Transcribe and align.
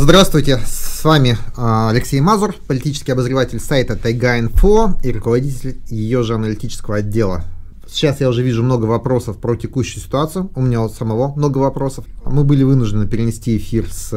Здравствуйте, 0.00 0.60
с 0.64 1.02
вами 1.02 1.36
а, 1.56 1.90
Алексей 1.90 2.20
Мазур, 2.20 2.54
политический 2.68 3.10
обозреватель 3.10 3.58
сайта 3.58 3.96
Тайга.Инфо 3.96 4.94
и 5.02 5.10
руководитель 5.10 5.80
ее 5.88 6.22
же 6.22 6.36
аналитического 6.36 6.98
отдела. 6.98 7.42
Сейчас 7.88 8.20
я 8.20 8.28
уже 8.28 8.44
вижу 8.44 8.62
много 8.62 8.84
вопросов 8.84 9.38
про 9.38 9.56
текущую 9.56 10.00
ситуацию. 10.00 10.52
У 10.54 10.62
меня 10.62 10.82
у 10.82 10.88
самого 10.88 11.34
много 11.34 11.58
вопросов. 11.58 12.04
Мы 12.24 12.44
были 12.44 12.62
вынуждены 12.62 13.08
перенести 13.08 13.56
эфир 13.56 13.92
с 13.92 14.12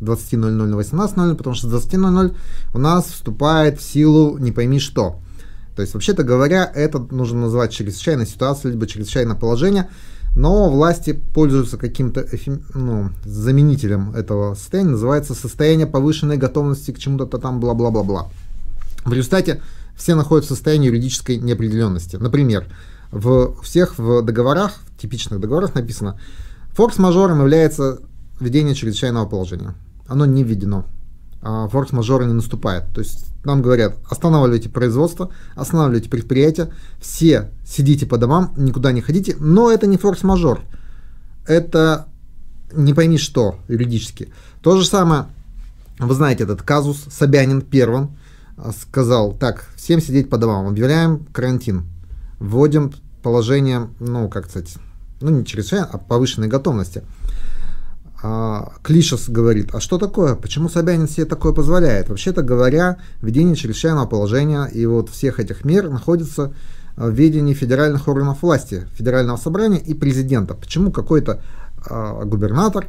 20.00 0.00 0.36
на 0.36 0.74
18.00, 0.76 1.34
потому 1.34 1.56
что 1.56 1.68
с 1.68 1.84
20.00 1.86 2.36
у 2.72 2.78
нас 2.78 3.06
вступает 3.06 3.80
в 3.80 3.82
силу 3.82 4.38
не 4.38 4.52
пойми 4.52 4.78
что. 4.78 5.20
То 5.74 5.82
есть, 5.82 5.92
вообще-то 5.92 6.22
говоря, 6.22 6.70
это 6.72 7.00
нужно 7.10 7.40
называть 7.40 7.72
чрезвычайной 7.72 8.28
ситуацией, 8.28 8.74
либо 8.74 8.86
чрезвычайное 8.86 9.34
положение– 9.34 9.90
но 10.34 10.70
власти 10.70 11.20
пользуются 11.34 11.76
каким-то 11.76 12.26
ну, 12.74 13.10
заменителем 13.24 14.14
этого 14.14 14.54
состояния, 14.54 14.90
называется 14.90 15.34
состояние 15.34 15.86
повышенной 15.86 16.38
готовности 16.38 16.90
к 16.90 16.98
чему-то 16.98 17.26
там 17.38 17.60
бла-бла-бла-бла. 17.60 18.28
В 19.04 19.12
результате 19.12 19.60
все 19.96 20.14
находятся 20.14 20.54
в 20.54 20.56
состоянии 20.56 20.86
юридической 20.86 21.36
неопределенности. 21.36 22.16
Например, 22.16 22.66
в 23.10 23.60
всех 23.62 23.98
в 23.98 24.22
договорах, 24.22 24.72
в 24.96 25.00
типичных 25.00 25.38
договорах 25.38 25.74
написано, 25.74 26.18
форс-мажором 26.70 27.40
является 27.40 28.00
введение 28.40 28.74
чрезвычайного 28.74 29.26
положения. 29.26 29.74
Оно 30.06 30.24
не 30.24 30.44
введено. 30.44 30.86
А 31.42 31.68
форс-мажора 31.68 32.24
не 32.24 32.32
наступает. 32.32 32.84
То 32.94 33.00
есть 33.00 33.31
нам 33.44 33.62
говорят, 33.62 33.96
останавливайте 34.08 34.68
производство, 34.68 35.30
останавливайте 35.54 36.08
предприятия, 36.08 36.72
все 37.00 37.50
сидите 37.66 38.06
по 38.06 38.18
домам, 38.18 38.52
никуда 38.56 38.92
не 38.92 39.00
ходите, 39.00 39.36
но 39.38 39.70
это 39.70 39.86
не 39.86 39.96
форс-мажор. 39.96 40.60
Это 41.46 42.06
не 42.72 42.94
пойми 42.94 43.18
что 43.18 43.56
юридически. 43.68 44.32
То 44.62 44.76
же 44.76 44.86
самое, 44.86 45.26
вы 45.98 46.14
знаете 46.14 46.44
этот 46.44 46.62
казус, 46.62 47.04
Собянин 47.10 47.62
первым 47.62 48.16
а, 48.56 48.72
сказал, 48.72 49.32
так, 49.32 49.66
всем 49.76 50.00
сидеть 50.00 50.30
по 50.30 50.38
домам, 50.38 50.68
объявляем 50.68 51.26
карантин, 51.32 51.86
вводим 52.38 52.92
положение, 53.22 53.88
ну, 53.98 54.28
как 54.28 54.48
сказать, 54.48 54.74
ну, 55.20 55.30
не 55.30 55.44
через 55.44 55.72
а 55.72 55.98
повышенной 55.98 56.48
готовности 56.48 57.02
а, 58.22 58.74
Клишес 58.84 59.28
говорит, 59.28 59.74
а 59.74 59.80
что 59.80 59.98
такое? 59.98 60.36
Почему 60.36 60.68
Собянин 60.68 61.08
себе 61.08 61.26
такое 61.26 61.52
позволяет? 61.52 62.08
Вообще-то 62.08 62.42
говоря, 62.42 62.98
введение 63.20 63.56
чрезвычайного 63.56 64.06
положения 64.06 64.66
и 64.66 64.86
вот 64.86 65.08
всех 65.10 65.40
этих 65.40 65.64
мер 65.64 65.90
находится 65.90 66.54
в 66.96 67.10
ведении 67.10 67.52
федеральных 67.52 68.06
органов 68.06 68.42
власти, 68.42 68.86
федерального 68.94 69.36
собрания 69.36 69.78
и 69.78 69.92
президента. 69.92 70.54
Почему 70.54 70.92
какой-то 70.92 71.42
а, 71.84 72.24
губернатор, 72.24 72.86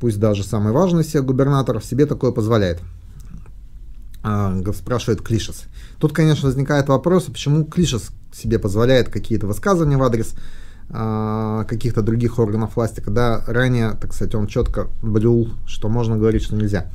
пусть 0.00 0.18
даже 0.18 0.42
самый 0.42 0.72
важный 0.72 1.02
из 1.02 1.06
всех 1.06 1.24
губернаторов, 1.24 1.84
себе 1.84 2.04
такое 2.06 2.32
позволяет? 2.32 2.80
А, 4.24 4.60
спрашивает 4.76 5.22
Клишес. 5.22 5.64
Тут, 6.00 6.12
конечно, 6.12 6.48
возникает 6.48 6.88
вопрос, 6.88 7.24
почему 7.24 7.64
Клишес 7.64 8.08
себе 8.32 8.58
позволяет 8.58 9.08
какие-то 9.08 9.46
высказывания 9.46 9.98
в 9.98 10.02
адрес 10.02 10.32
а, 10.32 10.63
каких-то 10.88 12.02
других 12.02 12.38
органов 12.38 12.76
власти, 12.76 13.00
когда 13.00 13.42
ранее, 13.46 13.96
так 14.00 14.12
сказать, 14.12 14.34
он 14.34 14.46
четко 14.46 14.88
блюл, 15.02 15.50
что 15.66 15.88
можно 15.88 16.16
говорить, 16.16 16.42
что 16.42 16.56
нельзя. 16.56 16.86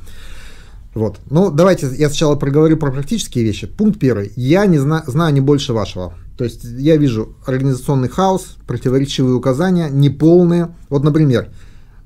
Вот. 0.94 1.20
Ну, 1.30 1.50
давайте 1.50 1.88
я 1.96 2.08
сначала 2.08 2.34
проговорю 2.34 2.76
про 2.76 2.90
практические 2.90 3.44
вещи. 3.44 3.66
Пункт 3.66 3.98
первый. 4.00 4.32
Я 4.36 4.66
не 4.66 4.78
зна 4.78 5.04
знаю 5.06 5.32
не 5.32 5.40
больше 5.40 5.72
вашего. 5.72 6.14
То 6.36 6.44
есть 6.44 6.64
я 6.64 6.96
вижу 6.96 7.36
организационный 7.46 8.08
хаос, 8.08 8.56
противоречивые 8.66 9.34
указания, 9.34 9.88
неполные. 9.90 10.74
Вот, 10.88 11.04
например, 11.04 11.50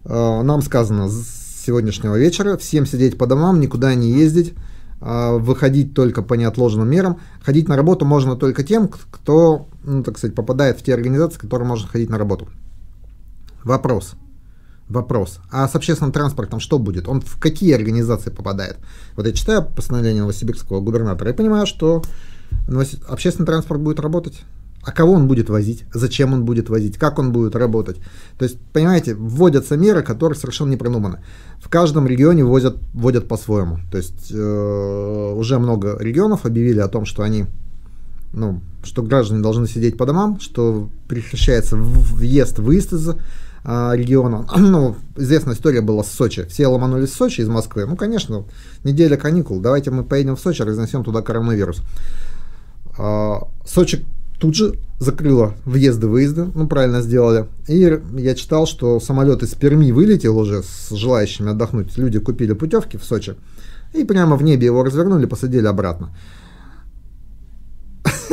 э, 0.04 0.42
нам 0.42 0.60
сказано 0.60 1.08
с 1.08 1.64
сегодняшнего 1.64 2.16
вечера 2.16 2.56
всем 2.56 2.84
сидеть 2.84 3.16
по 3.16 3.26
домам, 3.26 3.60
никуда 3.60 3.94
не 3.94 4.10
ездить, 4.10 4.52
а, 4.52 4.60
выходить 5.00 5.94
только 5.94 6.22
по 6.22 6.34
неотложенным 6.34 6.88
мерам. 6.88 7.20
Ходить 7.42 7.68
на 7.68 7.76
работу 7.76 8.04
можно 8.04 8.36
только 8.36 8.62
тем, 8.62 8.88
кто, 8.88 9.68
ну, 9.82 10.02
так 10.02 10.18
сказать, 10.18 10.34
попадает 10.34 10.78
в 10.78 10.82
те 10.82 10.94
организации, 10.94 11.38
которые 11.38 11.68
можно 11.68 11.88
ходить 11.88 12.10
на 12.10 12.18
работу. 12.18 12.48
Вопрос. 13.64 14.14
Вопрос. 14.88 15.40
А 15.50 15.66
с 15.66 15.74
общественным 15.74 16.12
транспортом 16.12 16.60
что 16.60 16.78
будет? 16.78 17.08
Он 17.08 17.20
в 17.20 17.38
какие 17.38 17.74
организации 17.74 18.30
попадает? 18.30 18.78
Вот 19.16 19.26
я 19.26 19.32
читаю 19.32 19.64
постановление 19.64 20.22
новосибирского 20.22 20.80
губернатора 20.80 21.30
и 21.30 21.34
понимаю, 21.34 21.66
что 21.66 22.02
общественный 23.08 23.46
транспорт 23.46 23.80
будет 23.80 24.00
работать. 24.00 24.42
А 24.84 24.92
кого 24.92 25.14
он 25.14 25.26
будет 25.26 25.48
возить? 25.48 25.84
Зачем 25.94 26.34
он 26.34 26.44
будет 26.44 26.68
возить? 26.68 26.98
Как 26.98 27.18
он 27.18 27.32
будет 27.32 27.56
работать? 27.56 27.96
То 28.38 28.44
есть, 28.44 28.58
понимаете, 28.72 29.14
вводятся 29.14 29.76
меры, 29.76 30.02
которые 30.02 30.38
совершенно 30.38 30.70
не 30.70 30.76
продуманы. 30.76 31.20
В 31.58 31.68
каждом 31.70 32.06
регионе 32.06 32.44
возят, 32.44 32.76
вводят 32.92 33.26
по-своему. 33.26 33.78
То 33.90 33.96
есть, 33.96 34.30
э, 34.30 35.34
уже 35.36 35.58
много 35.58 35.96
регионов 35.98 36.44
объявили 36.44 36.80
о 36.80 36.88
том, 36.88 37.06
что 37.06 37.22
они, 37.22 37.46
ну, 38.34 38.60
что 38.82 39.02
граждане 39.02 39.42
должны 39.42 39.66
сидеть 39.66 39.96
по 39.96 40.04
домам, 40.04 40.38
что 40.38 40.90
прекращается 41.08 41.76
въезд, 41.76 42.58
выезд 42.58 42.92
из 42.92 43.08
э, 43.08 43.14
региона. 43.94 44.46
Ну, 44.58 44.96
известная 45.16 45.54
история 45.54 45.80
была 45.80 46.04
с 46.04 46.10
Сочи. 46.10 46.44
Все 46.48 46.66
ломанулись 46.66 47.10
в 47.10 47.16
Сочи 47.16 47.40
из 47.40 47.48
Москвы. 47.48 47.86
Ну, 47.86 47.96
конечно, 47.96 48.44
неделя 48.84 49.16
каникул. 49.16 49.60
Давайте 49.60 49.90
мы 49.90 50.04
поедем 50.04 50.36
в 50.36 50.40
Сочи, 50.40 50.60
разнесем 50.60 51.04
туда 51.04 51.22
коронавирус. 51.22 51.80
Э, 52.98 53.36
Сочи 53.64 54.04
тут 54.44 54.54
же 54.54 54.74
закрыла 54.98 55.54
въезды-выезды, 55.64 56.50
ну 56.54 56.68
правильно 56.68 57.00
сделали. 57.00 57.46
И 57.66 57.98
я 58.18 58.34
читал, 58.34 58.66
что 58.66 59.00
самолет 59.00 59.42
из 59.42 59.54
Перми 59.54 59.90
вылетел 59.90 60.36
уже 60.36 60.62
с 60.62 60.90
желающими 60.90 61.52
отдохнуть. 61.52 61.96
Люди 61.96 62.18
купили 62.18 62.52
путевки 62.52 62.98
в 62.98 63.04
Сочи 63.04 63.36
и 63.94 64.04
прямо 64.04 64.36
в 64.36 64.42
небе 64.42 64.66
его 64.66 64.84
развернули, 64.84 65.24
посадили 65.24 65.66
обратно. 65.66 66.14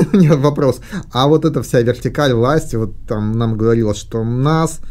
Нет, 0.12 0.38
вопрос. 0.40 0.82
А 1.14 1.30
вот 1.30 1.46
эта 1.46 1.64
вся 1.64 1.80
вертикаль 1.80 2.34
власти, 2.34 2.76
вот 2.76 2.92
там 3.08 3.38
нам 3.38 3.58
говорилось, 3.58 3.98
что 3.98 4.20
у 4.20 4.26
нас 4.26 4.82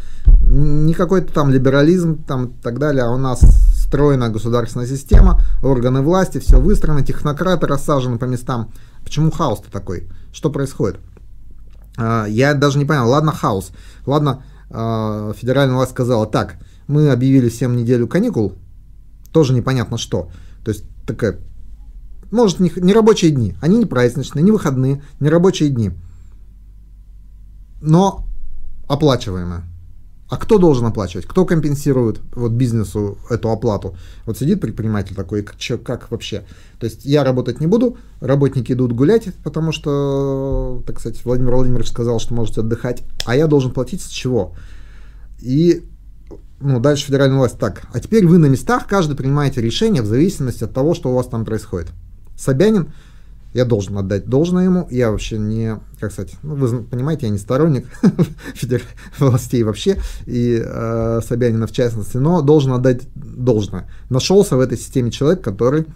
не 0.40 0.94
какой-то 0.94 1.34
там 1.34 1.50
либерализм 1.50 2.24
там 2.24 2.46
и 2.46 2.62
так 2.62 2.78
далее, 2.78 3.04
а 3.04 3.10
у 3.10 3.18
нас 3.18 3.42
стройная 3.74 4.30
государственная 4.30 4.86
система, 4.86 5.42
органы 5.62 6.00
власти, 6.00 6.38
все 6.38 6.58
выстроено, 6.58 7.04
технократы 7.04 7.66
рассажены 7.66 8.16
по 8.16 8.24
местам. 8.24 8.72
Почему 9.04 9.30
хаос-то 9.30 9.70
такой? 9.70 10.08
Что 10.32 10.48
происходит? 10.48 10.98
А, 12.00 12.26
я 12.26 12.54
даже 12.54 12.78
не 12.78 12.86
понял, 12.86 13.08
ладно, 13.08 13.32
хаос, 13.32 13.72
ладно, 14.06 14.42
а, 14.70 15.32
федеральная 15.34 15.76
власть 15.76 15.92
сказала, 15.92 16.26
так, 16.26 16.56
мы 16.86 17.10
объявили 17.10 17.50
всем 17.50 17.76
неделю 17.76 18.08
каникул, 18.08 18.54
тоже 19.32 19.52
непонятно 19.52 19.98
что. 19.98 20.30
То 20.64 20.70
есть 20.70 20.84
такая, 21.06 21.38
может, 22.30 22.58
не, 22.58 22.72
не 22.76 22.94
рабочие 22.94 23.30
дни, 23.30 23.54
они 23.60 23.76
не 23.76 23.86
праздничные, 23.86 24.42
не 24.42 24.50
выходные, 24.50 25.02
не 25.20 25.28
рабочие 25.28 25.68
дни, 25.68 25.92
но 27.82 28.24
оплачиваемые. 28.88 29.62
А 30.30 30.36
кто 30.36 30.58
должен 30.58 30.86
оплачивать? 30.86 31.26
Кто 31.26 31.44
компенсирует 31.44 32.20
вот 32.36 32.52
бизнесу 32.52 33.18
эту 33.28 33.50
оплату? 33.50 33.96
Вот 34.26 34.38
сидит 34.38 34.60
предприниматель 34.60 35.16
такой, 35.16 35.42
как, 35.42 35.82
как 35.82 36.10
вообще? 36.12 36.44
То 36.78 36.86
есть 36.86 37.04
я 37.04 37.24
работать 37.24 37.60
не 37.60 37.66
буду, 37.66 37.98
работники 38.20 38.72
идут 38.72 38.92
гулять, 38.92 39.34
потому 39.42 39.72
что, 39.72 40.84
так 40.86 41.00
сказать, 41.00 41.22
Владимир 41.24 41.56
Владимирович 41.56 41.88
сказал, 41.88 42.20
что 42.20 42.32
можете 42.32 42.60
отдыхать, 42.60 43.02
а 43.26 43.34
я 43.34 43.48
должен 43.48 43.72
платить 43.72 44.02
с 44.02 44.08
чего? 44.08 44.54
И 45.40 45.82
ну, 46.60 46.78
дальше 46.78 47.06
федеральная 47.06 47.38
власть 47.38 47.58
так. 47.58 47.82
А 47.92 47.98
теперь 47.98 48.24
вы 48.24 48.38
на 48.38 48.46
местах, 48.46 48.86
каждый 48.86 49.16
принимаете 49.16 49.60
решение 49.60 50.00
в 50.00 50.06
зависимости 50.06 50.62
от 50.62 50.72
того, 50.72 50.94
что 50.94 51.10
у 51.10 51.14
вас 51.14 51.26
там 51.26 51.44
происходит. 51.44 51.88
Собянин 52.38 52.92
я 53.52 53.64
должен 53.64 53.98
отдать 53.98 54.26
должное 54.26 54.64
ему. 54.64 54.86
Я 54.90 55.10
вообще 55.10 55.38
не, 55.38 55.78
как 55.98 56.12
сказать, 56.12 56.34
ну, 56.42 56.54
вы 56.54 56.82
понимаете, 56.82 57.26
я 57.26 57.32
не 57.32 57.38
сторонник 57.38 57.86
властей 59.18 59.62
вообще, 59.62 59.98
и 60.26 60.62
э, 60.64 61.20
Собянина 61.26 61.66
в 61.66 61.72
частности, 61.72 62.16
но 62.16 62.42
должен 62.42 62.72
отдать 62.72 63.02
должное. 63.14 63.88
Нашелся 64.08 64.56
в 64.56 64.60
этой 64.60 64.78
системе 64.78 65.10
человек, 65.10 65.42
который 65.42 65.86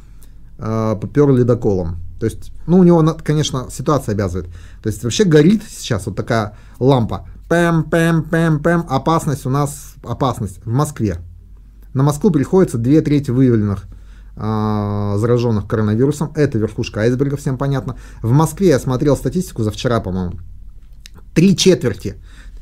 э, 0.58 0.96
попер 1.00 1.28
ледоколом. 1.30 1.98
То 2.18 2.26
есть, 2.26 2.52
ну, 2.66 2.78
у 2.78 2.84
него, 2.84 3.16
конечно, 3.22 3.66
ситуация 3.70 4.14
обязывает. 4.14 4.48
То 4.82 4.88
есть, 4.88 5.02
вообще 5.04 5.24
горит 5.24 5.62
сейчас 5.68 6.06
вот 6.06 6.16
такая 6.16 6.56
лампа. 6.78 7.28
Пэм, 7.48 7.84
пэм, 7.84 8.22
пэм, 8.22 8.60
пэм. 8.60 8.86
Опасность 8.88 9.46
у 9.46 9.50
нас, 9.50 9.94
опасность 10.02 10.60
в 10.64 10.72
Москве. 10.72 11.18
На 11.92 12.02
Москву 12.02 12.30
приходится 12.30 12.78
две 12.78 13.00
трети 13.02 13.30
выявленных 13.30 13.84
зараженных 14.36 15.66
коронавирусом. 15.66 16.32
Это 16.34 16.58
верхушка 16.58 17.00
айсберга, 17.00 17.36
всем 17.36 17.56
понятно. 17.56 17.96
В 18.22 18.32
Москве 18.32 18.68
я 18.68 18.78
смотрел 18.78 19.16
статистику 19.16 19.62
за 19.62 19.70
вчера, 19.70 20.00
по-моему. 20.00 20.34
Три 21.34 21.56
четверти. 21.56 22.16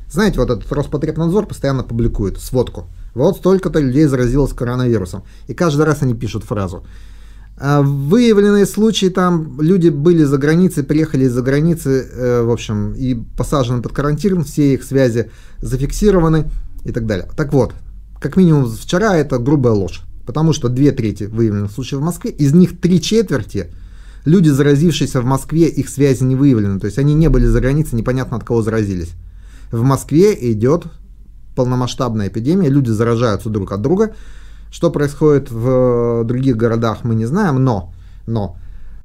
Знаете, 0.09 0.39
вот 0.39 0.49
этот 0.49 0.71
Роспотребнадзор 0.71 1.47
постоянно 1.47 1.83
публикует 1.83 2.37
сводку. 2.37 2.87
Вот 3.15 3.37
столько-то 3.37 3.79
людей 3.79 4.05
заразилось 4.05 4.53
коронавирусом. 4.53 5.23
И 5.47 5.53
каждый 5.53 5.85
раз 5.85 6.03
они 6.03 6.13
пишут 6.13 6.43
фразу. 6.43 6.83
А, 7.57 7.81
выявленные 7.81 8.65
случаи, 8.65 9.09
там 9.09 9.59
люди 9.61 9.89
были 9.89 10.23
за 10.23 10.37
границей, 10.37 10.83
приехали 10.83 11.25
из-за 11.25 11.41
границы, 11.41 12.07
э, 12.11 12.41
в 12.43 12.51
общем, 12.51 12.93
и 12.93 13.15
посажены 13.37 13.81
под 13.81 13.93
карантин, 13.93 14.43
все 14.43 14.73
их 14.73 14.83
связи 14.83 15.31
зафиксированы 15.59 16.45
и 16.83 16.91
так 16.91 17.05
далее. 17.05 17.27
Так 17.37 17.53
вот, 17.53 17.73
как 18.19 18.37
минимум 18.37 18.65
вчера 18.65 19.15
это 19.17 19.37
грубая 19.37 19.73
ложь. 19.73 20.03
Потому 20.25 20.53
что 20.53 20.69
две 20.69 20.91
трети 20.91 21.25
выявленных 21.25 21.71
случаев 21.71 22.01
в 22.01 22.05
Москве, 22.05 22.31
из 22.31 22.53
них 22.53 22.79
три 22.79 23.01
четверти 23.01 23.71
люди, 24.25 24.49
заразившиеся 24.49 25.21
в 25.21 25.25
Москве, 25.25 25.67
их 25.67 25.89
связи 25.89 26.23
не 26.23 26.35
выявлены. 26.35 26.79
То 26.79 26.85
есть 26.85 26.97
они 26.97 27.13
не 27.13 27.29
были 27.29 27.45
за 27.45 27.59
границей, 27.59 27.97
непонятно 27.97 28.37
от 28.37 28.43
кого 28.43 28.61
заразились. 28.61 29.11
В 29.71 29.81
Москве 29.81 30.37
идет 30.51 30.85
полномасштабная 31.55 32.27
эпидемия, 32.27 32.69
люди 32.69 32.89
заражаются 32.89 33.49
друг 33.49 33.71
от 33.71 33.81
друга. 33.81 34.15
Что 34.71 34.89
происходит 34.89 35.51
в 35.51 36.23
других 36.23 36.57
городах, 36.57 37.03
мы 37.03 37.13
не 37.13 37.25
знаем, 37.25 37.63
но, 37.63 37.93
но 38.25 38.57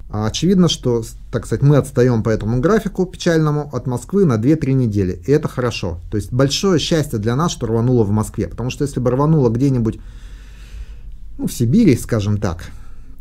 очевидно, 0.09 0.69
что, 0.69 1.05
так 1.31 1.45
сказать, 1.45 1.63
мы 1.63 1.77
отстаем 1.77 2.23
по 2.23 2.31
этому 2.31 2.61
графику 2.61 3.05
печальному 3.05 3.69
от 3.73 3.87
Москвы 3.87 4.25
на 4.25 4.37
2-3 4.37 4.73
недели. 4.73 5.23
И 5.27 5.31
это 5.31 5.47
хорошо. 5.47 5.99
То 6.11 6.17
есть 6.17 6.33
большое 6.33 6.79
счастье 6.79 7.19
для 7.19 7.37
нас, 7.37 7.53
что 7.53 7.67
рвануло 7.67 8.05
в 8.05 8.11
Москве. 8.11 8.49
Потому 8.49 8.71
что 8.71 8.85
если 8.85 9.01
бы 9.01 9.11
рвануло 9.11 9.51
где-нибудь 9.51 10.01
ну, 11.39 11.47
в 11.47 11.53
Сибири, 11.53 11.97
скажем 11.97 12.39
так, 12.39 12.65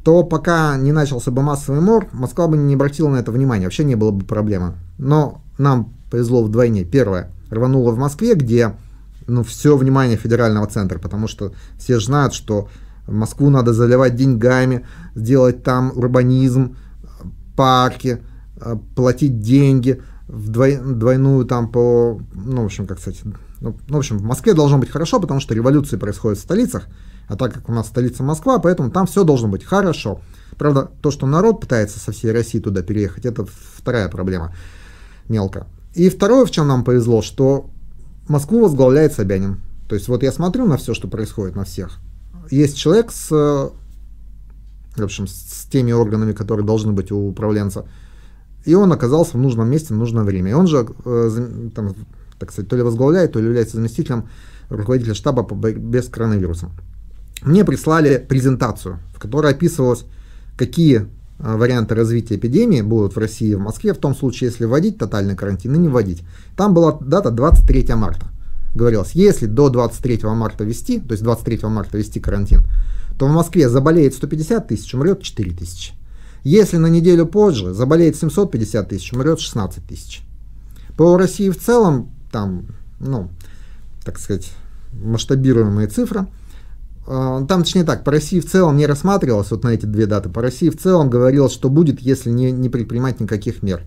то 0.03 0.23
пока 0.23 0.75
не 0.77 0.91
начался 0.91 1.31
бы 1.31 1.41
массовый 1.41 1.81
мор, 1.81 2.07
Москва 2.11 2.47
бы 2.47 2.57
не 2.57 2.73
обратила 2.73 3.09
на 3.09 3.17
это 3.17 3.31
внимания, 3.31 3.65
вообще 3.65 3.83
не 3.83 3.95
было 3.95 4.11
бы 4.11 4.25
проблемы. 4.25 4.75
Но 4.97 5.41
нам 5.57 5.93
повезло 6.09 6.43
вдвойне. 6.43 6.83
Первое, 6.83 7.31
рвануло 7.49 7.91
в 7.91 7.97
Москве, 7.97 8.33
где 8.33 8.73
ну, 9.27 9.43
все 9.43 9.77
внимание 9.77 10.17
федерального 10.17 10.67
центра, 10.67 10.99
потому 10.99 11.27
что 11.27 11.53
все 11.77 11.99
знают, 11.99 12.33
что 12.33 12.69
Москву 13.07 13.49
надо 13.49 13.73
заливать 13.73 14.15
деньгами, 14.15 14.85
сделать 15.15 15.63
там 15.63 15.91
урбанизм, 15.95 16.75
парки, 17.55 18.21
э, 18.59 18.75
платить 18.95 19.39
деньги 19.39 20.01
в 20.27 20.49
двойную 20.49 21.45
там 21.45 21.69
по, 21.69 22.19
ну, 22.33 22.61
в 22.61 22.65
общем, 22.65 22.85
как 22.85 22.99
сказать, 22.99 23.21
ну, 23.61 23.75
в 23.87 23.97
общем, 23.97 24.17
в 24.17 24.23
Москве 24.23 24.53
должно 24.53 24.77
быть 24.77 24.89
хорошо, 24.89 25.19
потому 25.19 25.39
что 25.39 25.53
революции 25.53 25.97
происходят 25.97 26.37
в 26.37 26.41
столицах, 26.41 26.87
а 27.27 27.35
так 27.35 27.53
как 27.53 27.69
у 27.69 27.73
нас 27.73 27.87
столица 27.87 28.23
Москва, 28.23 28.59
поэтому 28.59 28.89
там 28.89 29.05
все 29.05 29.23
должно 29.23 29.47
быть 29.47 29.63
хорошо. 29.63 30.21
Правда, 30.57 30.89
то, 31.01 31.11
что 31.11 31.27
народ 31.27 31.61
пытается 31.61 31.99
со 31.99 32.11
всей 32.11 32.31
России 32.31 32.59
туда 32.59 32.81
переехать, 32.81 33.25
это 33.25 33.45
вторая 33.45 34.07
проблема, 34.07 34.55
мелко. 35.27 35.67
И 35.93 36.09
второе, 36.09 36.45
в 36.45 36.51
чем 36.51 36.67
нам 36.67 36.83
повезло, 36.83 37.21
что 37.21 37.69
Москву 38.27 38.61
возглавляет 38.61 39.13
Собянин. 39.13 39.61
То 39.87 39.95
есть 39.95 40.07
вот 40.07 40.23
я 40.23 40.31
смотрю 40.31 40.65
на 40.65 40.77
все, 40.77 40.93
что 40.93 41.07
происходит, 41.07 41.55
на 41.55 41.63
всех. 41.63 41.99
Есть 42.49 42.77
человек 42.77 43.11
с, 43.11 43.29
в 43.29 43.73
общем, 44.97 45.27
с 45.27 45.65
теми 45.69 45.91
органами, 45.91 46.31
которые 46.31 46.65
должны 46.65 46.93
быть 46.93 47.11
у 47.11 47.27
управленца, 47.27 47.85
и 48.65 48.73
он 48.73 48.91
оказался 48.91 49.37
в 49.37 49.41
нужном 49.41 49.69
месте 49.69 49.93
в 49.93 49.97
нужное 49.97 50.23
время. 50.23 50.51
И 50.51 50.53
он 50.53 50.67
же, 50.67 50.87
э, 51.05 51.69
там, 51.73 51.93
так 52.39 52.51
сказать, 52.51 52.69
то 52.69 52.75
ли 52.75 52.81
возглавляет, 52.81 53.33
то 53.33 53.39
ли 53.39 53.45
является 53.45 53.77
заместителем 53.77 54.27
руководителя 54.69 55.13
штаба 55.13 55.43
по 55.43 55.55
борьбе 55.55 56.01
с 56.01 56.07
коронавирусом 56.07 56.71
мне 57.41 57.63
прислали 57.63 58.17
презентацию, 58.17 58.99
в 59.13 59.19
которой 59.19 59.51
описывалось, 59.51 60.05
какие 60.57 61.07
а, 61.39 61.57
варианты 61.57 61.95
развития 61.95 62.35
эпидемии 62.35 62.81
будут 62.81 63.15
в 63.15 63.19
России 63.19 63.49
и 63.49 63.55
в 63.55 63.59
Москве 63.59 63.93
в 63.93 63.97
том 63.97 64.15
случае, 64.15 64.49
если 64.49 64.65
вводить 64.65 64.97
тотальный 64.97 65.35
карантин 65.35 65.75
и 65.75 65.77
не 65.77 65.87
вводить. 65.87 66.23
Там 66.55 66.73
была 66.73 66.97
дата 66.99 67.29
23 67.29 67.93
марта. 67.95 68.27
Говорилось, 68.73 69.11
если 69.11 69.45
до 69.45 69.69
23 69.69 70.21
марта 70.23 70.63
ввести, 70.63 70.99
то 70.99 71.11
есть 71.11 71.23
23 71.23 71.59
марта 71.63 71.97
ввести 71.97 72.19
карантин, 72.19 72.61
то 73.17 73.27
в 73.27 73.31
Москве 73.31 73.69
заболеет 73.69 74.13
150 74.13 74.67
тысяч, 74.67 74.93
умрет 74.93 75.21
4 75.21 75.51
тысячи. 75.51 75.93
Если 76.43 76.77
на 76.77 76.87
неделю 76.87 77.25
позже 77.25 77.73
заболеет 77.73 78.15
750 78.15 78.89
тысяч, 78.89 79.13
умрет 79.13 79.39
16 79.39 79.85
тысяч. 79.85 80.21
По 80.95 81.17
России 81.17 81.49
в 81.49 81.57
целом, 81.59 82.11
там, 82.31 82.65
ну, 82.99 83.29
так 84.03 84.19
сказать, 84.19 84.51
масштабируемые 84.93 85.87
цифры– 85.87 86.25
там, 87.07 87.63
точнее 87.63 87.85
так, 87.85 88.03
по 88.03 88.11
России 88.11 88.39
в 88.41 88.45
целом 88.45 88.75
не 88.75 88.85
рассматривалось 88.85 89.51
вот 89.51 89.63
на 89.63 89.69
эти 89.69 89.85
две 89.85 90.05
даты. 90.05 90.29
По 90.29 90.41
России 90.41 90.69
в 90.69 90.77
целом 90.77 91.09
говорилось, 91.09 91.53
что 91.53 91.69
будет, 91.69 92.01
если 92.01 92.29
не, 92.29 92.51
не 92.51 92.69
предпринимать 92.69 93.19
никаких 93.21 93.63
мер. 93.63 93.83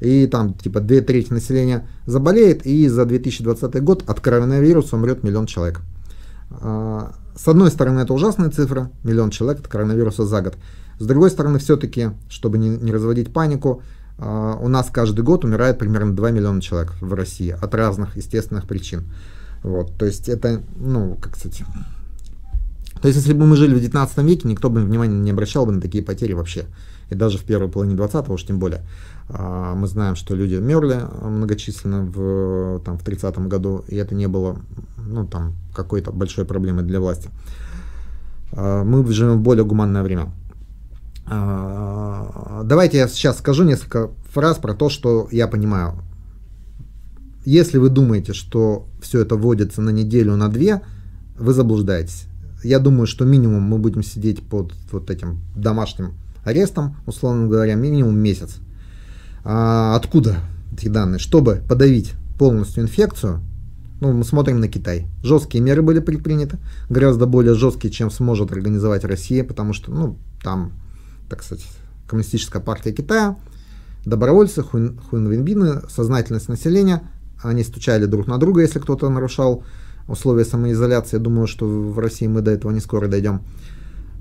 И 0.00 0.26
там 0.26 0.54
типа 0.54 0.80
две 0.80 1.00
трети 1.00 1.32
населения 1.32 1.86
заболеет, 2.06 2.66
и 2.66 2.88
за 2.88 3.04
2020 3.04 3.82
год 3.82 4.02
от 4.06 4.20
коронавируса 4.20 4.96
умрет 4.96 5.22
миллион 5.22 5.46
человек. 5.46 5.82
А, 6.50 7.14
с 7.36 7.46
одной 7.48 7.70
стороны, 7.70 8.00
это 8.00 8.12
ужасная 8.12 8.50
цифра, 8.50 8.90
миллион 9.02 9.30
человек 9.30 9.60
от 9.60 9.68
коронавируса 9.68 10.24
за 10.24 10.42
год. 10.42 10.56
С 10.98 11.06
другой 11.06 11.30
стороны, 11.30 11.58
все-таки, 11.58 12.10
чтобы 12.28 12.58
не, 12.58 12.68
не 12.68 12.92
разводить 12.92 13.32
панику, 13.32 13.82
а, 14.18 14.56
у 14.60 14.68
нас 14.68 14.88
каждый 14.90 15.22
год 15.22 15.44
умирает 15.44 15.78
примерно 15.78 16.14
2 16.14 16.30
миллиона 16.30 16.60
человек 16.60 16.92
в 17.00 17.12
России 17.14 17.50
от 17.50 17.74
разных 17.74 18.16
естественных 18.16 18.66
причин. 18.66 19.04
Вот, 19.62 19.96
то 19.96 20.04
есть 20.04 20.28
это, 20.28 20.60
ну, 20.76 21.16
как 21.20 21.36
сказать, 21.36 21.62
то 23.00 23.08
есть, 23.08 23.18
если 23.18 23.34
бы 23.34 23.46
мы 23.46 23.56
жили 23.56 23.74
в 23.74 23.80
19 23.80 24.18
веке, 24.18 24.48
никто 24.48 24.70
бы 24.70 24.80
внимания 24.80 25.18
не 25.18 25.30
обращал 25.30 25.66
бы 25.66 25.72
на 25.72 25.80
такие 25.80 26.02
потери 26.02 26.32
вообще. 26.32 26.64
И 27.10 27.14
даже 27.14 27.38
в 27.38 27.44
первой 27.44 27.68
половине 27.68 27.96
20-го 27.96 28.32
уж 28.32 28.44
тем 28.44 28.58
более. 28.58 28.82
А, 29.28 29.74
мы 29.74 29.86
знаем, 29.88 30.16
что 30.16 30.34
люди 30.34 30.54
мерли 30.54 31.02
многочисленно 31.22 32.02
в, 32.02 32.80
там, 32.80 32.98
в 32.98 33.04
30-м 33.04 33.48
году, 33.48 33.84
и 33.88 33.96
это 33.96 34.14
не 34.14 34.26
было 34.26 34.56
ну, 34.96 35.26
там, 35.26 35.54
какой-то 35.74 36.12
большой 36.12 36.44
проблемой 36.44 36.84
для 36.84 37.00
власти. 37.00 37.28
А, 38.52 38.84
мы 38.84 39.06
живем 39.12 39.38
в 39.38 39.42
более 39.42 39.64
гуманное 39.64 40.02
время. 40.02 40.32
А, 41.26 42.62
давайте 42.64 42.98
я 42.98 43.08
сейчас 43.08 43.38
скажу 43.38 43.64
несколько 43.64 44.10
фраз 44.32 44.58
про 44.58 44.74
то, 44.74 44.88
что 44.88 45.28
я 45.30 45.46
понимаю. 45.46 45.94
Если 47.44 47.76
вы 47.76 47.90
думаете, 47.90 48.32
что 48.32 48.86
все 49.02 49.20
это 49.20 49.36
вводится 49.36 49.82
на 49.82 49.90
неделю, 49.90 50.36
на 50.36 50.48
две, 50.48 50.80
вы 51.36 51.52
заблуждаетесь 51.52 52.28
я 52.64 52.78
думаю, 52.78 53.06
что 53.06 53.24
минимум 53.24 53.62
мы 53.62 53.78
будем 53.78 54.02
сидеть 54.02 54.42
под 54.42 54.72
вот 54.90 55.10
этим 55.10 55.40
домашним 55.54 56.14
арестом, 56.44 56.96
условно 57.06 57.48
говоря, 57.48 57.74
минимум 57.74 58.18
месяц. 58.18 58.56
А 59.44 59.94
откуда 59.96 60.38
эти 60.72 60.88
данные? 60.88 61.18
Чтобы 61.18 61.62
подавить 61.68 62.14
полностью 62.38 62.82
инфекцию, 62.82 63.40
ну, 64.00 64.12
мы 64.12 64.24
смотрим 64.24 64.60
на 64.60 64.68
Китай. 64.68 65.06
Жесткие 65.22 65.62
меры 65.62 65.82
были 65.82 66.00
предприняты, 66.00 66.58
гораздо 66.90 67.26
более 67.26 67.54
жесткие, 67.54 67.92
чем 67.92 68.10
сможет 68.10 68.52
организовать 68.52 69.04
Россия, 69.04 69.44
потому 69.44 69.72
что, 69.72 69.90
ну, 69.92 70.18
там, 70.42 70.72
так 71.28 71.42
сказать, 71.42 71.64
коммунистическая 72.06 72.60
партия 72.60 72.92
Китая, 72.92 73.36
добровольцы, 74.04 74.62
хуин, 74.62 74.98
хуинвинбины, 75.08 75.82
сознательность 75.88 76.48
населения, 76.48 77.02
они 77.42 77.62
стучали 77.62 78.06
друг 78.06 78.26
на 78.26 78.38
друга, 78.38 78.62
если 78.62 78.78
кто-то 78.78 79.08
нарушал 79.08 79.64
условия 80.08 80.44
самоизоляции. 80.44 81.16
Я 81.16 81.22
думаю, 81.22 81.46
что 81.46 81.66
в 81.66 81.98
России 81.98 82.26
мы 82.26 82.40
до 82.40 82.50
этого 82.50 82.72
не 82.72 82.80
скоро 82.80 83.08
дойдем. 83.08 83.40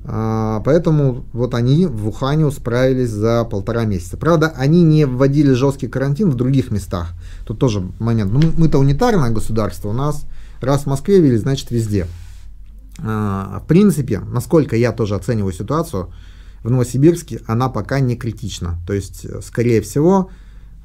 А, 0.05 0.61
поэтому 0.65 1.25
вот 1.31 1.53
они 1.53 1.85
в 1.85 2.07
Ухане 2.07 2.51
справились 2.51 3.09
за 3.09 3.45
полтора 3.45 3.85
месяца. 3.85 4.17
Правда, 4.17 4.53
они 4.55 4.83
не 4.83 5.05
вводили 5.05 5.53
жесткий 5.53 5.87
карантин 5.87 6.29
в 6.29 6.35
других 6.35 6.71
местах. 6.71 7.13
Тут 7.45 7.59
тоже 7.59 7.81
момент. 7.99 8.31
Ну, 8.31 8.41
мы-то 8.57 8.79
унитарное 8.79 9.29
государство, 9.29 9.89
у 9.89 9.93
нас 9.93 10.25
раз 10.59 10.83
в 10.83 10.87
Москве 10.87 11.19
ввели, 11.19 11.37
значит 11.37 11.71
везде. 11.71 12.07
А, 12.99 13.61
в 13.63 13.67
принципе, 13.67 14.19
насколько 14.19 14.75
я 14.75 14.91
тоже 14.91 15.15
оцениваю 15.15 15.53
ситуацию, 15.53 16.09
в 16.63 16.69
Новосибирске 16.69 17.41
она 17.47 17.69
пока 17.69 17.99
не 17.99 18.15
критична. 18.15 18.77
То 18.85 18.93
есть, 18.93 19.25
скорее 19.43 19.81
всего, 19.81 20.29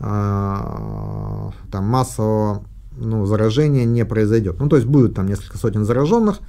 а, 0.00 1.52
там 1.72 1.84
массового 1.86 2.64
ну, 3.00 3.26
заражение 3.26 3.84
не 3.84 4.04
произойдет. 4.04 4.58
Ну, 4.58 4.68
то 4.68 4.76
есть 4.76 4.88
будет 4.88 5.14
там 5.14 5.26
несколько 5.26 5.58
сотен 5.58 5.84
зараженных, 5.84 6.40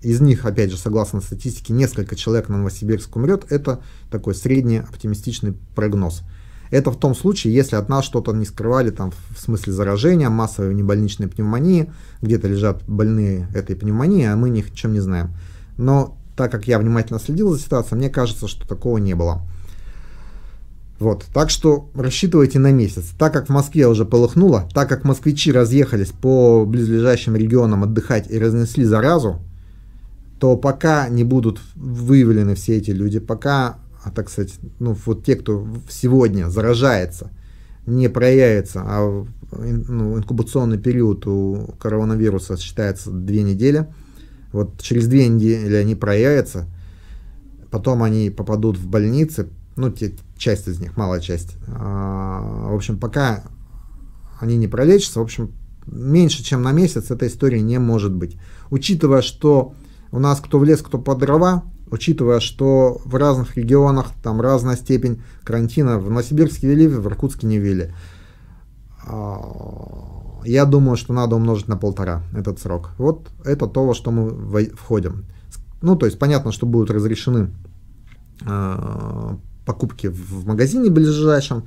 из 0.00 0.20
них, 0.20 0.44
опять 0.44 0.70
же, 0.70 0.76
согласно 0.76 1.20
статистике, 1.20 1.72
несколько 1.72 2.14
человек 2.14 2.48
на 2.48 2.58
Новосибирск 2.58 3.16
умрет. 3.16 3.50
Это 3.50 3.80
такой 4.10 4.34
средний 4.34 4.78
оптимистичный 4.78 5.54
прогноз. 5.74 6.22
Это 6.70 6.90
в 6.90 6.98
том 6.98 7.14
случае, 7.14 7.54
если 7.54 7.76
от 7.76 7.88
нас 7.88 8.04
что-то 8.04 8.32
не 8.32 8.44
скрывали 8.44 8.90
там 8.90 9.12
в 9.30 9.40
смысле 9.40 9.72
заражения, 9.72 10.28
массовой 10.28 10.70
внебольничной 10.70 11.26
пневмонии, 11.26 11.90
где-то 12.20 12.46
лежат 12.46 12.82
больные 12.86 13.48
этой 13.54 13.74
пневмонии, 13.74 14.26
а 14.26 14.36
мы 14.36 14.50
ничем 14.50 14.92
не 14.92 15.00
знаем. 15.00 15.34
Но 15.76 16.16
так 16.36 16.52
как 16.52 16.68
я 16.68 16.78
внимательно 16.78 17.18
следил 17.18 17.50
за 17.52 17.58
ситуацией, 17.58 17.98
мне 17.98 18.10
кажется, 18.10 18.46
что 18.48 18.68
такого 18.68 18.98
не 18.98 19.14
было. 19.14 19.42
Вот, 20.98 21.26
так 21.32 21.48
что 21.48 21.90
рассчитывайте 21.94 22.58
на 22.58 22.72
месяц. 22.72 23.12
Так 23.16 23.32
как 23.32 23.46
в 23.46 23.52
Москве 23.52 23.86
уже 23.86 24.04
полыхнуло, 24.04 24.68
так 24.74 24.88
как 24.88 25.04
москвичи 25.04 25.52
разъехались 25.52 26.08
по 26.08 26.64
близлежащим 26.66 27.36
регионам 27.36 27.84
отдыхать 27.84 28.28
и 28.28 28.38
разнесли 28.38 28.84
заразу, 28.84 29.40
то 30.40 30.56
пока 30.56 31.08
не 31.08 31.22
будут 31.22 31.60
выявлены 31.76 32.56
все 32.56 32.76
эти 32.76 32.90
люди, 32.90 33.20
пока, 33.20 33.78
а, 34.02 34.10
так 34.10 34.28
сказать, 34.28 34.54
ну 34.80 34.96
вот 35.06 35.24
те, 35.24 35.36
кто 35.36 35.68
сегодня 35.88 36.48
заражается, 36.48 37.30
не 37.86 38.08
проявится, 38.08 38.82
а 38.84 39.26
ну, 39.52 40.18
инкубационный 40.18 40.78
период 40.78 41.26
у 41.26 41.74
коронавируса 41.78 42.56
считается 42.56 43.10
две 43.10 43.42
недели. 43.42 43.86
Вот 44.52 44.80
через 44.80 45.06
две 45.06 45.28
недели 45.28 45.74
они 45.74 45.94
проявятся, 45.94 46.66
потом 47.70 48.02
они 48.02 48.30
попадут 48.30 48.78
в 48.78 48.86
больницы, 48.86 49.48
ну, 49.76 49.90
те, 49.90 50.12
часть 50.38 50.68
из 50.68 50.80
них, 50.80 50.96
малая 50.96 51.20
часть. 51.20 51.56
А, 51.66 52.68
в 52.70 52.74
общем, 52.74 52.98
пока 52.98 53.44
они 54.40 54.56
не 54.56 54.68
пролечатся, 54.68 55.20
в 55.20 55.22
общем, 55.22 55.52
меньше, 55.86 56.42
чем 56.44 56.62
на 56.62 56.72
месяц 56.72 57.10
этой 57.10 57.28
истории 57.28 57.60
не 57.60 57.78
может 57.78 58.14
быть. 58.14 58.38
Учитывая, 58.70 59.22
что 59.22 59.74
У 60.10 60.18
нас 60.18 60.40
кто 60.40 60.58
в 60.58 60.64
лес, 60.64 60.80
кто 60.80 60.98
под 60.98 61.18
дрова, 61.18 61.64
учитывая, 61.90 62.40
что 62.40 63.00
в 63.04 63.14
разных 63.14 63.56
регионах 63.56 64.06
там 64.22 64.40
разная 64.40 64.76
степень 64.76 65.22
карантина. 65.44 65.98
В 65.98 66.08
Новосибирске 66.08 66.66
ввели, 66.68 66.86
в 66.86 67.06
Иркутске 67.06 67.46
не 67.46 67.58
ввели. 67.58 67.92
А, 69.06 70.40
я 70.44 70.64
думаю, 70.64 70.96
что 70.96 71.12
надо 71.12 71.36
умножить 71.36 71.68
на 71.68 71.76
полтора 71.76 72.22
этот 72.34 72.58
срок. 72.58 72.90
Вот 72.98 73.30
это 73.44 73.66
то, 73.66 73.86
во 73.86 73.94
что 73.94 74.10
мы 74.10 74.64
входим. 74.74 75.26
Ну, 75.82 75.96
то 75.96 76.06
есть 76.06 76.18
понятно, 76.18 76.52
что 76.52 76.66
будут 76.66 76.90
разрешены 76.90 77.50
э, 78.44 79.36
покупки 79.68 80.06
в 80.06 80.46
магазине 80.46 80.90
ближайшем. 80.90 81.64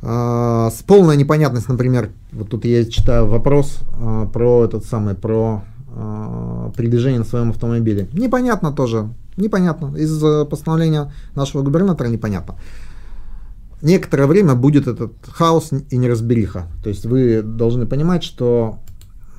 Э, 0.00 0.70
с 0.72 0.82
полная 0.82 1.16
непонятность, 1.16 1.68
например, 1.68 2.10
вот 2.32 2.48
тут 2.48 2.64
я 2.64 2.84
читаю 2.84 3.26
вопрос 3.26 3.80
э, 3.98 4.26
про 4.32 4.64
этот 4.64 4.84
самый, 4.84 5.14
про 5.14 5.64
э, 5.88 6.70
передвижение 6.76 7.18
на 7.18 7.24
своем 7.24 7.50
автомобиле. 7.50 8.08
Непонятно 8.12 8.72
тоже, 8.72 9.08
непонятно. 9.36 9.96
Из 9.96 10.22
постановления 10.46 11.12
нашего 11.34 11.62
губернатора 11.62 12.06
непонятно. 12.08 12.54
Некоторое 13.82 14.26
время 14.26 14.54
будет 14.54 14.86
этот 14.86 15.12
хаос 15.26 15.70
и 15.90 15.96
неразбериха. 15.96 16.68
То 16.84 16.90
есть 16.90 17.06
вы 17.06 17.42
должны 17.42 17.86
понимать, 17.86 18.22
что... 18.22 18.78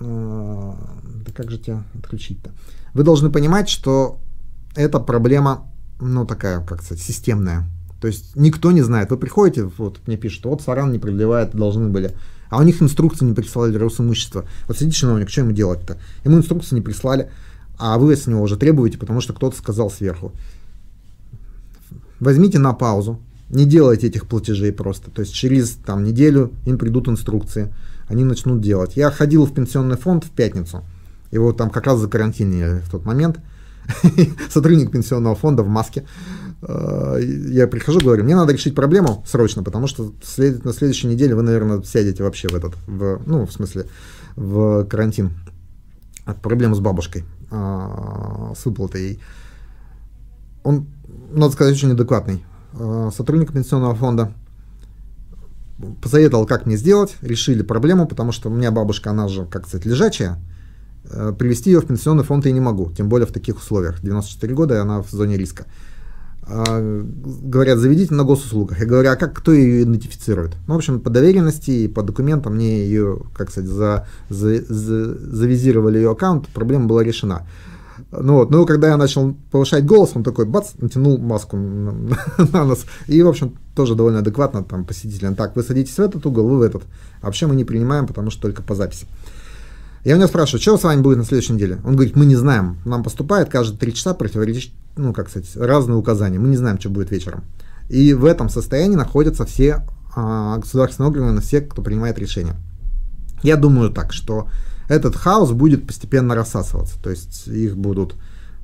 Э, 0.01 0.74
да 1.25 1.32
как 1.32 1.50
же 1.50 1.58
тебя 1.58 1.84
отключить-то? 1.98 2.51
Вы 2.94 3.04
должны 3.04 3.30
понимать, 3.30 3.70
что 3.70 4.18
эта 4.75 5.00
проблема, 5.00 5.71
ну, 6.01 6.25
такая, 6.25 6.62
как 6.62 6.81
сказать, 6.81 7.03
системная. 7.03 7.70
То 8.01 8.08
есть 8.08 8.36
никто 8.36 8.72
не 8.72 8.81
знает. 8.81 9.12
Вы 9.12 9.17
приходите, 9.17 9.63
вот 9.77 10.00
мне 10.08 10.17
пишут, 10.17 10.46
вот 10.46 10.62
Саран 10.62 10.91
не 10.91 11.00
продлевает, 11.00 11.51
должны 11.51 11.88
были. 11.89 12.15
А 12.50 12.60
у 12.60 12.63
них 12.63 12.81
инструкции 12.81 13.25
не 13.25 13.34
прислали 13.34 13.72
для 13.72 13.79
Росимущества. 13.79 14.46
Вот 14.67 14.77
сидит 14.77 14.96
чиновник, 14.96 15.29
что 15.29 15.41
ему 15.41 15.51
делать-то? 15.51 15.98
Ему 16.25 16.38
инструкции 16.38 16.75
не 16.75 16.81
прислали, 16.81 17.29
а 17.77 17.98
вы 17.98 18.15
с 18.15 18.27
него 18.27 18.41
уже 18.41 18.58
требуете, 18.58 18.98
потому 18.98 19.22
что 19.22 19.34
кто-то 19.34 19.55
сказал 19.55 19.89
сверху. 19.89 20.34
Возьмите 22.20 22.60
на 22.60 22.74
паузу, 22.74 23.20
не 23.50 23.65
делайте 23.65 24.08
этих 24.08 24.27
платежей 24.27 24.72
просто. 24.74 25.12
То 25.12 25.22
есть 25.22 25.34
через 25.34 25.72
там, 25.72 26.03
неделю 26.03 26.51
им 26.65 26.77
придут 26.77 27.08
инструкции, 27.08 27.74
они 28.08 28.24
начнут 28.24 28.62
делать. 28.62 28.98
Я 28.98 29.12
ходил 29.12 29.46
в 29.46 29.53
пенсионный 29.53 29.98
фонд 29.98 30.25
в 30.25 30.31
пятницу. 30.31 30.84
Его 31.31 31.53
там 31.53 31.70
как 31.70 31.86
раз 31.86 32.00
за 32.00 32.08
карантинили 32.08 32.79
в 32.79 32.89
тот 32.89 33.05
момент. 33.05 33.39
Сотрудник 34.50 34.92
пенсионного 34.92 35.36
фонда 35.36 35.64
в 35.64 35.68
маске. 35.68 36.06
Э, 36.62 37.20
я 37.22 37.68
прихожу, 37.68 38.00
говорю, 38.00 38.24
мне 38.24 38.36
надо 38.36 38.54
решить 38.54 38.76
проблему 38.76 39.24
срочно, 39.28 39.64
потому 39.64 39.88
что 39.88 40.14
на 40.38 40.74
следующей 40.74 41.08
неделе 41.08 41.36
вы, 41.36 41.42
наверное, 41.42 41.82
сядете 41.84 42.24
вообще 42.24 42.48
в 42.48 42.56
этот, 42.56 42.76
в, 42.88 43.22
ну, 43.26 43.46
в 43.46 43.52
смысле, 43.52 43.88
в 44.36 44.86
карантин. 44.86 45.32
От 46.26 46.42
проблемы 46.42 46.76
с 46.76 46.80
бабушкой, 46.80 47.26
а, 47.50 48.54
с 48.56 48.64
выплатой 48.66 49.02
ей. 49.02 49.20
Он, 50.64 50.86
надо 51.32 51.52
сказать, 51.54 51.74
очень 51.74 51.92
адекватный 51.92 52.44
э, 52.74 53.10
сотрудник 53.16 53.52
пенсионного 53.52 53.96
фонда. 53.96 54.32
Посоветовал, 56.00 56.46
как 56.46 56.68
мне 56.68 56.78
сделать, 56.78 57.18
решили 57.22 57.64
проблему, 57.64 58.08
потому 58.08 58.32
что 58.32 58.50
у 58.50 58.54
меня 58.54 58.70
бабушка, 58.70 59.10
она 59.10 59.28
же, 59.28 59.46
как 59.46 59.68
сказать, 59.68 59.88
лежачая, 59.88 60.38
привести 61.38 61.72
ее 61.72 61.81
в 61.81 61.88
пенсионный 61.88 62.24
фонд 62.24 62.46
я 62.46 62.51
не 62.51 62.60
могу, 62.60 62.91
тем 62.91 63.10
более 63.10 63.27
в 63.27 63.31
таких 63.31 63.58
условиях. 63.58 64.01
94 64.01 64.53
года, 64.53 64.75
и 64.75 64.77
она 64.77 65.01
в 65.01 65.10
зоне 65.10 65.38
риска. 65.38 65.65
А, 66.43 66.79
говорят, 67.43 67.77
заведите 67.77 68.13
на 68.13 68.24
госуслугах. 68.24 68.79
Я 68.79 68.86
говорю, 68.86 69.12
а 69.12 69.15
как, 69.15 69.34
кто 69.34 69.51
ее 69.51 69.84
идентифицирует? 69.84 70.55
Ну, 70.67 70.74
в 70.74 70.77
общем, 70.77 71.00
по 71.00 71.10
доверенности 71.10 71.72
и 71.72 71.88
по 71.88 72.01
документам 72.01 72.55
мне 72.55 72.86
ее, 72.86 73.22
как 73.34 73.51
сказать, 73.51 73.70
за, 73.70 74.08
за, 74.29 74.62
за, 74.62 75.15
завизировали 75.15 75.98
ее 75.98 76.12
аккаунт, 76.12 76.48
проблема 76.50 76.88
была 76.88 77.03
решена. 77.03 77.48
Ну 78.12 78.34
вот, 78.34 78.50
но 78.50 78.65
когда 78.65 78.89
я 78.89 78.98
начал 78.98 79.36
повышать 79.51 79.86
голос, 79.86 80.12
он 80.15 80.24
такой, 80.24 80.46
бац, 80.46 80.72
натянул 80.79 81.17
маску 81.17 81.55
на, 81.55 82.17
на 82.51 82.65
нас. 82.65 82.86
И, 83.08 83.22
в 83.22 83.27
общем, 83.27 83.58
тоже 83.75 83.96
довольно 83.96 84.20
адекватно 84.20 84.63
там 84.63 84.84
посетителям. 84.84 85.36
Так, 85.36 85.55
вы 85.55 85.63
садитесь 85.63 85.96
в 85.96 86.00
этот 86.00 86.25
угол, 86.25 86.48
вы 86.48 86.58
в 86.58 86.62
этот. 86.63 86.84
А 87.22 87.27
вообще 87.27 87.48
мы 87.48 87.55
не 87.55 87.63
принимаем, 87.63 88.08
потому 88.08 88.29
что 88.31 88.41
только 88.41 88.63
по 88.63 88.75
записи. 88.75 89.05
Я 90.03 90.15
у 90.15 90.17
него 90.17 90.27
спрашиваю, 90.27 90.62
что 90.62 90.77
с 90.77 90.84
вами 90.84 91.01
будет 91.01 91.17
на 91.17 91.24
следующей 91.24 91.53
неделе? 91.53 91.79
Он 91.84 91.93
говорит, 91.93 92.15
мы 92.15 92.25
не 92.25 92.36
знаем. 92.36 92.77
Нам 92.86 93.03
поступает 93.03 93.50
каждые 93.50 93.77
три 93.77 93.93
часа 93.93 94.13
противоречит, 94.13 94.72
ну, 94.98 95.13
как 95.13 95.29
сказать, 95.29 95.55
разные 95.55 95.98
указания. 95.98 96.39
Мы 96.39 96.50
не 96.50 96.58
знаем, 96.58 96.79
что 96.79 96.89
будет 96.89 97.12
вечером. 97.12 97.43
И 97.89 98.13
в 98.13 98.25
этом 98.25 98.50
состоянии 98.50 98.96
находятся 98.96 99.46
все 99.46 99.86
а, 100.15 100.58
государственные 100.58 101.10
органы, 101.10 101.41
все, 101.41 101.62
кто 101.62 101.81
принимает 101.81 102.17
решения. 102.17 102.55
Я 103.43 103.58
думаю 103.58 103.91
так, 103.91 104.12
что 104.12 104.48
этот 104.89 105.15
хаос 105.15 105.51
будет 105.51 105.86
постепенно 105.86 106.34
рассасываться. 106.34 106.96
То 107.01 107.12
есть 107.12 107.48
их 107.48 107.77
будут, 107.77 108.15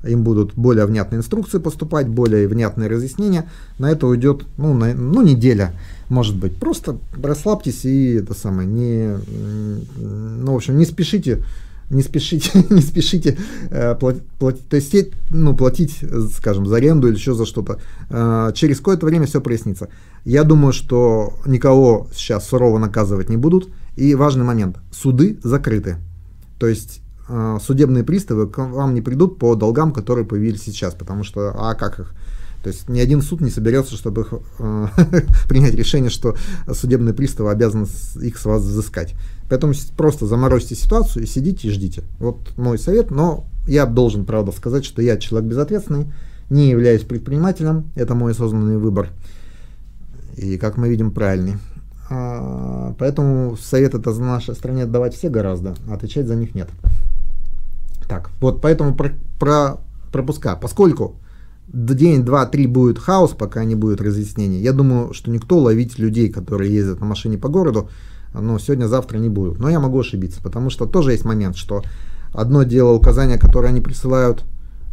им 0.02 0.24
будут 0.24 0.54
более 0.54 0.86
внятные 0.86 1.20
инструкции 1.20 1.58
поступать, 1.58 2.08
более 2.08 2.48
внятные 2.48 2.88
разъяснения. 2.88 3.48
На 3.78 3.90
это 3.90 4.06
уйдет 4.06 4.44
ну, 4.56 4.74
на, 4.74 4.92
ну, 4.92 5.22
неделя 5.22 5.72
может 6.08 6.36
быть. 6.36 6.56
Просто 6.56 6.98
расслабьтесь 7.22 7.84
и 7.84 8.14
это 8.14 8.34
самое, 8.34 8.68
не, 8.68 9.18
ну, 9.96 10.52
в 10.52 10.56
общем, 10.56 10.78
не 10.78 10.84
спешите, 10.84 11.42
не 11.90 12.02
спешите, 12.02 12.64
не 12.70 12.80
спешите 12.80 13.38
э, 13.70 13.94
платить, 13.94 14.22
платить, 14.38 14.68
то 14.68 14.76
есть, 14.76 14.94
ну, 15.30 15.56
платить, 15.56 16.04
скажем, 16.34 16.66
за 16.66 16.76
аренду 16.76 17.08
или 17.08 17.14
еще 17.14 17.34
за 17.34 17.46
что-то. 17.46 17.78
Э, 18.10 18.52
через 18.54 18.78
какое-то 18.78 19.06
время 19.06 19.26
все 19.26 19.40
прояснится. 19.40 19.88
Я 20.24 20.44
думаю, 20.44 20.72
что 20.72 21.34
никого 21.46 22.08
сейчас 22.14 22.48
сурово 22.48 22.78
наказывать 22.78 23.28
не 23.28 23.36
будут. 23.36 23.68
И 23.96 24.14
важный 24.14 24.44
момент, 24.44 24.76
суды 24.92 25.38
закрыты. 25.42 25.96
То 26.58 26.68
есть 26.68 27.00
э, 27.28 27.58
судебные 27.64 28.04
приставы 28.04 28.46
к 28.46 28.58
вам 28.58 28.94
не 28.94 29.00
придут 29.00 29.38
по 29.38 29.54
долгам, 29.54 29.92
которые 29.92 30.24
появились 30.24 30.62
сейчас, 30.62 30.94
потому 30.94 31.24
что, 31.24 31.54
а 31.58 31.74
как 31.74 32.00
их? 32.00 32.14
То 32.62 32.70
есть 32.70 32.88
ни 32.88 32.98
один 32.98 33.22
суд 33.22 33.40
не 33.40 33.50
соберется, 33.50 33.94
чтобы 33.94 34.22
их, 34.22 34.34
э, 34.58 34.86
принять 35.48 35.74
решение, 35.74 36.10
что 36.10 36.36
судебные 36.72 37.14
приставы 37.14 37.50
обязаны 37.50 37.86
их 38.20 38.36
с 38.36 38.44
вас 38.44 38.62
взыскать. 38.62 39.14
Поэтому 39.48 39.74
просто 39.96 40.26
заморозьте 40.26 40.74
ситуацию 40.74 41.24
и 41.24 41.26
сидите 41.26 41.68
и 41.68 41.70
ждите. 41.70 42.02
Вот 42.18 42.56
мой 42.56 42.78
совет, 42.78 43.10
но 43.10 43.46
я 43.66 43.86
должен, 43.86 44.24
правда, 44.24 44.52
сказать, 44.52 44.84
что 44.84 45.00
я 45.02 45.16
человек 45.16 45.48
безответственный, 45.48 46.12
не 46.50 46.70
являюсь 46.70 47.02
предпринимателем, 47.02 47.90
это 47.94 48.14
мой 48.14 48.32
осознанный 48.32 48.78
выбор. 48.78 49.10
И, 50.36 50.58
как 50.58 50.76
мы 50.76 50.88
видим, 50.88 51.10
правильный. 51.10 51.56
А, 52.10 52.94
поэтому 52.98 53.56
совет 53.56 53.94
это 53.94 54.10
в 54.10 54.20
нашей 54.20 54.54
стране 54.54 54.84
отдавать 54.84 55.14
все 55.14 55.28
гораздо, 55.28 55.74
а 55.88 55.94
отвечать 55.94 56.26
за 56.26 56.36
них 56.36 56.54
нет. 56.54 56.68
Так, 58.08 58.30
вот 58.40 58.60
поэтому 58.60 58.94
про, 58.94 59.12
про 59.38 59.78
пропуска. 60.10 60.56
Поскольку 60.56 61.16
день, 61.72 62.24
два, 62.24 62.46
три 62.46 62.66
будет 62.66 62.98
хаос, 62.98 63.32
пока 63.32 63.64
не 63.64 63.74
будет 63.74 64.00
разъяснений. 64.00 64.60
Я 64.60 64.72
думаю, 64.72 65.12
что 65.12 65.30
никто 65.30 65.58
ловить 65.58 65.98
людей, 65.98 66.30
которые 66.30 66.74
ездят 66.74 67.00
на 67.00 67.06
машине 67.06 67.38
по 67.38 67.48
городу, 67.48 67.88
ну, 68.34 68.58
сегодня-завтра 68.58 69.18
не 69.18 69.28
будут. 69.28 69.58
Но 69.58 69.68
я 69.68 69.80
могу 69.80 70.00
ошибиться, 70.00 70.42
потому 70.42 70.70
что 70.70 70.86
тоже 70.86 71.12
есть 71.12 71.24
момент, 71.24 71.56
что 71.56 71.82
одно 72.32 72.62
дело 72.62 72.92
указания, 72.92 73.38
которые 73.38 73.70
они 73.70 73.80
присылают 73.80 74.44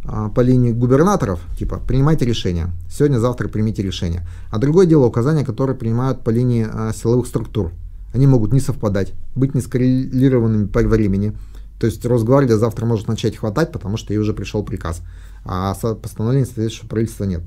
а, 0.04 0.28
по 0.28 0.40
линии 0.40 0.72
губернаторов, 0.72 1.40
типа 1.58 1.80
принимайте 1.86 2.24
решение, 2.24 2.68
сегодня-завтра 2.90 3.48
примите 3.48 3.82
решение. 3.82 4.26
А 4.50 4.58
другое 4.58 4.86
дело 4.86 5.06
указания, 5.06 5.44
которые 5.44 5.76
принимают 5.76 6.22
по 6.22 6.30
линии 6.30 6.66
а, 6.70 6.92
силовых 6.92 7.26
структур. 7.26 7.72
Они 8.14 8.26
могут 8.26 8.52
не 8.52 8.60
совпадать, 8.60 9.12
быть 9.34 9.54
не 9.54 9.60
скоррелированными 9.60 10.66
по 10.66 10.80
времени. 10.80 11.32
То 11.78 11.86
есть 11.86 12.04
Росгвардия 12.04 12.56
завтра 12.56 12.86
может 12.86 13.08
начать 13.08 13.36
хватать, 13.36 13.72
потому 13.72 13.96
что 13.96 14.12
ей 14.12 14.18
уже 14.18 14.32
пришел 14.32 14.62
приказ 14.62 15.02
а 15.46 15.74
постановления 15.74 16.44
соответствующего 16.44 16.88
правительства 16.88 17.24
нет. 17.24 17.42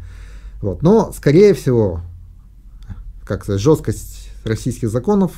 Вот. 0.62 0.82
Но, 0.82 1.12
скорее 1.12 1.54
всего, 1.54 2.02
как 3.26 3.44
сказать, 3.44 3.62
жесткость 3.62 4.32
российских 4.46 4.90
законов 4.90 5.34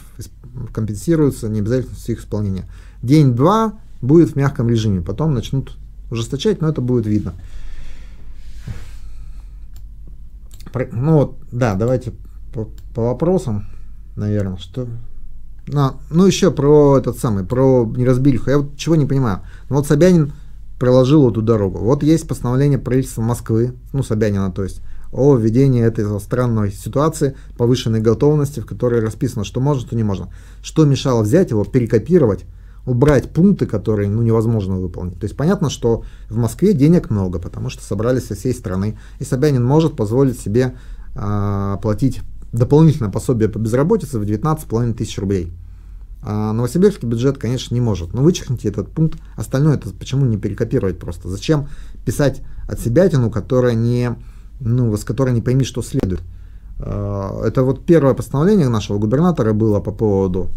компенсируется 0.74 1.50
необязательностью 1.50 2.16
их 2.16 2.22
исполнения. 2.22 2.66
День-два 3.02 3.80
будет 4.02 4.32
в 4.32 4.36
мягком 4.36 4.70
режиме, 4.70 5.02
потом 5.02 5.34
начнут 5.34 5.76
ужесточать, 6.12 6.62
но 6.62 6.70
это 6.70 6.82
будет 6.82 7.08
видно. 7.08 7.34
Ну 10.92 11.14
вот, 11.14 11.38
да, 11.52 11.76
давайте 11.76 12.14
по, 12.54 12.70
по 12.94 13.04
вопросам, 13.04 13.68
наверное, 14.16 14.58
что... 14.58 14.88
На, 15.72 15.96
ну, 16.10 16.25
еще 16.25 16.51
про 16.51 16.98
этот 16.98 17.18
самый, 17.18 17.46
про 17.46 17.86
неразбериху. 17.86 18.50
Я 18.50 18.58
вот 18.60 18.75
чего 18.78 18.96
не 18.96 19.06
понимаю. 19.06 19.40
Ну, 19.70 19.78
вот 19.78 19.88
Собянин 19.88 20.34
проложил 20.78 21.30
эту 21.30 21.42
дорогу. 21.42 21.80
Вот 21.80 22.04
есть 22.04 22.28
постановление 22.28 22.78
правительства 22.78 23.22
Москвы, 23.22 23.74
ну, 23.94 24.04
Собянина, 24.04 24.51
то 24.51 24.63
есть, 24.63 24.82
о 25.13 25.36
введении 25.36 25.82
этой 25.82 26.20
странной 26.20 26.72
ситуации, 26.72 27.36
повышенной 27.58 28.01
готовности, 28.01 28.60
в 28.60 28.66
которой 28.66 29.01
расписано, 29.01 29.46
что 29.46 29.62
можно, 29.62 29.86
что 29.86 29.96
не 29.96 30.04
можно. 30.04 30.30
Что 30.62 30.86
мешало 30.86 31.22
взять 31.22 31.51
его, 31.51 31.63
перекопировать, 31.63 32.46
убрать 32.86 33.32
пункты, 33.32 33.66
которые 33.66 34.10
ну, 34.10 34.22
невозможно 34.22 34.78
выполнить. 34.78 35.20
То 35.20 35.25
есть 35.25 35.38
понятно, 35.38 35.70
что 35.70 36.04
в 36.30 36.38
Москве 36.38 36.74
денег 36.74 37.10
много, 37.10 37.40
потому 37.40 37.70
что 37.70 37.84
собрались 37.84 38.28
со 38.28 38.36
всей 38.36 38.54
страны, 38.54 39.00
и 39.20 39.24
Собянин 39.24 39.63
может 39.63 39.96
позволить 39.96 40.40
себе 40.40 40.75
э, 41.16 41.78
платить 41.82 42.22
дополнительное 42.51 43.12
пособие 43.12 43.50
по 43.50 43.58
безработице 43.58 44.20
в 44.20 44.24
19,5 44.24 44.94
тысяч 44.94 45.18
рублей. 45.18 45.54
А 46.24 46.54
Новосибирский 46.54 47.08
бюджет, 47.08 47.38
конечно, 47.38 47.74
не 47.74 47.82
может. 47.82 48.13
Но 48.13 48.22
вычеркните 48.22 48.70
этот 48.70 48.92
пункт. 48.92 49.20
Остальное 49.36 49.75
это 49.75 49.90
почему 49.90 50.25
не 50.25 50.38
перекопировать 50.38 51.00
просто? 51.00 51.30
Зачем 51.30 51.68
писать 52.06 52.42
от 52.68 52.80
себя 52.80 53.10
тяну, 53.10 53.32
которая 53.32 53.74
не, 53.74 54.16
ну, 54.60 54.96
с 54.96 55.04
которой 55.04 55.34
не 55.34 55.42
пойми, 55.42 55.63
что 55.63 55.82
следует? 55.82 56.22
А, 56.80 57.44
это 57.44 57.63
вот 57.63 57.86
первое 57.86 58.13
постановление 58.13 58.70
нашего 58.70 59.00
губернатора 59.00 59.54
было 59.54 59.80
по 59.80 59.92
поводу 59.92 60.50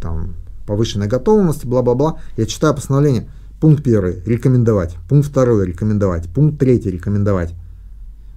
там, 0.00 0.34
повышенной 0.66 1.06
готовности, 1.06 1.66
бла-бла-бла. 1.66 2.18
Я 2.36 2.46
читаю 2.46 2.74
постановление. 2.74 3.28
Пункт 3.60 3.82
первый– 3.82 4.22
рекомендовать. 4.26 4.96
Пункт 5.08 5.28
второй– 5.28 5.66
рекомендовать. 5.66 6.28
Пункт 6.32 6.58
третий– 6.58 6.90
рекомендовать. 6.92 7.54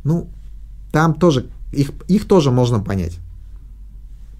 Ну, 0.03 0.29
там 0.91 1.13
тоже, 1.13 1.47
их, 1.71 1.91
их 2.07 2.27
тоже 2.27 2.49
можно 2.49 2.79
понять. 2.79 3.19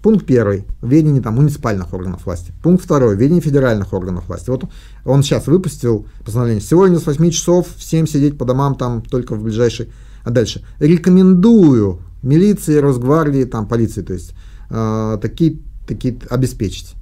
Пункт 0.02 0.26
первый– 0.26 0.64
ведение 0.82 1.22
там, 1.22 1.36
муниципальных 1.36 1.94
органов 1.94 2.26
власти. 2.26 2.52
Пункт 2.62 2.84
второй– 2.84 3.16
ведение 3.16 3.40
федеральных 3.40 3.92
органов 3.92 4.26
власти. 4.26 4.50
Вот 4.50 4.64
он 5.04 5.22
сейчас 5.22 5.46
выпустил 5.46 6.06
постановление. 6.24 6.60
Сегодня 6.60 6.98
с 6.98 7.06
8 7.06 7.30
часов 7.30 7.68
всем 7.76 8.08
сидеть 8.08 8.36
по 8.36 8.44
домам 8.44 8.74
там 8.74 9.02
только 9.02 9.36
в 9.36 9.42
ближайший. 9.44 9.92
А 10.24 10.30
дальше. 10.30 10.64
Рекомендую 10.80 12.00
милиции, 12.22 12.78
Росгвардии, 12.78 13.44
там, 13.44 13.66
полиции, 13.66 14.02
то 14.02 14.12
есть 14.12 14.34
э, 14.70 15.18
такие, 15.22 15.58
такие 15.86 16.18
обеспечить. 16.30 16.94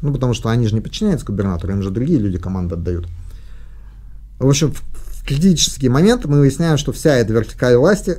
Ну, 0.00 0.12
потому 0.12 0.32
что 0.32 0.48
они 0.48 0.66
же 0.68 0.74
не 0.74 0.80
подчиняются 0.80 1.26
губернатору, 1.26 1.72
им 1.72 1.82
же 1.82 1.90
другие 1.90 2.20
люди 2.20 2.38
команды 2.38 2.76
отдают. 2.76 3.08
В 4.38 4.48
общем, 4.48 4.72
в 4.72 5.26
критический 5.26 5.88
момент 5.88 6.24
мы 6.26 6.38
выясняем, 6.38 6.78
что 6.78 6.92
вся 6.92 7.16
эта 7.16 7.32
вертикаль 7.32 7.76
власти 7.76 8.18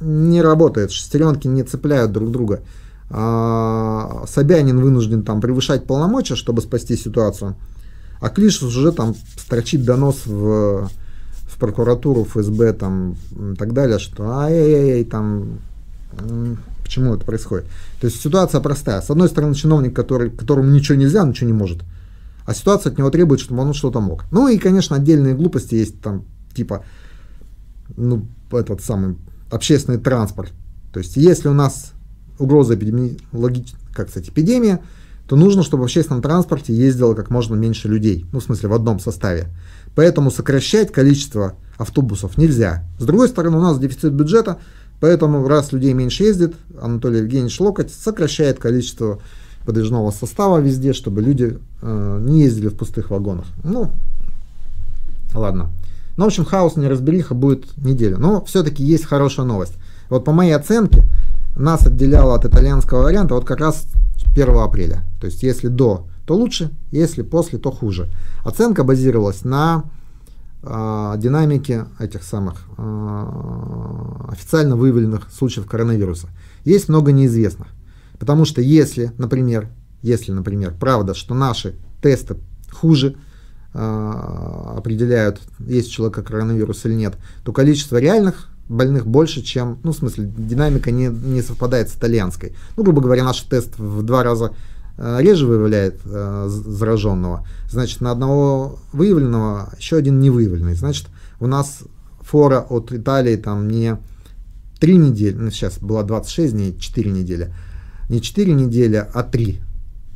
не 0.00 0.40
работает, 0.40 0.92
шестеренки 0.92 1.46
не 1.46 1.62
цепляют 1.62 2.12
друг 2.12 2.30
друга. 2.30 2.62
А, 3.10 4.24
Собянин 4.26 4.80
вынужден 4.80 5.22
там 5.22 5.40
превышать 5.40 5.86
полномочия, 5.86 6.36
чтобы 6.36 6.60
спасти 6.60 6.96
ситуацию, 6.96 7.56
а 8.20 8.28
Клишес 8.28 8.62
уже 8.62 8.92
там 8.92 9.14
строчит 9.36 9.84
донос 9.84 10.26
в, 10.26 10.88
в 10.88 11.58
прокуратуру, 11.58 12.24
ФСБ 12.24 12.72
там 12.74 13.16
и 13.30 13.54
так 13.56 13.72
далее, 13.72 13.98
что 13.98 14.30
ай-яй-яй, 14.38 15.04
там 15.04 15.58
почему 16.82 17.14
это 17.14 17.24
происходит. 17.24 17.66
То 18.00 18.06
есть 18.06 18.20
ситуация 18.20 18.60
простая. 18.60 19.00
С 19.00 19.10
одной 19.10 19.28
стороны, 19.28 19.54
чиновник, 19.54 19.94
который, 19.94 20.30
которому 20.30 20.70
ничего 20.70 20.96
нельзя, 20.96 21.24
ничего 21.24 21.46
не 21.46 21.52
может. 21.52 21.82
А 22.44 22.54
ситуация 22.54 22.90
от 22.90 22.98
него 22.98 23.10
требует, 23.10 23.40
чтобы 23.40 23.60
он 23.60 23.74
что-то 23.74 24.00
мог. 24.00 24.24
Ну 24.30 24.48
и, 24.48 24.56
конечно, 24.56 24.96
отдельные 24.96 25.34
глупости 25.34 25.74
есть 25.74 26.00
там, 26.00 26.24
типа, 26.54 26.82
ну, 27.96 28.26
этот 28.50 28.82
самый 28.82 29.16
общественный 29.50 29.98
транспорт. 29.98 30.52
То 30.92 31.00
есть, 31.00 31.16
если 31.16 31.48
у 31.48 31.52
нас 31.52 31.92
угроза 32.38 32.74
эпидемиологич... 32.74 33.72
как 33.94 34.10
сказать, 34.10 34.28
эпидемия, 34.28 34.80
то 35.28 35.36
нужно, 35.36 35.62
чтобы 35.62 35.82
в 35.82 35.84
общественном 35.84 36.22
транспорте 36.22 36.72
ездило 36.72 37.14
как 37.14 37.30
можно 37.30 37.54
меньше 37.54 37.88
людей, 37.88 38.24
ну, 38.32 38.40
в 38.40 38.42
смысле, 38.42 38.70
в 38.70 38.72
одном 38.72 38.98
составе. 38.98 39.48
Поэтому 39.94 40.30
сокращать 40.30 40.90
количество 40.90 41.54
автобусов 41.76 42.38
нельзя. 42.38 42.84
С 42.98 43.04
другой 43.04 43.28
стороны, 43.28 43.58
у 43.58 43.60
нас 43.60 43.78
дефицит 43.78 44.12
бюджета, 44.12 44.58
поэтому 45.00 45.46
раз 45.46 45.72
людей 45.72 45.92
меньше 45.92 46.24
ездит, 46.24 46.54
Анатолий 46.80 47.18
Евгеньевич 47.18 47.60
Локоть 47.60 47.92
сокращает 47.92 48.58
количество 48.58 49.20
подвижного 49.66 50.10
состава 50.12 50.58
везде, 50.58 50.94
чтобы 50.94 51.20
люди 51.20 51.58
э, 51.82 52.18
не 52.22 52.42
ездили 52.42 52.68
в 52.68 52.74
пустых 52.74 53.10
вагонах. 53.10 53.44
Ну, 53.62 53.90
ладно. 55.34 55.70
Ну, 56.16 56.24
в 56.24 56.26
общем, 56.28 56.44
хаос, 56.46 56.76
неразбериха 56.76 57.34
будет 57.34 57.76
неделю. 57.76 58.18
Но 58.18 58.44
все-таки 58.44 58.82
есть 58.82 59.04
хорошая 59.04 59.44
новость. 59.44 59.74
Вот 60.08 60.24
по 60.24 60.32
моей 60.32 60.52
оценке, 60.52 61.04
нас 61.58 61.86
отделяло 61.86 62.34
от 62.34 62.44
итальянского 62.44 63.02
варианта 63.02 63.34
вот 63.34 63.44
как 63.44 63.60
раз 63.60 63.86
1 64.32 64.48
апреля. 64.56 65.04
То 65.20 65.26
есть 65.26 65.42
если 65.42 65.68
до, 65.68 66.06
то 66.26 66.34
лучше, 66.36 66.70
если 66.90 67.22
после, 67.22 67.58
то 67.58 67.70
хуже. 67.70 68.08
Оценка 68.44 68.84
базировалась 68.84 69.44
на 69.44 69.84
э, 70.62 71.14
динамике 71.18 71.86
этих 71.98 72.22
самых 72.22 72.64
э, 72.76 74.28
официально 74.28 74.76
выявленных 74.76 75.30
случаев 75.32 75.66
коронавируса. 75.66 76.28
Есть 76.64 76.88
много 76.88 77.12
неизвестных. 77.12 77.68
Потому 78.18 78.44
что 78.44 78.60
если, 78.60 79.12
например, 79.18 79.68
если, 80.02 80.32
например, 80.32 80.74
правда, 80.78 81.14
что 81.14 81.34
наши 81.34 81.74
тесты 82.02 82.36
хуже 82.70 83.16
э, 83.74 84.12
определяют, 84.76 85.40
есть 85.60 85.88
у 85.88 85.92
человека 85.92 86.22
коронавирус 86.22 86.84
или 86.84 86.94
нет, 86.94 87.16
то 87.44 87.52
количество 87.52 87.96
реальных 87.96 88.48
больных 88.68 89.06
больше, 89.06 89.42
чем, 89.42 89.78
ну, 89.82 89.92
в 89.92 89.96
смысле, 89.96 90.30
динамика 90.36 90.90
не, 90.90 91.06
не 91.06 91.42
совпадает 91.42 91.88
с 91.88 91.96
итальянской. 91.96 92.54
Ну, 92.76 92.82
грубо 92.82 93.00
говоря, 93.00 93.24
наш 93.24 93.40
тест 93.42 93.78
в 93.78 94.02
два 94.02 94.22
раза 94.22 94.52
э, 94.96 95.18
реже 95.20 95.46
выявляет 95.46 96.00
э, 96.04 96.46
зараженного. 96.48 97.46
Значит, 97.70 98.00
на 98.00 98.10
одного 98.10 98.78
выявленного 98.92 99.72
еще 99.78 99.96
один 99.96 100.20
не 100.20 100.30
выявленный. 100.30 100.74
Значит, 100.74 101.06
у 101.40 101.46
нас 101.46 101.80
фора 102.20 102.60
от 102.60 102.92
Италии 102.92 103.36
там 103.36 103.68
не 103.68 103.96
3 104.80 104.96
недели, 104.96 105.34
ну, 105.34 105.50
сейчас 105.50 105.78
была 105.78 106.02
26 106.02 106.52
дней, 106.52 106.76
4 106.78 107.10
недели. 107.10 107.54
Не 108.08 108.20
4 108.20 108.52
недели, 108.52 109.06
а 109.12 109.22
3. 109.22 109.60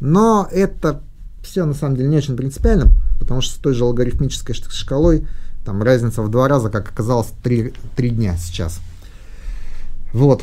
Но 0.00 0.48
это 0.50 1.02
все 1.42 1.64
на 1.64 1.74
самом 1.74 1.96
деле 1.96 2.08
не 2.08 2.16
очень 2.16 2.36
принципиально, 2.36 2.92
потому 3.18 3.40
что 3.40 3.54
с 3.54 3.58
той 3.58 3.74
же 3.74 3.84
логарифмической 3.84 4.54
шкалой 4.54 5.26
там 5.64 5.82
разница 5.82 6.22
в 6.22 6.28
два 6.28 6.48
раза, 6.48 6.70
как 6.70 6.90
оказалось, 6.90 7.32
три, 7.42 7.72
три 7.96 8.10
дня 8.10 8.36
сейчас. 8.36 8.80
Вот. 10.12 10.42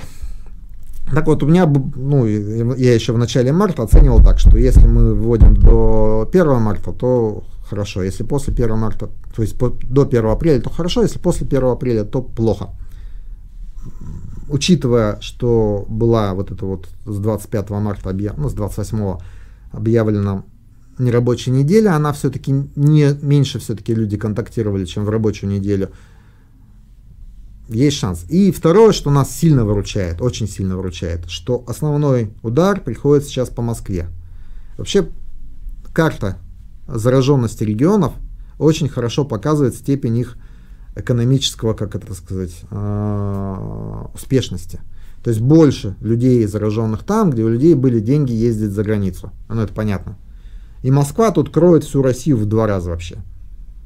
Так 1.13 1.25
вот, 1.25 1.41
у 1.43 1.47
меня, 1.47 1.65
ну, 1.65 2.25
я 2.25 2.93
еще 2.93 3.13
в 3.13 3.17
начале 3.17 3.51
марта 3.51 3.83
оценивал 3.83 4.23
так, 4.23 4.39
что 4.39 4.57
если 4.57 4.87
мы 4.87 5.15
вводим 5.15 5.55
до 5.55 6.29
1 6.31 6.61
марта, 6.61 6.91
то 6.91 7.43
хорошо. 7.67 8.03
Если 8.03 8.23
после 8.23 8.53
1 8.53 8.77
марта, 8.77 9.09
то 9.35 9.41
есть 9.41 9.57
по, 9.57 9.69
до 9.69 10.03
1 10.03 10.25
апреля, 10.25 10.61
то 10.61 10.69
хорошо. 10.69 11.01
Если 11.01 11.19
после 11.19 11.47
1 11.47 11.63
апреля, 11.63 12.03
то 12.03 12.21
плохо. 12.21 12.69
Учитывая, 14.49 15.19
что 15.21 15.85
была 15.89 16.33
вот 16.33 16.51
это 16.51 16.65
вот 16.65 16.87
с 17.05 17.17
25 17.17 17.69
марта, 17.71 18.15
ну, 18.37 18.49
с 18.49 18.53
28 18.53 19.17
объявлено 19.71 20.43
нерабочей 20.99 21.51
неделе, 21.51 21.89
она 21.89 22.13
все-таки 22.13 22.51
не 22.75 23.17
меньше 23.21 23.59
все-таки 23.59 23.93
люди 23.93 24.17
контактировали, 24.17 24.85
чем 24.85 25.05
в 25.05 25.09
рабочую 25.09 25.49
неделю. 25.49 25.89
Есть 27.69 27.97
шанс. 27.97 28.25
И 28.29 28.51
второе, 28.51 28.91
что 28.91 29.11
нас 29.11 29.31
сильно 29.31 29.63
выручает, 29.63 30.21
очень 30.21 30.47
сильно 30.47 30.75
выручает, 30.75 31.29
что 31.29 31.63
основной 31.67 32.33
удар 32.41 32.81
приходит 32.81 33.25
сейчас 33.25 33.49
по 33.49 33.61
Москве. 33.61 34.07
Вообще 34.77 35.07
карта 35.93 36.37
зараженности 36.87 37.63
регионов 37.63 38.13
очень 38.57 38.89
хорошо 38.89 39.23
показывает 39.23 39.75
степень 39.75 40.17
их 40.17 40.37
экономического, 40.95 41.73
как 41.73 41.95
это 41.95 42.13
сказать, 42.13 42.61
а, 42.71 44.09
успешности. 44.13 44.79
То 45.23 45.29
есть 45.29 45.41
больше 45.41 45.95
людей 46.01 46.45
зараженных 46.45 47.03
там, 47.03 47.29
где 47.29 47.43
у 47.43 47.49
людей 47.49 47.73
были 47.73 47.99
деньги 47.99 48.31
ездить 48.31 48.71
за 48.71 48.83
границу. 48.83 49.31
Ну, 49.49 49.61
это 49.61 49.73
понятно. 49.73 50.17
И 50.81 50.91
Москва 50.91 51.31
тут 51.31 51.51
кроет 51.51 51.83
всю 51.83 52.01
Россию 52.01 52.37
в 52.37 52.45
два 52.45 52.67
раза 52.67 52.91
вообще. 52.91 53.17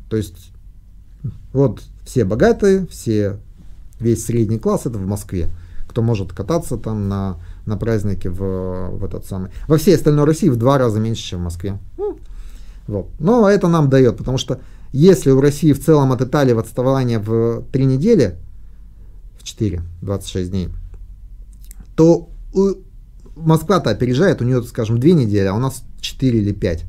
То 0.10 0.18
есть 0.18 0.52
вот 1.52 1.82
все 2.04 2.26
богатые, 2.26 2.86
все, 2.88 3.40
весь 4.00 4.26
средний 4.26 4.60
класс 4.60 4.86
это 4.86 4.98
в 4.98 5.08
Москве. 5.08 5.50
Кто 5.88 6.02
может 6.02 6.34
кататься 6.34 6.78
там 6.78 7.08
на, 7.08 7.38
на 7.66 7.78
празднике 7.78 8.30
в, 8.30 8.98
в 8.98 9.04
этот 9.04 9.26
самый. 9.26 9.52
Во 9.68 9.78
всей 9.78 9.96
остальной 9.96 10.26
России 10.26 10.50
в 10.50 10.56
два 10.56 10.78
раза 10.78 11.00
меньше, 11.00 11.24
чем 11.24 11.40
в 11.40 11.44
Москве. 11.44 11.78
Ну, 11.98 12.18
вот. 12.88 13.10
Но 13.20 13.50
это 13.50 13.68
нам 13.68 13.90
дает, 13.90 14.18
потому 14.18 14.38
что 14.38 14.60
если 14.92 15.32
у 15.32 15.42
России 15.42 15.74
в 15.74 15.84
целом 15.84 16.12
от 16.12 16.22
Италии 16.22 16.54
в 16.54 16.60
отставание 16.60 17.20
в 17.20 17.64
три 17.72 17.86
недели, 17.86 18.38
в 19.38 19.44
4, 19.44 19.82
26 20.02 20.52
дней, 20.52 20.70
то 21.96 22.30
Москва-то 23.36 23.90
опережает, 23.90 24.42
у 24.42 24.46
нее, 24.46 24.62
скажем, 24.64 25.00
две 25.00 25.14
недели, 25.14 25.48
а 25.48 25.54
у 25.54 25.60
нас 25.60 25.84
4 26.00 26.40
или 26.40 26.52
5. 26.52 26.86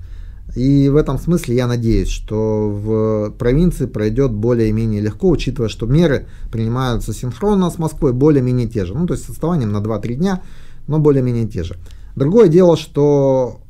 И 0.57 0.88
в 0.88 0.96
этом 0.96 1.18
смысле 1.18 1.57
я 1.57 1.66
надеюсь, 1.66 2.09
что 2.09 2.70
в 2.70 3.30
провинции 3.38 3.87
пройдет 3.87 4.33
более-менее 4.33 5.00
легко, 5.00 5.30
учитывая, 5.30 5.68
что 5.68 5.87
меры 5.87 6.26
принимаются 6.52 7.12
синхронно 7.12 7.70
с 7.70 7.78
Москвой, 7.78 8.12
более-менее 8.12 8.68
те 8.68 8.85
же. 8.85 8.94
Ну, 8.94 9.07
то 9.07 9.14
есть 9.14 9.26
с 9.26 9.30
отставанием 9.30 9.72
на 9.72 9.78
2-3 9.78 10.14
дня, 10.14 10.42
но 10.87 10.98
более-менее 10.98 11.48
те 11.48 11.64
же. 11.64 11.76
Другое 12.14 12.48
дело, 12.48 12.76
что 12.76 13.62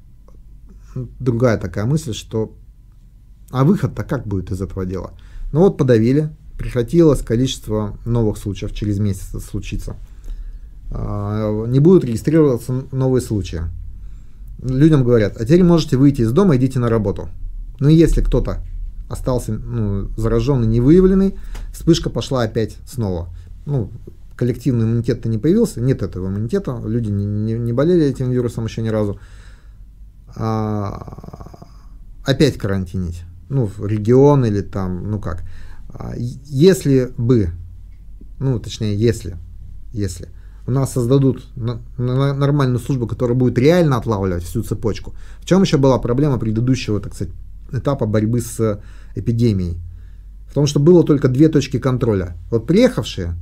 другая 0.95 1.57
такая 1.57 1.87
мысль, 1.87 2.13
что 2.13 2.53
а 3.51 3.65
выход-то 3.65 4.03
как 4.03 4.27
будет 4.27 4.51
из 4.51 4.61
этого 4.61 4.85
дела? 4.85 5.13
Ну 5.53 5.61
вот 5.61 5.79
подавили, 5.79 6.31
прекратилось 6.59 7.23
количество 7.23 7.97
новых 8.05 8.37
случаев, 8.37 8.75
через 8.75 8.99
месяц 8.99 9.43
случится. 9.45 9.97
А, 10.91 11.67
не 11.67 11.81
будут 11.81 12.05
регистрироваться 12.05 12.85
новые 12.93 13.23
случаи 13.23 13.63
людям 14.65 15.05
говорят, 15.05 15.37
а 15.41 15.45
теперь 15.45 15.63
можете 15.63 15.97
выйти 15.97 16.23
из 16.23 16.33
дома, 16.33 16.57
идите 16.57 16.79
на 16.79 16.89
работу. 16.89 17.29
И 17.81 17.93
если 17.93 18.23
кто-то 18.23 18.63
остался 19.09 19.53
ну, 19.53 20.09
зараженный, 20.17 20.67
не 20.67 20.81
выявленный, 20.81 21.35
вспышка 21.73 22.11
пошла 22.11 22.43
опять 22.43 22.77
снова. 22.87 23.29
Ну, 23.67 23.91
коллективный 24.37 24.85
иммунитет-то 24.85 25.29
не 25.29 25.39
появился, 25.39 25.81
нет 25.81 26.03
этого 26.03 26.29
иммунитета, 26.29 26.81
люди 26.85 27.11
не, 27.11 27.25
не, 27.25 27.53
не 27.55 27.73
болели 27.73 28.07
этим 28.07 28.31
вирусом 28.31 28.65
еще 28.65 28.83
ни 28.83 28.89
разу. 28.89 29.19
а, 30.35 31.69
опять 32.25 32.57
карантинить. 32.57 33.23
Ну, 33.51 33.71
регион 33.79 34.45
или 34.47 34.63
там, 34.63 35.11
ну 35.11 35.21
как. 35.21 35.45
А, 35.91 36.15
если 36.17 37.13
бы, 37.19 37.51
ну, 38.41 38.59
точнее, 38.59 38.97
если, 38.97 39.37
если 39.93 40.29
у 40.67 40.71
нас 40.71 40.93
создадут 40.93 41.47
нормальную 41.99 42.79
службу, 42.79 43.07
которая 43.07 43.37
будет 43.37 43.59
реально 43.59 43.97
отлавливать 43.97 44.45
всю 44.45 44.63
цепочку. 44.63 45.15
В 45.41 45.45
чем 45.45 45.63
еще 45.63 45.77
была 45.77 45.99
проблема 45.99 46.39
предыдущего, 46.39 47.01
так 47.01 47.15
сказать, 47.15 47.35
этапа 47.73 48.07
борьбы 48.07 48.41
с 48.41 48.81
эпидемией? 49.15 49.79
В 50.49 50.55
том, 50.55 50.67
что 50.67 50.81
было 50.81 51.05
только 51.05 51.29
две 51.29 51.49
точки 51.49 51.79
контроля. 51.79 52.37
Вот 52.51 52.67
приехавшие 52.67 53.37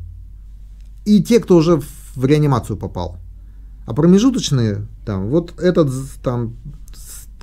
и 1.04 1.22
те, 1.22 1.40
кто 1.40 1.56
уже 1.56 1.80
в 2.14 2.24
реанимацию 2.24 2.76
попал. 2.76 3.18
А 3.86 3.94
промежуточные, 3.94 4.86
там, 5.04 5.28
вот 5.28 5.60
этот 5.60 5.90
там 6.22 6.56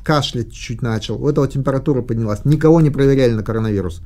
кашлять 0.03 0.51
чуть 0.51 0.81
начал, 0.81 1.23
у 1.23 1.29
этого 1.29 1.47
температура 1.47 2.01
поднялась, 2.01 2.45
никого 2.45 2.81
не 2.81 2.89
проверяли 2.89 3.33
на 3.33 3.43
коронавирус. 3.43 4.01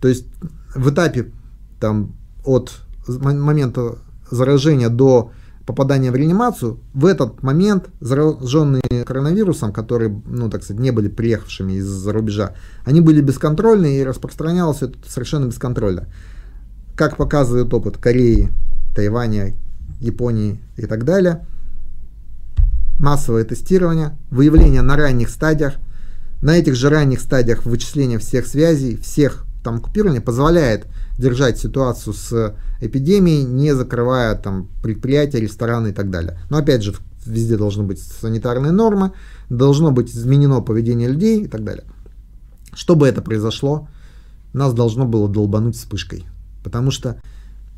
То 0.00 0.08
есть 0.08 0.26
в 0.74 0.90
этапе 0.90 1.30
там 1.78 2.14
от 2.44 2.80
момента 3.06 3.98
заражения 4.32 4.88
до 4.88 5.30
попадания 5.66 6.10
в 6.10 6.16
реанимацию, 6.16 6.80
в 6.92 7.06
этот 7.06 7.42
момент 7.42 7.88
зараженные 8.00 9.04
коронавирусом, 9.06 9.72
которые, 9.72 10.20
ну, 10.26 10.50
так 10.50 10.64
сказать, 10.64 10.82
не 10.82 10.90
были 10.90 11.08
приехавшими 11.08 11.74
из-за 11.74 12.12
рубежа, 12.12 12.54
они 12.84 13.00
были 13.00 13.20
бесконтрольны 13.20 13.98
и 13.98 14.04
распространялось 14.04 14.82
это 14.82 14.98
совершенно 15.06 15.46
бесконтрольно. 15.46 16.08
Как 16.96 17.16
показывает 17.16 17.72
опыт 17.72 17.96
Кореи, 17.96 18.50
Тайваня, 18.94 19.54
Японии 20.00 20.60
и 20.76 20.86
так 20.86 21.04
далее, 21.04 21.46
массовое 22.98 23.44
тестирование, 23.44 24.18
выявление 24.30 24.82
на 24.82 24.96
ранних 24.96 25.28
стадиях, 25.28 25.74
на 26.42 26.56
этих 26.56 26.74
же 26.74 26.88
ранних 26.88 27.20
стадиях 27.20 27.64
вычисления 27.64 28.18
всех 28.18 28.46
связей, 28.46 28.96
всех 28.96 29.44
там 29.62 29.80
купирования 29.80 30.20
позволяет 30.20 30.86
держать 31.18 31.58
ситуацию 31.58 32.14
с 32.14 32.54
эпидемией, 32.80 33.44
не 33.44 33.74
закрывая 33.74 34.34
там 34.34 34.68
предприятия, 34.82 35.40
рестораны 35.40 35.88
и 35.88 35.92
так 35.92 36.10
далее. 36.10 36.38
Но 36.50 36.58
опять 36.58 36.82
же, 36.82 36.94
везде 37.26 37.56
должны 37.56 37.84
быть 37.84 38.00
санитарные 38.00 38.72
нормы, 38.72 39.12
должно 39.48 39.92
быть 39.92 40.10
изменено 40.10 40.60
поведение 40.60 41.08
людей 41.08 41.44
и 41.44 41.48
так 41.48 41.64
далее. 41.64 41.84
Чтобы 42.72 43.06
это 43.06 43.22
произошло, 43.22 43.88
нас 44.52 44.72
должно 44.74 45.06
было 45.06 45.28
долбануть 45.28 45.76
вспышкой. 45.76 46.26
Потому 46.64 46.90
что 46.90 47.20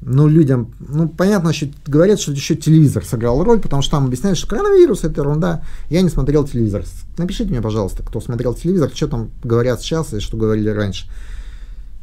ну, 0.07 0.29
людям, 0.29 0.75
ну, 0.81 1.09
понятно, 1.09 1.49
еще 1.49 1.71
говорят, 1.87 2.21
что 2.21 2.33
еще 2.33 2.57
телевизор 2.57 3.05
сыграл 3.05 3.43
роль, 3.43 3.61
потому 3.61 3.81
что 3.81 3.93
там 3.93 4.07
объясняют, 4.07 4.37
что 4.37 4.49
коронавирус 4.49 5.03
это 5.03 5.23
ерунда. 5.23 5.63
Я 5.89 6.03
не 6.03 6.11
смотрел 6.11 6.47
телевизор. 6.47 6.85
Напишите 7.17 7.51
мне, 7.51 7.63
пожалуйста, 7.63 8.03
кто 8.03 8.21
смотрел 8.21 8.55
телевизор, 8.55 8.91
что 8.93 9.09
там 9.09 9.31
говорят 9.43 9.81
сейчас 9.81 10.13
и 10.13 10.21
что 10.21 10.37
говорили 10.37 10.69
раньше. 10.69 11.07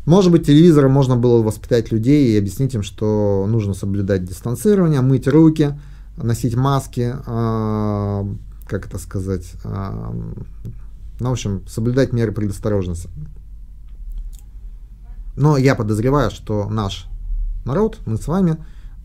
Может 0.06 0.32
быть, 0.32 0.48
телевизором 0.48 0.92
можно 0.92 1.16
было 1.16 1.44
воспитать 1.44 1.92
людей 1.92 2.34
и 2.34 2.38
объяснить 2.38 2.74
им, 2.74 2.82
что 2.82 3.46
нужно 3.48 3.74
соблюдать 3.74 4.26
дистанцирование, 4.26 5.02
мыть 5.02 5.28
руки, 5.28 5.80
носить 6.18 6.56
маски, 6.56 7.14
э, 7.16 8.36
как 8.68 8.88
это 8.88 8.98
сказать, 8.98 9.54
э, 9.64 10.12
ну, 11.20 11.30
в 11.30 11.32
общем, 11.32 11.64
соблюдать 11.68 12.14
меры 12.14 12.32
предосторожности. 12.32 13.10
Но 15.36 15.56
я 15.58 15.76
подозреваю, 15.76 16.32
что 16.32 16.68
наш 16.68 17.08
народ, 17.64 18.00
мы 18.06 18.18
с 18.18 18.28
вами 18.28 18.58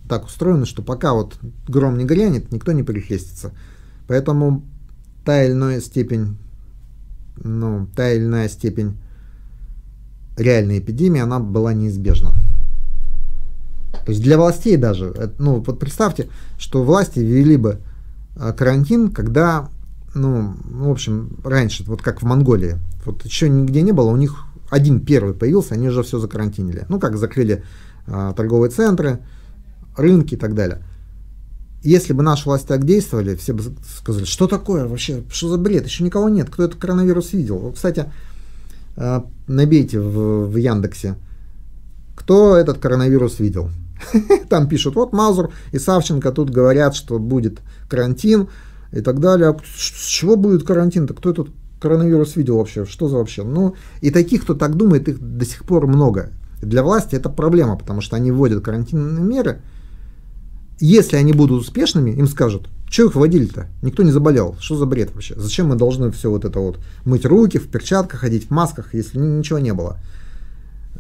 так 0.09 0.25
устроены, 0.25 0.65
что 0.65 0.83
пока 0.83 1.13
вот 1.13 1.39
гром 1.69 1.99
не 1.99 2.05
грянет, 2.05 2.53
никто 2.53 2.73
не 2.73 2.83
перехлестится. 2.83 3.53
Поэтому 4.09 4.65
та 5.25 5.45
или 5.45 5.53
иная 5.53 5.81
степень, 5.81 6.39
ну, 7.37 7.87
та 7.95 8.13
или 8.13 8.25
иная 8.25 8.49
степень 8.49 8.97
реальной 10.37 10.79
эпидемии, 10.79 11.21
она 11.21 11.39
была 11.39 11.73
неизбежна. 11.73 12.33
То 14.05 14.13
есть 14.13 14.23
для 14.23 14.37
властей 14.37 14.77
даже, 14.77 15.13
э, 15.17 15.29
ну 15.39 15.63
вот 15.67 15.79
представьте, 15.79 16.29
что 16.59 16.85
власти 16.85 17.19
ввели 17.19 17.57
бы 17.57 17.81
э, 18.37 18.53
карантин, 18.53 19.11
когда, 19.11 19.69
ну, 20.15 20.55
в 20.65 20.91
общем, 20.91 21.39
раньше, 21.45 21.85
вот 21.85 22.03
как 22.03 22.23
в 22.23 22.25
Монголии, 22.25 22.77
вот 23.05 23.25
еще 23.25 23.49
нигде 23.49 23.83
не 23.83 23.93
было, 23.93 24.11
у 24.11 24.17
них 24.17 24.47
один 24.71 25.01
первый 25.01 25.35
появился, 25.35 25.75
они 25.75 25.89
уже 25.89 26.03
все 26.03 26.19
закарантинили. 26.19 26.87
Ну, 26.89 26.99
как 26.99 27.17
закрыли 27.17 27.63
а, 28.07 28.33
торговые 28.33 28.71
центры, 28.71 29.21
рынки 29.97 30.35
и 30.35 30.37
так 30.37 30.55
далее. 30.55 30.83
Если 31.83 32.13
бы 32.13 32.23
наши 32.23 32.47
власти 32.47 32.67
так 32.67 32.85
действовали, 32.85 33.37
все 33.37 33.53
бы 33.53 33.63
сказали, 33.99 34.25
что 34.25 34.49
такое 34.49 34.87
вообще, 34.87 35.23
что 35.31 35.49
за 35.49 35.57
бред, 35.57 35.87
еще 35.87 36.03
никого 36.05 36.29
нет, 36.29 36.51
кто 36.51 36.65
этот 36.65 36.81
коронавирус 36.81 37.33
видел. 37.33 37.73
Кстати, 37.73 38.01
а, 38.01 38.11
набейте 38.97 40.01
в, 40.01 40.47
в 40.47 40.57
Яндексе, 40.57 41.17
кто 42.15 42.57
этот 42.57 42.79
коронавирус 42.79 43.39
видел. 43.41 43.71
Там 44.49 44.69
пишут, 44.69 44.95
вот 44.97 45.13
Мазур 45.13 45.51
и 45.73 45.79
Савченко 45.79 46.33
тут 46.33 46.51
говорят, 46.51 46.95
что 46.95 47.19
будет 47.19 47.61
карантин 47.89 48.49
и 48.93 49.01
так 49.01 49.21
далее. 49.21 49.51
А 49.51 49.57
с 49.65 50.07
чего 50.07 50.37
будет 50.37 50.65
карантин-то? 50.65 51.15
Кто 51.15 51.31
этот 51.31 51.49
коронавирус 51.81 52.37
видел 52.37 52.59
вообще? 52.59 52.85
Что 52.85 53.09
за 53.09 53.17
вообще? 53.17 53.43
Ну, 53.43 53.75
и 54.01 54.11
таких, 54.11 54.43
кто 54.43 54.55
так 54.55 54.77
думает, 54.77 55.09
их 55.09 55.19
до 55.21 55.45
сих 55.45 55.65
пор 55.65 55.87
много. 55.87 56.31
Для 56.61 56.83
власти 56.83 57.15
это 57.15 57.29
проблема, 57.29 57.77
потому 57.77 58.01
что 58.01 58.17
они 58.17 58.33
вводят 58.33 58.65
карантинные 58.65 59.25
меры. 59.25 59.61
Если 60.79 61.17
они 61.17 61.33
будут 61.33 61.63
успешными, 61.63 62.11
им 62.11 62.27
скажут, 62.27 62.69
что 62.89 63.07
их 63.07 63.15
вводили-то? 63.15 63.67
Никто 63.83 64.03
не 64.03 64.13
заболел. 64.13 64.57
Что 64.61 64.77
за 64.77 64.87
бред 64.87 65.13
вообще? 65.13 65.35
Зачем 65.37 65.69
мы 65.69 65.77
должны 65.77 66.11
все 66.13 66.31
вот 66.31 66.45
это 66.45 66.61
вот 66.61 66.79
мыть 67.05 67.25
руки, 67.25 67.59
в 67.59 67.69
перчатках 67.69 68.21
ходить, 68.21 68.47
в 68.47 68.51
масках, 68.51 68.95
если 68.95 69.19
ничего 69.19 69.59
не 69.59 69.75
было? 69.75 69.99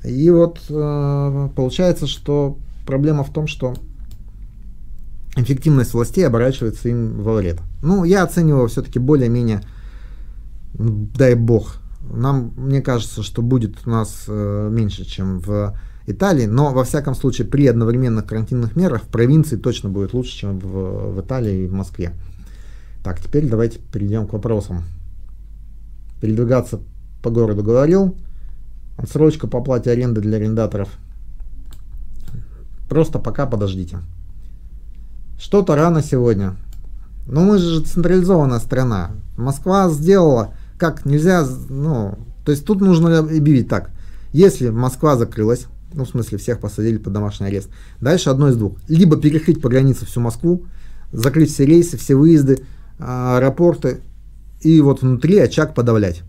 И 0.04 0.30
вот 0.30 0.60
э, 0.68 1.48
получается, 1.54 2.06
что 2.06 2.58
проблема 2.86 3.24
в 3.24 3.32
том, 3.32 3.46
что 3.46 3.74
эффективность 5.36 5.94
властей 5.94 6.26
оборачивается 6.26 6.88
им 6.88 7.22
во 7.22 7.34
вред. 7.34 7.60
Ну, 7.82 8.04
я 8.04 8.22
оцениваю 8.22 8.68
все-таки 8.68 8.98
более-менее, 8.98 9.62
дай 10.74 11.34
бог, 11.34 11.76
нам, 12.00 12.52
мне 12.56 12.80
кажется, 12.80 13.22
что 13.22 13.42
будет 13.42 13.86
у 13.86 13.90
нас 13.90 14.24
э, 14.28 14.68
меньше, 14.70 15.04
чем 15.04 15.40
в 15.40 15.76
Италии, 16.06 16.46
но 16.46 16.72
во 16.72 16.84
всяком 16.84 17.14
случае 17.14 17.46
при 17.46 17.66
одновременных 17.66 18.26
карантинных 18.26 18.76
мерах 18.76 19.02
в 19.02 19.08
провинции 19.08 19.56
точно 19.56 19.88
будет 19.88 20.14
лучше, 20.14 20.30
чем 20.30 20.58
в, 20.58 21.14
в 21.14 21.20
Италии 21.20 21.64
и 21.64 21.66
в 21.66 21.72
Москве. 21.72 22.12
Так, 23.02 23.20
теперь 23.20 23.48
давайте 23.48 23.78
перейдем 23.78 24.26
к 24.26 24.32
вопросам. 24.32 24.84
Передвигаться 26.20 26.80
по 27.22 27.30
городу 27.30 27.62
говорил. 27.62 28.16
Отсрочка 28.96 29.46
по 29.46 29.58
оплате 29.58 29.90
аренды 29.90 30.20
для 30.20 30.36
арендаторов. 30.36 30.88
Просто 32.88 33.18
пока 33.18 33.46
подождите. 33.46 33.98
Что-то 35.38 35.74
рано 35.76 36.02
сегодня. 36.02 36.56
Но 37.26 37.42
мы 37.42 37.58
же 37.58 37.82
централизованная 37.82 38.60
страна. 38.60 39.10
Москва 39.36 39.90
сделала 39.90 40.54
как 40.78 41.04
нельзя, 41.04 41.46
ну, 41.68 42.18
то 42.44 42.52
есть 42.52 42.64
тут 42.64 42.80
нужно 42.80 43.18
объявить 43.18 43.68
так. 43.68 43.90
Если 44.32 44.68
Москва 44.68 45.16
закрылась, 45.16 45.66
ну, 45.94 46.04
в 46.04 46.08
смысле, 46.08 46.38
всех 46.38 46.60
посадили 46.60 46.98
под 46.98 47.12
домашний 47.12 47.46
арест, 47.46 47.70
дальше 48.00 48.30
одно 48.30 48.48
из 48.48 48.56
двух. 48.56 48.78
Либо 48.88 49.16
перекрыть 49.16 49.60
по 49.60 49.68
границе 49.68 50.06
всю 50.06 50.20
Москву, 50.20 50.66
закрыть 51.12 51.52
все 51.52 51.64
рейсы, 51.64 51.96
все 51.96 52.14
выезды, 52.14 52.64
а, 52.98 53.36
аэропорты, 53.38 54.00
и 54.60 54.80
вот 54.80 55.02
внутри 55.02 55.38
очаг 55.38 55.74
подавлять. 55.74 56.22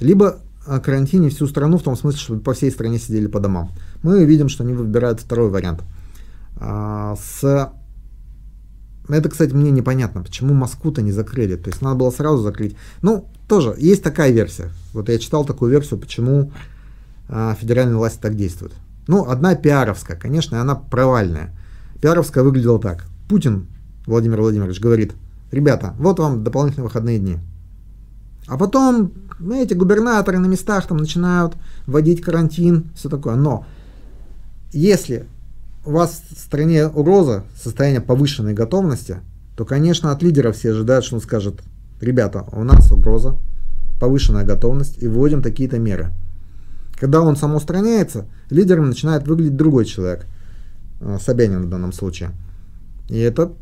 Либо 0.00 0.40
карантине 0.82 1.28
всю 1.28 1.46
страну, 1.46 1.78
в 1.78 1.82
том 1.82 1.96
смысле, 1.96 2.18
чтобы 2.18 2.40
по 2.40 2.54
всей 2.54 2.70
стране 2.70 2.98
сидели 2.98 3.26
по 3.26 3.38
домам. 3.38 3.70
Мы 4.02 4.24
видим, 4.24 4.48
что 4.48 4.64
они 4.64 4.72
выбирают 4.72 5.20
второй 5.20 5.50
вариант. 5.50 5.82
А, 6.56 7.16
с 7.16 7.70
это, 9.08 9.28
кстати, 9.28 9.52
мне 9.52 9.70
непонятно, 9.70 10.22
почему 10.22 10.54
Москву-то 10.54 11.02
не 11.02 11.12
закрыли. 11.12 11.56
То 11.56 11.68
есть 11.68 11.82
надо 11.82 11.96
было 11.96 12.10
сразу 12.10 12.42
закрыть. 12.42 12.76
Ну, 13.02 13.26
тоже 13.48 13.74
есть 13.78 14.02
такая 14.02 14.30
версия. 14.30 14.70
Вот 14.92 15.08
я 15.08 15.18
читал 15.18 15.44
такую 15.44 15.70
версию, 15.70 16.00
почему 16.00 16.52
а, 17.28 17.54
федеральные 17.54 17.96
власти 17.96 18.20
так 18.20 18.36
действуют. 18.36 18.74
Ну, 19.06 19.28
одна 19.28 19.54
пиаровская, 19.54 20.16
конечно, 20.16 20.60
она 20.60 20.74
провальная. 20.74 21.54
Пиаровская 22.00 22.44
выглядела 22.44 22.78
так. 22.78 23.06
Путин 23.28 23.66
Владимир 24.06 24.40
Владимирович 24.40 24.80
говорит, 24.80 25.14
ребята, 25.50 25.94
вот 25.98 26.18
вам 26.18 26.44
дополнительные 26.44 26.84
выходные 26.84 27.18
дни. 27.18 27.38
А 28.46 28.58
потом 28.58 29.12
ну, 29.38 29.60
эти 29.60 29.74
губернаторы 29.74 30.38
на 30.38 30.46
местах 30.46 30.86
там 30.86 30.98
начинают 30.98 31.54
вводить 31.86 32.20
карантин, 32.20 32.90
все 32.94 33.08
такое. 33.08 33.36
Но 33.36 33.66
если 34.72 35.26
у 35.84 35.92
вас 35.92 36.22
в 36.30 36.38
стране 36.38 36.86
угроза, 36.86 37.44
состояние 37.60 38.00
повышенной 38.00 38.54
готовности, 38.54 39.18
то, 39.56 39.64
конечно, 39.64 40.10
от 40.10 40.22
лидера 40.22 40.52
все 40.52 40.70
ожидают, 40.70 41.04
что 41.04 41.16
он 41.16 41.22
скажет, 41.22 41.62
ребята, 42.00 42.44
у 42.52 42.64
нас 42.64 42.90
угроза, 42.90 43.36
повышенная 44.00 44.44
готовность 44.44 45.02
и 45.02 45.06
вводим 45.06 45.42
такие-то 45.42 45.78
меры. 45.78 46.12
Когда 47.04 47.20
он 47.20 47.36
самоустраняется, 47.36 48.24
лидером 48.48 48.88
начинает 48.88 49.28
выглядеть 49.28 49.56
другой 49.56 49.84
человек, 49.84 50.24
э, 51.02 51.18
Собянин 51.20 51.66
в 51.66 51.68
данном 51.68 51.92
случае. 51.92 52.30
И 53.10 53.18
это 53.18 53.52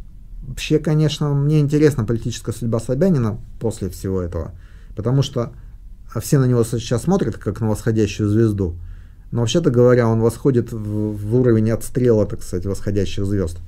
Вообще, 0.43 0.79
конечно, 0.79 1.35
мне 1.35 1.59
интересна 1.59 2.05
политическая 2.05 2.53
судьба 2.53 2.79
Собянина 2.79 3.41
после 3.59 3.91
всего 3.91 4.23
этого, 4.23 4.53
потому 4.95 5.23
что 5.23 5.55
все 6.21 6.39
на 6.39 6.45
него 6.45 6.63
сейчас 6.63 7.03
смотрят, 7.03 7.37
как 7.37 7.61
на 7.61 7.69
восходящую 7.69 8.29
звезду. 8.29 8.77
Но 9.33 9.41
вообще-то 9.41 9.73
говоря, 9.73 10.07
он 10.07 10.21
восходит 10.21 10.71
в, 10.71 11.17
в 11.17 11.35
уровень 11.35 11.73
отстрела, 11.73 12.27
так 12.27 12.45
сказать, 12.45 12.65
восходящих 12.65 13.25
звезд. 13.25 13.59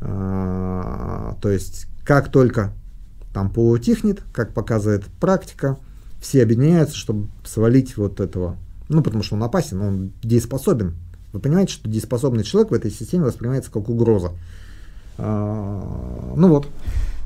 А, 0.00 1.36
то 1.42 1.50
есть, 1.50 1.88
как 2.04 2.30
только 2.30 2.72
там 3.34 3.50
поутихнет, 3.52 4.22
как 4.32 4.54
показывает 4.54 5.02
практика, 5.18 5.78
все 6.20 6.44
объединяются, 6.44 6.94
чтобы 6.94 7.28
свалить 7.44 7.96
вот 7.96 8.20
этого. 8.20 8.56
Ну, 8.90 9.02
потому 9.02 9.22
что 9.22 9.36
он 9.36 9.42
опасен, 9.44 9.80
он 9.80 10.12
дееспособен. 10.20 10.96
Вы 11.32 11.38
понимаете, 11.38 11.74
что 11.74 11.88
дееспособный 11.88 12.42
человек 12.42 12.72
в 12.72 12.74
этой 12.74 12.90
системе 12.90 13.26
воспринимается 13.26 13.70
как 13.70 13.88
угроза. 13.88 14.32
А, 15.16 16.34
ну 16.36 16.48
вот. 16.48 16.68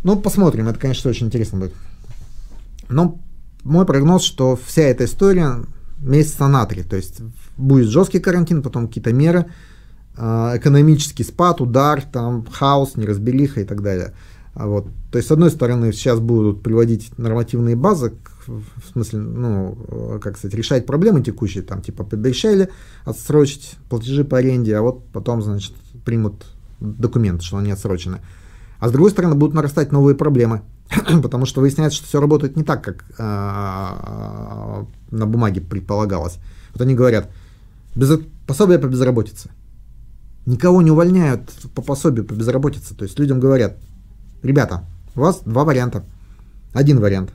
Ну, 0.03 0.20
посмотрим, 0.20 0.68
это, 0.68 0.79
конечно, 0.79 1.09
очень 1.09 1.29
интересно 1.29 1.61
будет. 1.61 1.72
Но 2.90 3.18
мой 3.62 3.87
прогноз, 3.87 4.22
что 4.24 4.57
вся 4.62 4.83
эта 4.83 5.07
история 5.07 5.64
месяца 6.00 6.48
на 6.48 6.66
три. 6.66 6.83
То 6.83 6.96
есть 6.96 7.22
будет 7.57 7.88
жесткий 7.88 8.20
карантин, 8.20 8.62
потом 8.62 8.87
какие-то 8.87 9.14
меры, 9.14 9.46
а, 10.18 10.59
экономический 10.59 11.24
спад, 11.24 11.62
удар, 11.62 12.03
там 12.03 12.44
хаос, 12.44 12.96
неразбериха 12.96 13.62
и 13.62 13.64
так 13.64 13.83
далее. 13.83 14.12
А 14.53 14.66
вот. 14.66 14.87
То 15.11 15.16
есть, 15.16 15.29
с 15.29 15.33
одной 15.33 15.50
стороны, 15.50 15.94
сейчас 15.94 16.20
будут 16.20 16.62
приводить 16.62 17.16
нормативные 17.18 17.74
базы, 17.74 18.12
в 18.46 18.92
смысле, 18.92 19.20
ну, 19.20 20.18
как 20.22 20.37
сказать, 20.38 20.54
решать 20.57 20.87
проблемы 20.87 21.22
текущие, 21.22 21.62
там, 21.62 21.83
типа, 21.83 22.04
пообещали 22.04 22.68
отсрочить 23.04 23.76
платежи 23.88 24.24
по 24.24 24.38
аренде, 24.38 24.76
а 24.76 24.83
вот 24.83 25.07
потом, 25.12 25.42
значит, 25.42 25.74
примут 26.04 26.46
документ, 26.80 27.42
что 27.42 27.57
они 27.59 27.70
отсрочены. 27.70 28.20
А 28.78 28.88
с 28.88 28.92
другой 28.92 29.11
стороны, 29.11 29.35
будут 29.35 29.54
нарастать 29.54 29.92
новые 29.92 30.14
проблемы, 30.14 30.62
потому 31.22 31.46
что 31.46 31.61
выясняется, 31.61 31.98
что 31.98 32.07
все 32.07 32.20
работает 32.20 32.57
не 32.57 32.64
так, 32.64 32.85
как 32.85 33.04
а, 33.18 34.87
на 35.11 35.26
бумаге 35.26 35.61
предполагалось. 35.61 36.38
Вот 36.72 36.83
они 36.83 36.94
говорят, 36.94 37.30
без, 37.94 38.20
пособие 38.46 38.78
по 38.78 38.87
безработице. 38.87 39.50
Никого 40.46 40.83
не 40.83 40.90
увольняют 40.90 41.50
по 41.74 41.80
пособию 41.80 42.26
по 42.26 42.35
безработице. 42.35 42.94
То 42.94 43.04
есть 43.04 43.18
людям 43.18 43.40
говорят, 43.40 43.78
ребята, 44.42 44.85
у 45.14 45.20
вас 45.20 45.40
два 45.44 45.64
варианта. 45.64 46.04
Один 46.74 47.00
вариант. 47.00 47.33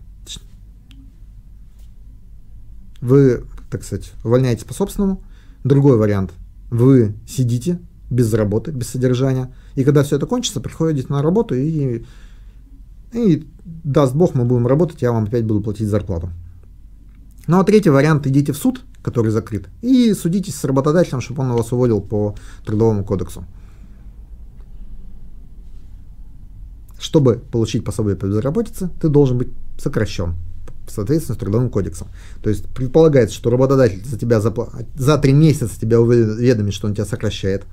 Вы, 3.01 3.45
так 3.69 3.83
сказать, 3.83 4.11
увольняетесь 4.23 4.63
по 4.63 4.73
собственному. 4.73 5.23
Другой 5.63 5.97
вариант. 5.97 6.33
Вы 6.69 7.15
сидите 7.27 7.79
без 8.09 8.33
работы, 8.33 8.71
без 8.71 8.89
содержания. 8.89 9.53
И 9.75 9.83
когда 9.83 10.03
все 10.03 10.17
это 10.17 10.25
кончится, 10.25 10.61
приходите 10.61 11.07
на 11.09 11.21
работу 11.21 11.55
и, 11.55 12.03
и 13.13 13.47
даст 13.65 14.15
Бог, 14.15 14.35
мы 14.35 14.45
будем 14.45 14.67
работать, 14.67 15.01
я 15.01 15.11
вам 15.11 15.25
опять 15.25 15.45
буду 15.45 15.61
платить 15.61 15.87
зарплату. 15.87 16.29
Ну 17.47 17.59
а 17.59 17.63
третий 17.63 17.89
вариант, 17.89 18.27
идите 18.27 18.51
в 18.51 18.57
суд, 18.57 18.81
который 19.01 19.31
закрыт, 19.31 19.69
и 19.81 20.13
судитесь 20.13 20.55
с 20.55 20.63
работодателем, 20.65 21.21
чтобы 21.21 21.43
он 21.43 21.53
вас 21.53 21.71
уволил 21.71 22.01
по 22.01 22.35
трудовому 22.65 23.03
кодексу. 23.03 23.45
Чтобы 26.99 27.41
получить 27.51 27.85
пособие 27.85 28.15
по 28.15 28.25
безработице, 28.25 28.89
ты 29.01 29.07
должен 29.07 29.37
быть 29.37 29.49
сокращен 29.77 30.35
в 30.89 30.93
соответствии 30.93 31.33
с 31.33 31.37
Трудовым 31.37 31.69
кодексом. 31.69 32.07
То 32.41 32.49
есть 32.49 32.65
предполагается, 32.67 33.35
что 33.35 33.49
работодатель 33.49 34.03
за 34.05 34.17
тебя 34.17 34.41
запла... 34.41 34.69
за 34.95 35.17
три 35.17 35.33
месяца 35.33 35.79
тебя 35.79 35.99
уведомит, 35.99 36.73
что 36.73 36.87
он 36.87 36.93
тебя 36.93 37.05
сокращает, 37.05 37.65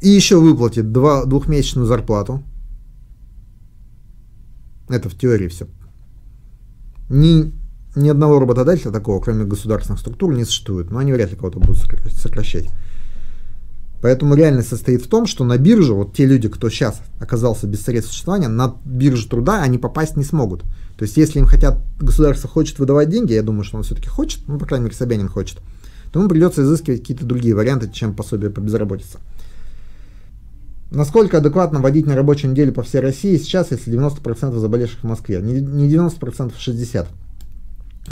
и 0.00 0.08
еще 0.08 0.40
выплатит 0.40 0.92
два, 0.92 1.24
двухмесячную 1.24 1.86
зарплату. 1.86 2.42
Это 4.88 5.08
в 5.08 5.16
теории 5.16 5.48
все. 5.48 5.68
Ни, 7.08 7.52
ни 7.94 8.08
одного 8.08 8.40
работодателя 8.40 8.90
такого, 8.90 9.22
кроме 9.22 9.44
государственных 9.44 10.00
структур, 10.00 10.34
не 10.34 10.44
существует. 10.44 10.90
Но 10.90 10.98
они 10.98 11.12
вряд 11.12 11.30
ли 11.30 11.36
кого-то 11.36 11.60
будут 11.60 11.78
сокращать. 12.12 12.68
Поэтому 14.02 14.34
реальность 14.34 14.68
состоит 14.68 15.02
в 15.02 15.08
том, 15.08 15.26
что 15.26 15.44
на 15.44 15.56
биржу, 15.56 15.94
вот 15.94 16.12
те 16.12 16.26
люди, 16.26 16.48
кто 16.48 16.68
сейчас 16.68 17.00
оказался 17.20 17.68
без 17.68 17.82
средств 17.82 18.10
существования, 18.10 18.48
на 18.48 18.74
биржу 18.84 19.28
труда 19.28 19.62
они 19.62 19.78
попасть 19.78 20.16
не 20.16 20.24
смогут. 20.24 20.64
То 20.96 21.04
есть, 21.04 21.16
если 21.16 21.38
им 21.38 21.46
хотят, 21.46 21.78
государство 21.98 22.48
хочет 22.48 22.78
выдавать 22.78 23.08
деньги, 23.08 23.32
я 23.32 23.42
думаю, 23.42 23.64
что 23.64 23.76
он 23.76 23.82
все-таки 23.82 24.08
хочет, 24.08 24.40
ну, 24.46 24.58
по 24.58 24.66
крайней 24.66 24.84
мере, 24.84 24.96
Собянин 24.96 25.28
хочет, 25.28 25.58
то 26.12 26.20
ему 26.20 26.28
придется 26.28 26.62
изыскивать 26.62 27.00
какие-то 27.00 27.24
другие 27.24 27.54
варианты, 27.54 27.90
чем 27.90 28.14
пособие 28.14 28.50
по 28.50 28.60
безработице. 28.60 29.18
Насколько 30.90 31.38
адекватно 31.38 31.80
вводить 31.80 32.06
на 32.06 32.14
рабочей 32.14 32.48
неделе 32.48 32.70
по 32.70 32.82
всей 32.82 33.00
России 33.00 33.38
сейчас, 33.38 33.70
если 33.70 33.92
90% 33.92 34.58
заболевших 34.58 35.00
в 35.00 35.06
Москве? 35.06 35.40
Не 35.40 35.88
90%, 35.88 36.52
60%. 36.58 37.06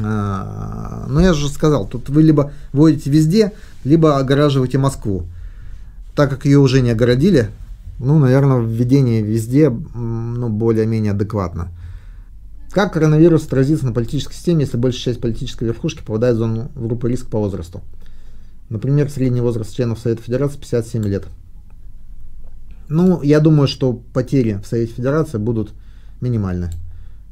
А, 0.03 1.07
но 1.09 1.21
я 1.21 1.35
же 1.35 1.49
сказал, 1.49 1.87
тут 1.87 2.09
вы 2.09 2.23
либо 2.23 2.53
вводите 2.73 3.11
везде, 3.11 3.53
либо 3.85 4.19
огораживаете 4.19 4.79
Москву. 4.79 5.25
Так 6.15 6.31
как 6.31 6.47
ее 6.47 6.59
уже 6.59 6.81
не 6.81 6.91
огородили, 6.91 7.51
ну, 7.99 8.19
наверное, 8.19 8.61
введение 8.61 9.21
везде 9.21 9.69
ну, 9.69 10.49
более-менее 10.49 11.13
адекватно. 11.13 11.69
Как 12.71 12.93
коронавирус 12.93 13.47
отразится 13.47 13.85
на 13.85 13.93
политической 13.93 14.35
системе, 14.35 14.65
если 14.65 14.77
большая 14.77 15.03
часть 15.03 15.21
политической 15.21 15.65
верхушки 15.65 16.03
попадает 16.05 16.37
в 16.37 16.39
зону 16.39 16.71
в 16.75 16.87
группы 16.87 17.09
риска 17.09 17.29
по 17.29 17.39
возрасту? 17.39 17.83
Например, 18.69 19.11
средний 19.11 19.41
возраст 19.41 19.75
членов 19.75 19.99
Совета 19.99 20.23
Федерации 20.23 20.59
57 20.59 21.05
лет. 21.05 21.27
Ну, 22.89 23.23
я 23.23 23.41
думаю, 23.41 23.67
что 23.67 23.93
потери 23.93 24.61
в 24.63 24.67
Совете 24.67 24.93
Федерации 24.93 25.39
будут 25.39 25.73
минимальны. 26.21 26.71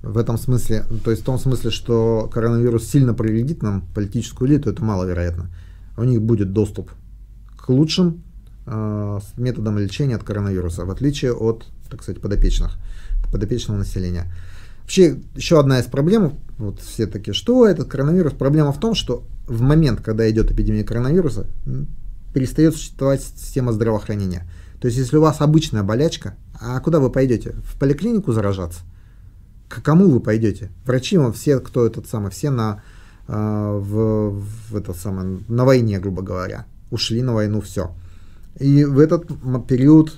В 0.03 0.19
этом 0.19 0.39
смысле, 0.39 0.85
то 1.05 1.11
есть 1.11 1.23
в 1.23 1.25
том 1.25 1.39
смысле, 1.39 1.71
что 1.71 2.29
коронавирус 2.33 2.85
сильно 2.89 3.15
повредит 3.15 3.63
нам 3.63 3.83
политическую 3.95 4.49
элиту, 4.49 4.71
это 4.71 4.83
маловероятно. 4.83 5.51
У 5.97 6.05
них 6.05 6.21
будет 6.21 6.53
доступ 6.53 6.91
к 7.57 7.69
лучшим 7.69 8.23
э, 8.67 9.21
методам 9.37 9.79
лечения 9.79 10.17
от 10.17 10.23
коронавируса, 10.23 10.85
в 10.85 10.91
отличие 10.91 11.33
от, 11.33 11.67
так 11.91 12.03
сказать, 12.03 12.21
подопечных, 12.21 12.77
подопечного 13.33 13.79
населения. 13.79 14.33
Вообще, 14.89 15.19
еще 15.35 15.61
одна 15.61 15.81
из 15.81 15.85
проблем, 15.85 16.39
вот 16.57 16.81
все 16.81 17.07
таки 17.07 17.33
что 17.33 17.67
этот 17.67 17.89
коронавирус? 17.89 18.33
Проблема 18.33 18.73
в 18.73 18.81
том, 18.81 18.95
что 18.95 19.23
в 19.47 19.61
момент, 19.61 20.01
когда 20.01 20.31
идет 20.31 20.51
эпидемия 20.51 20.83
коронавируса, 20.83 21.47
перестает 22.33 22.75
существовать 22.75 23.21
система 23.21 23.75
здравоохранения. 23.75 24.49
То 24.81 24.87
есть, 24.87 24.97
если 24.97 25.19
у 25.19 25.21
вас 25.21 25.43
обычная 25.43 25.83
болячка, 25.83 26.37
а 26.59 26.81
куда 26.81 27.01
вы 27.01 27.11
пойдете? 27.11 27.55
В 27.65 27.79
поликлинику 27.79 28.33
заражаться? 28.33 28.81
К 29.69 29.83
кому 29.83 30.09
вы 30.09 30.21
пойдете? 30.21 30.71
Врачи, 30.87 31.19
он 31.19 31.35
все, 31.35 31.61
кто 31.61 31.85
этот 31.85 32.09
самый, 32.09 32.31
все 32.31 32.49
на, 32.49 32.83
э, 33.27 33.35
в, 33.35 34.43
в 34.71 34.75
этот 34.75 34.97
самый, 34.97 35.45
на 35.49 35.67
войне, 35.67 35.99
грубо 35.99 36.23
говоря. 36.23 36.65
Ушли 36.91 37.21
на 37.21 37.35
войну, 37.35 37.61
все. 37.61 37.91
И 38.59 38.87
в 38.87 38.99
этот 39.01 39.27
период, 39.69 40.15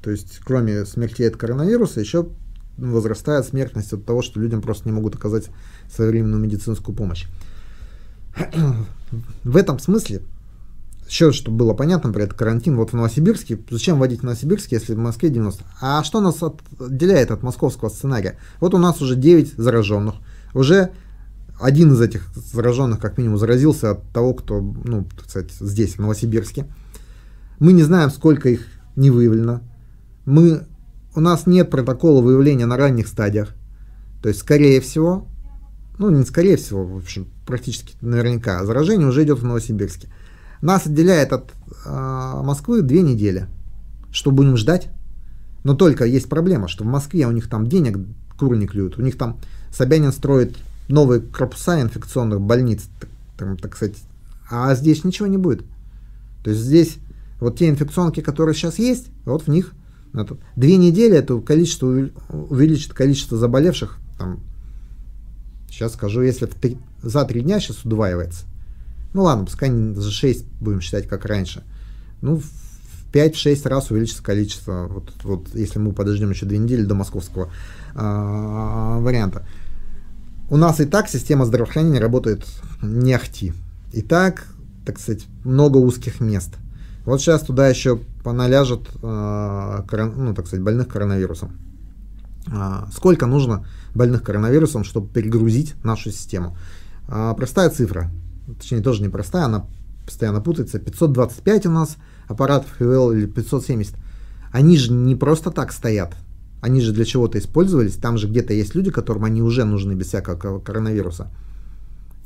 то 0.00 0.12
есть, 0.12 0.38
кроме 0.44 0.86
смертей 0.86 1.26
от 1.26 1.36
коронавируса, 1.36 1.98
еще 1.98 2.28
возрастает 2.76 3.46
смертность 3.46 3.92
от 3.92 4.04
того, 4.04 4.22
что 4.22 4.40
людям 4.40 4.62
просто 4.62 4.88
не 4.88 4.92
могут 4.92 5.14
оказать 5.14 5.48
современную 5.94 6.40
медицинскую 6.42 6.96
помощь. 6.96 7.26
В 9.44 9.56
этом 9.56 9.78
смысле 9.78 10.22
еще, 11.08 11.32
чтобы 11.32 11.58
было 11.58 11.74
понятно 11.74 12.10
про 12.10 12.22
этот 12.22 12.38
карантин, 12.38 12.76
вот 12.76 12.90
в 12.90 12.92
Новосибирске, 12.94 13.58
зачем 13.68 13.98
вводить 13.98 14.20
в 14.20 14.22
Новосибирске, 14.22 14.76
если 14.76 14.94
в 14.94 14.98
Москве 14.98 15.28
90? 15.28 15.62
А 15.82 16.02
что 16.04 16.20
нас 16.20 16.38
отделяет 16.80 17.30
от 17.30 17.42
московского 17.42 17.90
сценария? 17.90 18.38
Вот 18.60 18.72
у 18.72 18.78
нас 18.78 19.02
уже 19.02 19.14
9 19.14 19.54
зараженных, 19.58 20.14
уже 20.54 20.92
один 21.60 21.92
из 21.92 22.00
этих 22.00 22.28
зараженных 22.34 22.98
как 22.98 23.18
минимум 23.18 23.36
заразился 23.36 23.90
от 23.90 24.08
того, 24.12 24.32
кто, 24.32 24.60
ну, 24.60 25.06
кстати, 25.22 25.52
здесь, 25.60 25.96
в 25.96 25.98
Новосибирске. 25.98 26.66
Мы 27.58 27.72
не 27.72 27.82
знаем, 27.82 28.10
сколько 28.10 28.48
их 28.48 28.66
не 28.96 29.10
выявлено. 29.10 29.60
Мы, 30.24 30.62
у 31.14 31.20
нас 31.20 31.46
нет 31.46 31.70
протокола 31.70 32.20
выявления 32.22 32.66
на 32.66 32.76
ранних 32.76 33.08
стадиях. 33.08 33.54
То 34.22 34.28
есть, 34.28 34.40
скорее 34.40 34.80
всего, 34.80 35.26
ну, 35.98 36.10
не 36.10 36.24
скорее 36.24 36.56
всего, 36.56 36.84
в 36.84 36.96
общем, 36.96 37.28
практически 37.46 37.94
наверняка, 38.00 38.64
заражение 38.64 39.08
уже 39.08 39.24
идет 39.24 39.40
в 39.40 39.44
Новосибирске. 39.44 40.08
Нас 40.60 40.86
отделяет 40.86 41.32
от 41.32 41.52
э, 41.84 42.40
Москвы 42.42 42.82
две 42.82 43.02
недели. 43.02 43.46
Что 44.10 44.30
будем 44.30 44.56
ждать? 44.56 44.88
Но 45.64 45.74
только 45.74 46.04
есть 46.04 46.28
проблема, 46.28 46.68
что 46.68 46.84
в 46.84 46.86
Москве 46.86 47.26
у 47.26 47.30
них 47.30 47.48
там 47.48 47.66
денег 47.66 47.98
куры 48.38 48.56
не 48.56 48.66
клюют. 48.66 48.98
У 48.98 49.02
них 49.02 49.18
там 49.18 49.38
Собянин 49.72 50.12
строит 50.12 50.56
новые 50.88 51.20
корпуса 51.20 51.80
инфекционных 51.80 52.40
больниц, 52.40 52.84
так, 53.36 53.60
так 53.60 53.76
сказать. 53.76 53.96
А 54.50 54.74
здесь 54.74 55.04
ничего 55.04 55.26
не 55.26 55.38
будет. 55.38 55.64
То 56.44 56.50
есть 56.50 56.62
здесь 56.62 56.98
вот 57.40 57.58
те 57.58 57.68
инфекционки, 57.68 58.20
которые 58.20 58.54
сейчас 58.54 58.78
есть, 58.78 59.08
вот 59.24 59.44
в 59.44 59.48
них 59.48 59.72
это, 60.14 60.36
две 60.56 60.76
недели 60.76 61.16
это 61.16 61.40
количество 61.40 61.86
увеличит 62.30 62.92
количество 62.92 63.38
заболевших. 63.38 63.98
Там, 64.18 64.40
сейчас 65.68 65.94
скажу, 65.94 66.22
если 66.22 66.46
в 66.46 66.54
три, 66.54 66.78
за 67.02 67.24
три 67.24 67.40
дня 67.40 67.60
сейчас 67.60 67.84
удваивается. 67.84 68.44
Ну 69.14 69.22
ладно, 69.22 69.44
пускай 69.44 69.70
за 69.70 70.10
6 70.10 70.44
будем 70.60 70.80
считать, 70.80 71.06
как 71.06 71.24
раньше. 71.24 71.62
Ну, 72.20 72.40
5-6 73.12 73.68
раз 73.68 73.90
увеличится 73.90 74.22
количество, 74.22 74.86
вот, 74.88 75.12
вот 75.22 75.54
если 75.54 75.78
мы 75.78 75.92
подождем 75.92 76.30
еще 76.30 76.46
две 76.46 76.58
недели 76.58 76.84
до 76.84 76.94
московского 76.94 77.50
э, 77.94 77.98
варианта. 77.98 79.46
У 80.48 80.56
нас 80.56 80.80
и 80.80 80.86
так 80.86 81.08
система 81.08 81.44
здравоохранения 81.44 82.00
работает 82.00 82.46
не 82.82 83.12
ахти. 83.12 83.52
И 83.92 84.02
так, 84.02 84.46
так 84.84 84.98
сказать, 84.98 85.26
много 85.44 85.78
узких 85.78 86.20
мест. 86.20 86.50
Вот 87.04 87.20
сейчас 87.20 87.42
туда 87.42 87.68
еще 87.68 88.00
поналяжет, 88.22 88.88
э, 89.02 89.82
ну, 90.16 90.34
так 90.34 90.46
сказать, 90.46 90.64
больных 90.64 90.88
коронавирусом. 90.88 91.52
Э, 92.46 92.84
сколько 92.94 93.26
нужно 93.26 93.66
больных 93.94 94.22
коронавирусом, 94.22 94.84
чтобы 94.84 95.08
перегрузить 95.08 95.74
нашу 95.84 96.10
систему? 96.10 96.56
Э, 97.08 97.34
простая 97.36 97.70
цифра, 97.70 98.10
точнее 98.58 98.80
тоже 98.80 99.02
непростая, 99.02 99.44
она 99.46 99.66
постоянно 100.04 100.40
путается. 100.40 100.78
525 100.78 101.66
у 101.66 101.70
нас 101.70 101.96
аппаратов 102.28 102.80
ИВЛ 102.80 103.12
или 103.12 103.26
570. 103.26 103.94
Они 104.52 104.76
же 104.76 104.92
не 104.92 105.16
просто 105.16 105.50
так 105.50 105.72
стоят. 105.72 106.14
Они 106.60 106.80
же 106.80 106.92
для 106.92 107.04
чего-то 107.04 107.38
использовались. 107.38 107.96
Там 107.96 108.18
же 108.18 108.28
где-то 108.28 108.52
есть 108.52 108.74
люди, 108.74 108.90
которым 108.90 109.24
они 109.24 109.42
уже 109.42 109.64
нужны 109.64 109.94
без 109.94 110.08
всякого 110.08 110.60
коронавируса. 110.60 111.28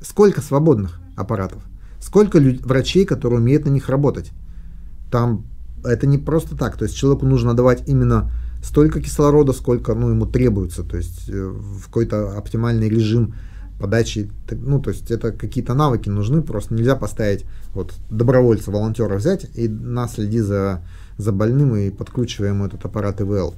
Сколько 0.03 0.43
свободных 0.43 1.01
аппаратов? 1.17 1.63
Сколько 2.01 2.39
врачей, 2.39 3.07
которые 3.07 3.41
умеют 3.41 3.65
на 3.65 3.71
них 3.71 3.89
работать? 3.89 4.31
Там 5.11 5.47
это 5.85 6.07
не 6.07 6.19
просто 6.19 6.57
так. 6.57 6.77
То 6.77 6.85
есть 6.85 6.97
человеку 6.97 7.27
нужно 7.27 7.55
давать 7.55 7.89
именно 7.89 8.31
столько 8.62 9.01
кислорода, 9.01 9.53
сколько 9.53 9.95
ну, 9.95 10.11
ему 10.11 10.27
требуется. 10.27 10.83
То 10.83 10.97
есть 10.97 11.29
э, 11.29 11.33
в 11.33 11.87
какой-то 11.87 12.37
оптимальный 12.37 12.89
режим 12.89 13.35
подачи, 13.79 14.31
ну, 14.51 14.81
то 14.81 14.91
есть 14.91 15.11
это 15.11 15.33
какие-то 15.33 15.75
навыки 15.75 16.09
нужны, 16.09 16.43
просто 16.43 16.75
нельзя 16.75 16.97
поставить 16.97 17.45
вот 17.75 17.95
добровольца, 18.11 18.71
волонтера 18.71 19.17
взять 19.17 19.47
и 19.55 19.69
нас 19.69 20.15
следи 20.15 20.41
за, 20.41 20.83
за 21.19 21.33
больным 21.33 21.77
и 21.77 21.91
подкручиваем 21.91 22.65
этот 22.65 22.85
аппарат 22.85 23.21
ИВЛ. 23.21 23.55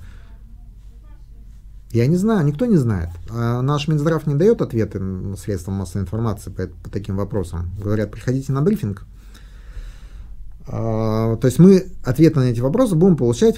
Я 1.90 2.07
не 2.07 2.16
знаю, 2.16 2.44
никто 2.44 2.66
не 2.66 2.76
знает. 2.76 3.09
А 3.31 3.62
наш 3.62 3.88
Минздрав 3.88 4.26
не 4.26 4.35
дает 4.35 4.61
ответы 4.61 5.00
средствам 5.38 5.76
массовой 5.76 6.02
информации 6.02 6.50
по, 6.50 6.66
по 6.66 6.90
таким 6.90 7.16
вопросам. 7.16 7.70
Говорят, 7.83 8.11
приходите 8.11 8.52
на 8.52 8.61
брифинг. 8.61 9.07
А, 10.70 11.37
то 11.37 11.46
есть 11.46 11.59
мы 11.59 11.87
ответы 12.04 12.40
на 12.40 12.44
эти 12.44 12.61
вопросы 12.61 12.94
будем 12.94 13.16
получать 13.16 13.57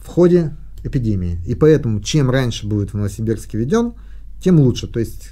в 0.00 0.06
ходе 0.06 0.56
эпидемии. 0.82 1.40
И 1.46 1.54
поэтому, 1.54 2.00
чем 2.00 2.30
раньше 2.30 2.66
будет 2.66 2.90
в 2.90 2.94
Новосибирске 2.94 3.58
введен, 3.58 3.94
тем 4.42 4.58
лучше. 4.58 4.86
То 4.86 4.98
есть 4.98 5.30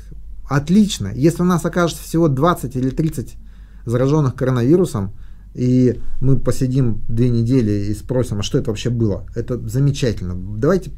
отлично. 0.48 1.12
Если 1.14 1.42
у 1.42 1.46
нас 1.46 1.64
окажется 1.64 2.02
всего 2.02 2.28
20 2.28 2.76
или 2.76 2.90
30 2.90 3.36
зараженных 3.86 4.34
коронавирусом, 4.34 5.14
и 5.54 6.00
мы 6.20 6.38
посидим 6.38 7.02
две 7.08 7.30
недели 7.30 7.86
и 7.90 7.94
спросим, 7.94 8.40
а 8.40 8.42
что 8.42 8.58
это 8.58 8.70
вообще 8.70 8.90
было, 8.90 9.26
это 9.34 9.58
замечательно. 9.68 10.34
Давайте 10.34 10.90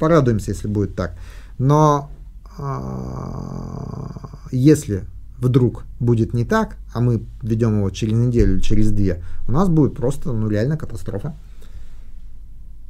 порадуемся, 0.00 0.50
если 0.50 0.66
будет 0.66 0.96
так. 0.96 1.16
Но 1.58 2.10
а, 2.58 4.38
если 4.50 5.04
вдруг 5.38 5.84
будет 6.00 6.34
не 6.34 6.44
так, 6.44 6.76
а 6.92 7.00
мы 7.00 7.24
ведем 7.42 7.78
его 7.78 7.90
через 7.90 8.14
неделю 8.14 8.60
через 8.60 8.90
две, 8.92 9.22
у 9.46 9.52
нас 9.52 9.68
будет 9.68 9.94
просто 9.94 10.32
ну, 10.32 10.48
реально 10.48 10.76
катастрофа. 10.76 11.34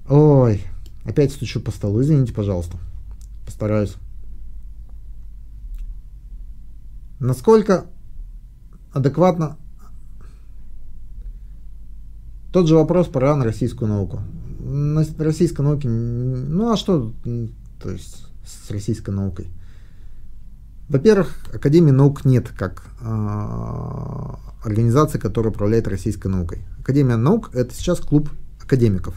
Ой, 0.08 0.62
опять 1.04 1.32
стучу 1.32 1.60
по 1.60 1.70
столу, 1.70 2.02
извините, 2.02 2.32
пожалуйста. 2.32 2.76
Постараюсь. 3.46 3.94
Насколько 7.20 7.86
адекватно 8.92 9.56
тот 12.52 12.68
же 12.68 12.76
вопрос 12.76 13.08
про 13.08 13.42
российскую 13.42 13.88
науку. 13.88 14.20
На 14.60 15.04
российской 15.18 15.62
науке, 15.62 15.88
ну 15.88 16.70
а 16.70 16.76
что, 16.76 17.12
то 17.82 17.90
есть 17.90 18.26
с 18.44 18.70
российской 18.70 19.10
наукой? 19.10 19.48
Во-первых, 20.88 21.34
Академии 21.52 21.90
наук 21.90 22.24
нет 22.24 22.48
как 22.48 22.84
э, 23.00 24.28
организации, 24.62 25.18
которая 25.18 25.52
управляет 25.52 25.88
российской 25.88 26.28
наукой. 26.28 26.62
Академия 26.78 27.16
наук 27.16 27.50
это 27.54 27.74
сейчас 27.74 28.00
клуб 28.00 28.28
академиков, 28.62 29.14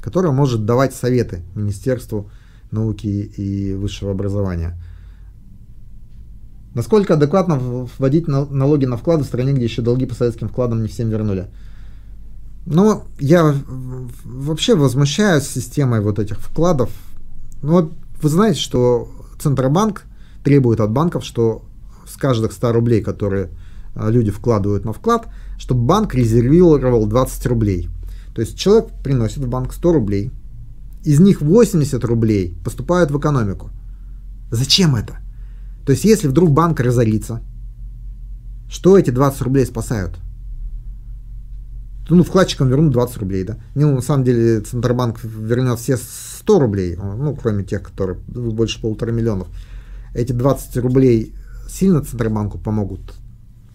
который 0.00 0.32
может 0.32 0.64
давать 0.64 0.94
советы 0.94 1.42
Министерству 1.54 2.30
науки 2.70 3.06
и 3.06 3.74
высшего 3.74 4.10
образования. 4.10 4.76
Насколько 6.74 7.14
адекватно 7.14 7.56
вводить 7.56 8.28
налоги 8.28 8.84
на 8.84 8.96
вклады 8.96 9.24
в 9.24 9.26
стране, 9.26 9.52
где 9.52 9.64
еще 9.64 9.82
долги 9.82 10.06
по 10.06 10.14
советским 10.14 10.48
вкладам 10.48 10.82
не 10.82 10.88
всем 10.88 11.08
вернули? 11.08 11.46
Ну, 12.66 13.04
я 13.18 13.54
вообще 14.24 14.74
возмущаюсь 14.74 15.44
системой 15.44 16.00
вот 16.00 16.18
этих 16.18 16.40
вкладов. 16.40 16.90
Ну, 17.62 17.72
вот 17.72 17.92
вы 18.20 18.28
знаете, 18.28 18.60
что 18.60 19.08
Центробанк 19.38 20.02
требует 20.46 20.78
от 20.78 20.92
банков, 20.92 21.24
что 21.24 21.64
с 22.06 22.16
каждых 22.16 22.52
100 22.52 22.72
рублей, 22.72 23.02
которые 23.02 23.50
а, 23.96 24.10
люди 24.10 24.30
вкладывают 24.30 24.84
на 24.84 24.92
вклад, 24.92 25.26
чтобы 25.58 25.84
банк 25.84 26.14
резервировал 26.14 27.06
20 27.06 27.46
рублей. 27.46 27.88
То 28.32 28.42
есть 28.42 28.56
человек 28.56 28.90
приносит 29.02 29.38
в 29.38 29.48
банк 29.48 29.72
100 29.72 29.92
рублей, 29.92 30.30
из 31.02 31.18
них 31.18 31.40
80 31.40 32.04
рублей 32.04 32.56
поступают 32.64 33.10
в 33.10 33.18
экономику. 33.18 33.70
Зачем 34.52 34.94
это? 34.94 35.16
То 35.84 35.90
есть, 35.90 36.04
если 36.04 36.28
вдруг 36.28 36.50
банк 36.50 36.78
разорится, 36.78 37.42
что 38.70 38.96
эти 38.96 39.10
20 39.10 39.42
рублей 39.42 39.66
спасают? 39.66 40.16
Ну, 42.08 42.22
вкладчикам 42.22 42.68
вернут 42.68 42.92
20 42.92 43.16
рублей, 43.16 43.42
да. 43.42 43.56
Ну, 43.74 43.96
на 43.96 44.00
самом 44.00 44.22
деле, 44.22 44.60
Центробанк 44.60 45.24
вернет 45.24 45.80
все 45.80 45.96
100 45.96 46.60
рублей, 46.60 46.96
ну, 46.96 47.34
кроме 47.34 47.64
тех, 47.64 47.82
которые 47.82 48.16
больше 48.28 48.80
полутора 48.80 49.10
миллионов. 49.10 49.48
Эти 50.16 50.32
20 50.32 50.76
рублей 50.78 51.34
сильно 51.68 52.02
Центробанку 52.02 52.58
помогут? 52.58 53.14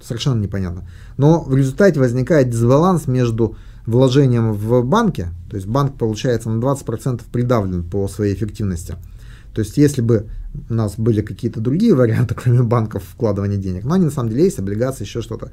Совершенно 0.02 0.42
непонятно. 0.42 0.88
Но 1.18 1.44
в 1.44 1.56
результате 1.56 2.00
возникает 2.00 2.50
дисбаланс 2.50 3.08
между 3.08 3.56
вложением 3.86 4.54
в 4.54 4.84
банке, 4.84 5.30
то 5.50 5.56
есть 5.56 5.68
банк 5.68 5.98
получается 5.98 6.50
на 6.50 6.62
20% 6.62 7.22
придавлен 7.32 7.84
по 7.84 8.08
своей 8.08 8.34
эффективности– 8.34 8.96
то 9.54 9.60
есть, 9.60 9.78
если 9.78 10.02
бы 10.02 10.28
у 10.70 10.74
нас 10.74 10.96
были 10.98 11.22
какие-то 11.22 11.60
другие 11.60 11.94
варианты, 11.94 12.36
кроме 12.42 12.64
банков 12.64 13.04
вкладывания 13.04 13.58
денег, 13.58 13.84
но 13.84 13.94
они 13.94 14.06
на 14.06 14.12
самом 14.12 14.30
деле 14.30 14.46
есть, 14.46 14.60
облигации, 14.60 15.04
еще 15.04 15.22
что-то, 15.22 15.52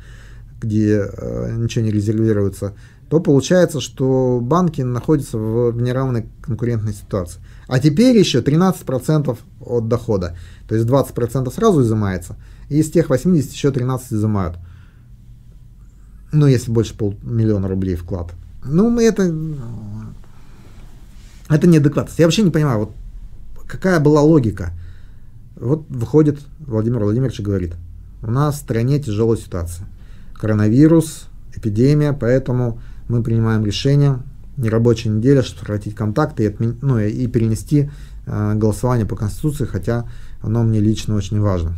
где 0.60 1.04
э, 1.06 1.56
ничего 1.56 1.84
не 1.84 1.90
резервируется, 1.90 2.74
то 3.08 3.20
получается, 3.20 3.80
что 3.80 4.38
банки 4.42 4.82
находятся 4.82 5.38
в, 5.38 5.80
неравной 5.80 6.26
конкурентной 6.42 6.92
ситуации. 6.92 7.40
А 7.66 7.78
теперь 7.78 8.16
еще 8.16 8.40
13% 8.40 9.38
от 9.60 9.88
дохода. 9.88 10.36
То 10.68 10.74
есть 10.74 10.86
20% 10.86 11.52
сразу 11.52 11.82
изымается, 11.82 12.36
и 12.68 12.78
из 12.78 12.90
тех 12.90 13.08
80 13.08 13.52
еще 13.52 13.70
13 13.70 14.12
изымают. 14.12 14.58
Ну, 16.32 16.46
если 16.46 16.70
больше 16.70 16.94
полмиллиона 16.94 17.68
рублей 17.68 17.96
вклад. 17.96 18.32
Ну, 18.62 18.98
это, 19.00 19.34
это 21.48 21.66
неадекватность. 21.66 22.18
Я 22.18 22.26
вообще 22.26 22.42
не 22.42 22.50
понимаю, 22.50 22.80
вот 22.80 22.92
какая 23.66 24.00
была 24.00 24.20
логика? 24.20 24.72
Вот 25.56 25.86
выходит 25.88 26.40
Владимир 26.60 27.04
Владимирович 27.04 27.40
и 27.40 27.42
говорит, 27.42 27.74
у 28.22 28.30
нас 28.30 28.56
в 28.56 28.58
стране 28.58 29.00
тяжелая 29.00 29.38
ситуация. 29.38 29.86
Коронавирус, 30.34 31.28
эпидемия, 31.56 32.12
поэтому 32.12 32.80
мы 33.08 33.22
принимаем 33.22 33.64
решение 33.64 34.20
нерабочая 34.56 35.10
неделя, 35.10 35.42
сократить 35.42 35.94
контакты 35.94 36.44
и, 36.44 36.46
отмен... 36.46 36.78
ну, 36.82 36.98
и 36.98 37.26
перенести 37.28 37.90
э, 38.26 38.54
голосование 38.54 39.06
по 39.06 39.16
Конституции, 39.16 39.64
хотя 39.64 40.08
оно 40.42 40.64
мне 40.64 40.80
лично 40.80 41.14
очень 41.14 41.40
важно. 41.40 41.76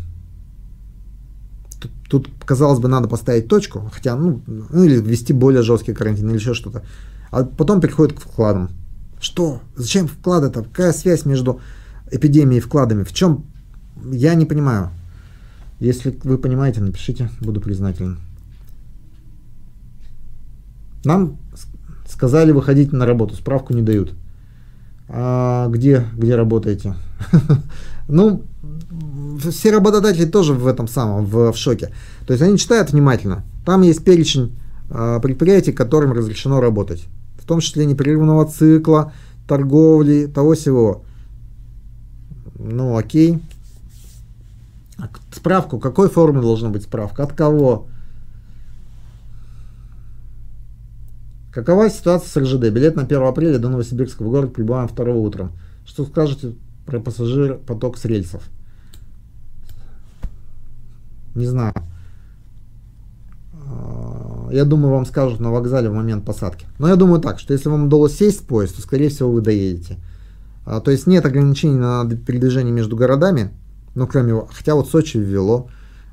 Тут, 1.79 1.93
тут, 2.09 2.31
казалось 2.45 2.81
бы, 2.81 2.89
надо 2.89 3.09
поставить 3.09 3.49
точку, 3.49 3.91
хотя, 3.93 4.17
ну, 4.17 4.43
ну, 4.47 4.83
или 4.83 4.97
ввести 4.97 5.33
более 5.33 5.63
жесткий 5.63 5.93
карантин, 5.93 6.29
или 6.31 6.39
еще 6.39 6.55
что-то. 6.55 6.83
А 7.31 7.45
потом 7.45 7.81
переходит 7.81 8.19
к 8.19 8.23
вкладам. 8.23 8.71
Что? 9.21 9.61
Зачем 9.77 10.09
вклады-то? 10.09 10.63
Какая 10.63 10.93
связь 10.93 11.27
между 11.27 11.61
эпидемией 12.11 12.61
вкладами. 12.61 13.05
В 13.05 13.13
чем? 13.13 13.45
Я 14.11 14.35
не 14.35 14.47
понимаю. 14.47 14.91
Если 15.79 16.19
вы 16.25 16.39
понимаете, 16.39 16.81
напишите, 16.81 17.31
буду 17.41 17.61
признателен. 17.61 18.19
Нам 21.05 21.39
сказали 22.09 22.53
выходить 22.53 22.93
на 22.93 23.07
работу, 23.07 23.35
справку 23.35 23.73
не 23.73 23.83
дают. 23.83 24.13
А 25.09 25.69
где, 25.69 26.05
где 26.17 26.37
работаете? 26.37 26.95
ну, 28.09 28.45
все 29.51 29.71
работодатели 29.73 30.25
тоже 30.25 30.55
в 30.55 30.67
этом 30.67 30.87
самом, 30.89 31.25
в, 31.25 31.53
в 31.53 31.57
шоке. 31.57 31.93
То 32.27 32.33
есть 32.33 32.43
они 32.43 32.59
читают 32.59 32.93
внимательно. 32.93 33.45
Там 33.65 33.83
есть 33.83 34.05
перечень 34.05 34.57
э, 34.91 35.19
предприятий, 35.23 35.73
которым 35.73 36.13
разрешено 36.13 36.61
работать. 36.61 37.07
В 37.39 37.47
том 37.47 37.61
числе 37.61 37.87
непрерывного 37.87 38.47
цикла, 38.47 39.13
торговли, 39.49 40.27
того 40.27 40.55
всего. 40.55 41.03
Ну, 42.57 42.97
окей. 42.97 43.43
А 44.99 45.09
справку, 45.35 45.79
какой 45.79 46.09
формы 46.09 46.43
должна 46.43 46.69
быть 46.69 46.83
справка? 46.83 47.25
От 47.25 47.33
кого? 47.33 47.89
Какова 51.53 51.91
ситуация 51.91 52.29
с 52.29 52.37
РЖД? 52.37 52.71
Билет 52.71 52.95
на 52.95 53.03
1 53.03 53.23
апреля 53.23 53.59
до 53.59 53.69
Новосибирска 53.69 54.23
в 54.23 54.31
город 54.31 54.53
прибываем 54.53 54.89
2 54.89 55.05
утром. 55.15 55.51
Что 55.85 56.05
скажете 56.05 56.55
про 56.87 57.01
пассажир 57.01 57.57
поток 57.57 57.99
с 57.99 58.05
рельсов? 58.05 58.45
Не 61.35 61.47
знаю. 61.47 61.75
А, 63.53 64.49
я 64.53 64.65
думаю, 64.65 64.95
вам 64.95 65.07
скажут 65.07 65.41
на 65.41 65.51
вокзале 65.51 65.91
в 65.91 65.95
момент 65.95 66.25
посадки. 66.25 66.67
Но 66.79 66.89
я 66.89 66.95
думаю 66.95 67.21
так, 67.21 67.41
что 67.41 67.53
если 67.53 67.69
вам 67.69 67.87
удалось 67.87 68.17
сесть 68.17 68.43
в 68.43 68.47
поезд, 68.47 68.77
то, 68.77 68.83
скорее 68.83 69.09
всего, 69.09 69.33
вы 69.33 69.41
доедете. 69.41 69.99
А, 70.65 70.81
то 70.81 70.93
есть 70.93 71.09
нет 71.09 71.27
ограничений 71.27 71.79
на 71.79 72.09
передвижение 72.09 72.73
между 72.73 72.97
городами, 72.97 73.51
ну, 73.97 74.07
кроме, 74.07 74.47
хотя 74.53 74.77
вот 74.77 74.89
Сочи 74.89 75.19
ввело. 75.19 75.69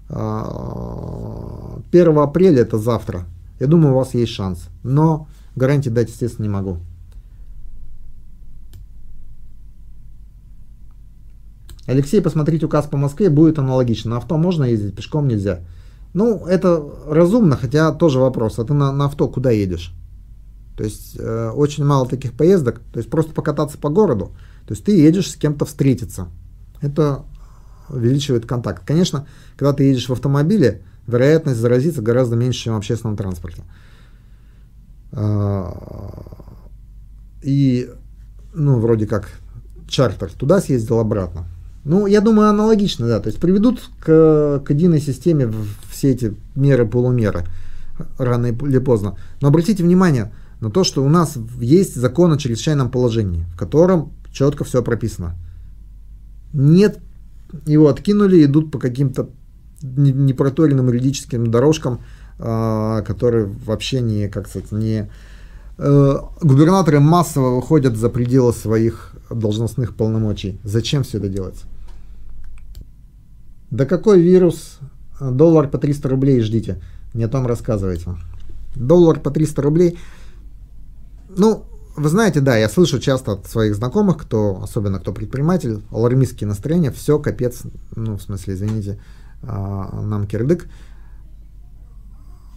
1 0.09 0.17
а, 0.17 2.23
апреля 2.23 2.61
это 2.61 2.79
завтра. 2.79 3.27
Я 3.59 3.67
думаю, 3.67 3.93
у 3.93 3.97
вас 3.97 4.13
есть 4.13 4.31
шанс. 4.31 4.69
Но 4.83 5.27
гарантии 5.55 5.89
дать, 5.89 6.09
естественно, 6.09 6.45
не 6.45 6.53
могу. 6.53 6.77
Алексей, 11.87 12.21
посмотрите 12.21 12.65
указ 12.65 12.85
по 12.85 12.97
Москве, 12.97 13.29
будет 13.29 13.59
аналогично. 13.59 14.11
На 14.11 14.17
авто 14.17 14.37
можно 14.37 14.65
ездить, 14.65 14.95
пешком 14.95 15.27
нельзя. 15.27 15.61
Ну, 16.13 16.45
это 16.45 16.83
разумно, 17.07 17.55
хотя 17.55 17.93
тоже 17.93 18.19
вопрос. 18.19 18.59
А 18.59 18.65
ты 18.65 18.73
на, 18.73 18.91
на 18.91 19.05
авто 19.05 19.27
куда 19.29 19.51
едешь? 19.51 19.93
То 20.75 20.83
есть 20.83 21.17
э, 21.17 21.49
очень 21.55 21.85
мало 21.85 22.07
таких 22.07 22.33
поездок. 22.33 22.81
То 22.91 22.99
есть 22.99 23.09
просто 23.09 23.33
покататься 23.33 23.77
по 23.77 23.89
городу. 23.89 24.31
То 24.67 24.73
есть 24.73 24.83
ты 24.83 24.91
едешь 24.97 25.31
с 25.31 25.35
кем-то 25.35 25.65
встретиться. 25.65 26.27
Это 26.81 27.23
увеличивает 27.89 28.45
контакт. 28.45 28.85
Конечно, 28.85 29.25
когда 29.55 29.73
ты 29.73 29.85
едешь 29.85 30.09
в 30.09 30.11
автомобиле, 30.11 30.83
вероятность 31.07 31.59
заразиться 31.59 32.01
гораздо 32.01 32.35
меньше, 32.35 32.65
чем 32.65 32.73
в 32.73 32.77
общественном 32.77 33.17
транспорте. 33.17 33.63
А, 35.11 35.73
и, 37.41 37.89
ну, 38.53 38.79
вроде 38.79 39.07
как 39.07 39.29
чартер 39.87 40.31
туда 40.31 40.61
съездил, 40.61 40.99
обратно. 40.99 41.45
Ну, 41.85 42.05
я 42.05 42.19
думаю, 42.19 42.49
аналогично, 42.49 43.07
да. 43.07 43.19
То 43.21 43.27
есть 43.27 43.39
приведут 43.39 43.81
к, 44.01 44.61
к 44.65 44.69
единой 44.69 44.99
системе 44.99 45.51
все 45.89 46.11
эти 46.11 46.35
меры-полумеры 46.55 47.45
рано 48.17 48.47
или 48.47 48.79
поздно. 48.79 49.17
Но 49.41 49.47
обратите 49.47 49.83
внимание 49.83 50.33
на 50.59 50.69
то, 50.69 50.83
что 50.83 51.03
у 51.03 51.09
нас 51.09 51.37
есть 51.61 51.95
закон 51.95 52.33
о 52.33 52.37
чрезвычайном 52.37 52.91
положении, 52.91 53.45
в 53.53 53.57
котором 53.57 54.11
четко 54.31 54.65
все 54.65 54.83
прописано. 54.83 55.35
Нет, 56.51 56.99
его 57.65 57.87
откинули, 57.87 58.43
идут 58.43 58.71
по 58.71 58.79
каким-то 58.79 59.29
непроторенным 59.81 60.87
юридическим 60.87 61.49
дорожкам, 61.51 61.99
э, 62.39 63.03
которые 63.05 63.45
вообще 63.45 64.01
не, 64.01 64.27
как 64.27 64.47
сказать, 64.47 64.71
не... 64.71 65.09
Э, 65.77 66.17
губернаторы 66.41 66.99
массово 66.99 67.55
выходят 67.55 67.95
за 67.95 68.09
пределы 68.09 68.53
своих 68.53 69.15
должностных 69.29 69.95
полномочий. 69.95 70.59
Зачем 70.63 71.03
все 71.03 71.17
это 71.19 71.29
делается? 71.29 71.65
Да 73.69 73.85
какой 73.85 74.21
вирус? 74.21 74.79
Доллар 75.19 75.67
по 75.67 75.77
300 75.77 76.09
рублей 76.09 76.41
ждите. 76.41 76.81
Не 77.13 77.23
о 77.23 77.27
том 77.27 77.47
рассказывайте. 77.47 78.15
Доллар 78.75 79.19
по 79.19 79.31
300 79.31 79.61
рублей. 79.61 79.97
Ну, 81.29 81.65
вы 81.95 82.09
знаете, 82.09 82.41
да, 82.41 82.55
я 82.55 82.69
слышу 82.69 82.99
часто 82.99 83.33
от 83.33 83.47
своих 83.47 83.75
знакомых, 83.75 84.17
кто, 84.17 84.61
особенно 84.61 84.99
кто 84.99 85.11
предприниматель, 85.11 85.81
алармистские 85.91 86.47
настроения, 86.47 86.91
все, 86.91 87.19
капец, 87.19 87.63
ну, 87.95 88.17
в 88.17 88.21
смысле, 88.21 88.53
извините, 88.53 88.91
а, 88.91 89.16
нам 89.41 90.27
кирдык. 90.27 90.67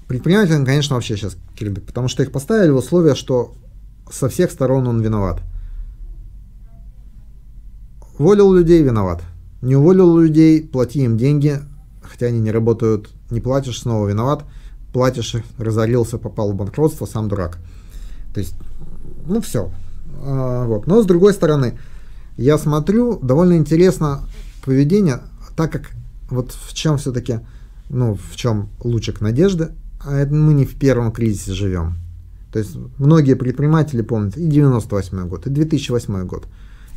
Предпринимателям, 0.08 0.64
конечно, 0.64 0.96
вообще 0.96 1.16
сейчас 1.16 1.36
кирдык, 1.54 1.84
потому 1.86 2.08
что 2.08 2.22
их 2.22 2.32
поставили 2.32 2.70
в 2.70 2.76
условия, 2.76 3.14
что 3.14 3.54
со 4.10 4.28
всех 4.28 4.50
сторон 4.50 4.88
он 4.88 5.00
виноват. 5.00 5.40
Уволил 8.18 8.52
людей, 8.52 8.82
виноват. 8.82 9.22
Не 9.62 9.76
уволил 9.76 10.18
людей, 10.18 10.62
плати 10.62 11.04
им 11.04 11.16
деньги, 11.16 11.60
хотя 12.02 12.26
они 12.26 12.40
не 12.40 12.50
работают, 12.50 13.10
не 13.30 13.40
платишь, 13.40 13.80
снова 13.80 14.08
виноват. 14.08 14.44
Платишь, 14.92 15.36
разорился, 15.58 16.18
попал 16.18 16.52
в 16.52 16.56
банкротство, 16.56 17.06
сам 17.06 17.28
дурак. 17.28 17.58
То 18.34 18.40
есть, 18.40 18.54
ну 19.26 19.40
все. 19.40 19.70
А, 20.22 20.66
вот. 20.66 20.86
Но 20.86 21.02
с 21.02 21.06
другой 21.06 21.32
стороны, 21.32 21.78
я 22.36 22.58
смотрю, 22.58 23.18
довольно 23.20 23.56
интересно 23.56 24.22
поведение, 24.64 25.20
так 25.56 25.70
как 25.72 25.90
вот 26.30 26.52
в 26.52 26.74
чем 26.74 26.98
все-таки, 26.98 27.40
ну, 27.88 28.14
в 28.14 28.36
чем 28.36 28.68
лучик 28.82 29.20
надежды, 29.20 29.72
а 30.00 30.16
это 30.16 30.32
мы 30.32 30.54
не 30.54 30.64
в 30.64 30.76
первом 30.76 31.12
кризисе 31.12 31.52
живем. 31.52 31.96
То 32.52 32.58
есть 32.58 32.76
многие 32.98 33.34
предприниматели 33.34 34.02
помнят 34.02 34.36
и 34.36 34.46
98 34.46 35.28
год, 35.28 35.46
и 35.46 35.50
2008 35.50 36.26
год. 36.26 36.46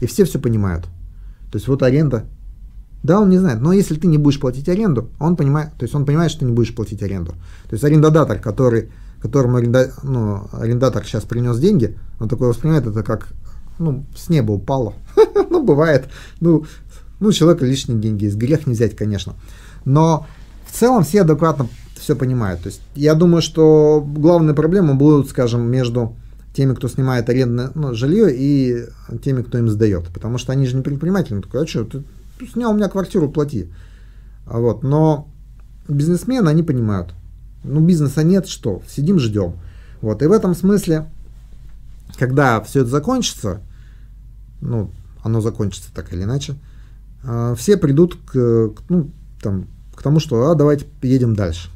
И 0.01 0.07
все 0.07 0.25
все 0.25 0.39
понимают. 0.39 0.85
То 1.51 1.57
есть 1.57 1.67
вот 1.67 1.83
аренда 1.83 2.25
да, 3.03 3.19
он 3.19 3.29
не 3.29 3.37
знает. 3.37 3.59
Но 3.59 3.73
если 3.73 3.95
ты 3.95 4.07
не 4.07 4.17
будешь 4.17 4.39
платить 4.39 4.69
аренду, 4.69 5.09
он 5.19 5.35
понимает, 5.35 5.73
то 5.77 5.83
есть 5.83 5.93
он 5.93 6.05
понимает, 6.05 6.31
что 6.31 6.39
ты 6.39 6.45
не 6.45 6.53
будешь 6.53 6.73
платить 6.73 7.03
аренду. 7.03 7.33
То 7.69 7.73
есть 7.73 7.83
арендодатор, 7.83 8.39
который, 8.39 8.91
которому 9.21 9.57
аренда, 9.57 9.91
ну, 10.03 10.47
арендатор 10.53 11.03
сейчас 11.03 11.23
принес 11.25 11.59
деньги, 11.59 11.97
он 12.21 12.29
такой 12.29 12.47
воспринимает 12.47 12.87
это 12.87 13.03
как 13.03 13.27
ну, 13.77 14.05
с 14.15 14.29
неба 14.29 14.53
упало. 14.53 14.93
ну, 15.49 15.63
бывает. 15.63 16.09
Ну, 16.39 16.65
ну, 17.19 17.29
у 17.29 17.31
человека 17.31 17.65
лишние 17.65 17.99
деньги 17.99 18.25
есть. 18.25 18.37
Грех 18.37 18.67
не 18.67 18.73
взять, 18.73 18.95
конечно. 18.95 19.35
Но 19.85 20.27
в 20.65 20.77
целом 20.77 21.03
все 21.03 21.21
адекватно 21.21 21.67
все 21.95 22.15
понимают. 22.15 22.61
То 22.61 22.67
есть 22.67 22.81
я 22.95 23.15
думаю, 23.15 23.41
что 23.41 24.05
главные 24.05 24.53
проблемы 24.55 24.95
будут, 24.95 25.29
скажем, 25.29 25.69
между 25.69 26.15
теми, 26.53 26.73
кто 26.73 26.87
снимает 26.87 27.29
арендное 27.29 27.71
ну, 27.75 27.95
жилье, 27.95 28.29
и 28.31 28.85
теми, 29.23 29.41
кто 29.41 29.57
им 29.57 29.69
сдает. 29.69 30.07
Потому 30.13 30.37
что 30.37 30.51
они 30.51 30.67
же 30.67 30.75
не 30.75 30.81
предприниматели. 30.81 31.39
такой, 31.41 31.63
а 31.63 31.67
что, 31.67 31.85
ты 31.85 32.03
снял 32.51 32.71
у 32.71 32.75
меня 32.75 32.89
квартиру, 32.89 33.29
плати. 33.29 33.69
А 34.45 34.59
вот, 34.59 34.83
но 34.83 35.27
бизнесмены, 35.87 36.49
они 36.49 36.63
понимают, 36.63 37.13
ну 37.63 37.79
бизнеса 37.79 38.23
нет, 38.23 38.47
что, 38.47 38.81
сидим, 38.87 39.19
ждем. 39.19 39.53
Вот, 40.01 40.21
и 40.21 40.27
в 40.27 40.31
этом 40.31 40.53
смысле, 40.53 41.09
когда 42.17 42.61
все 42.61 42.81
это 42.81 42.89
закончится, 42.89 43.61
ну, 44.61 44.91
оно 45.23 45.41
закончится 45.41 45.93
так 45.93 46.11
или 46.13 46.23
иначе, 46.23 46.55
все 47.55 47.77
придут 47.77 48.17
к, 48.25 48.73
ну, 48.89 49.11
там, 49.41 49.67
к 49.95 50.01
тому, 50.01 50.19
что 50.19 50.49
а, 50.49 50.55
давайте 50.55 50.85
едем 51.01 51.35
дальше. 51.35 51.69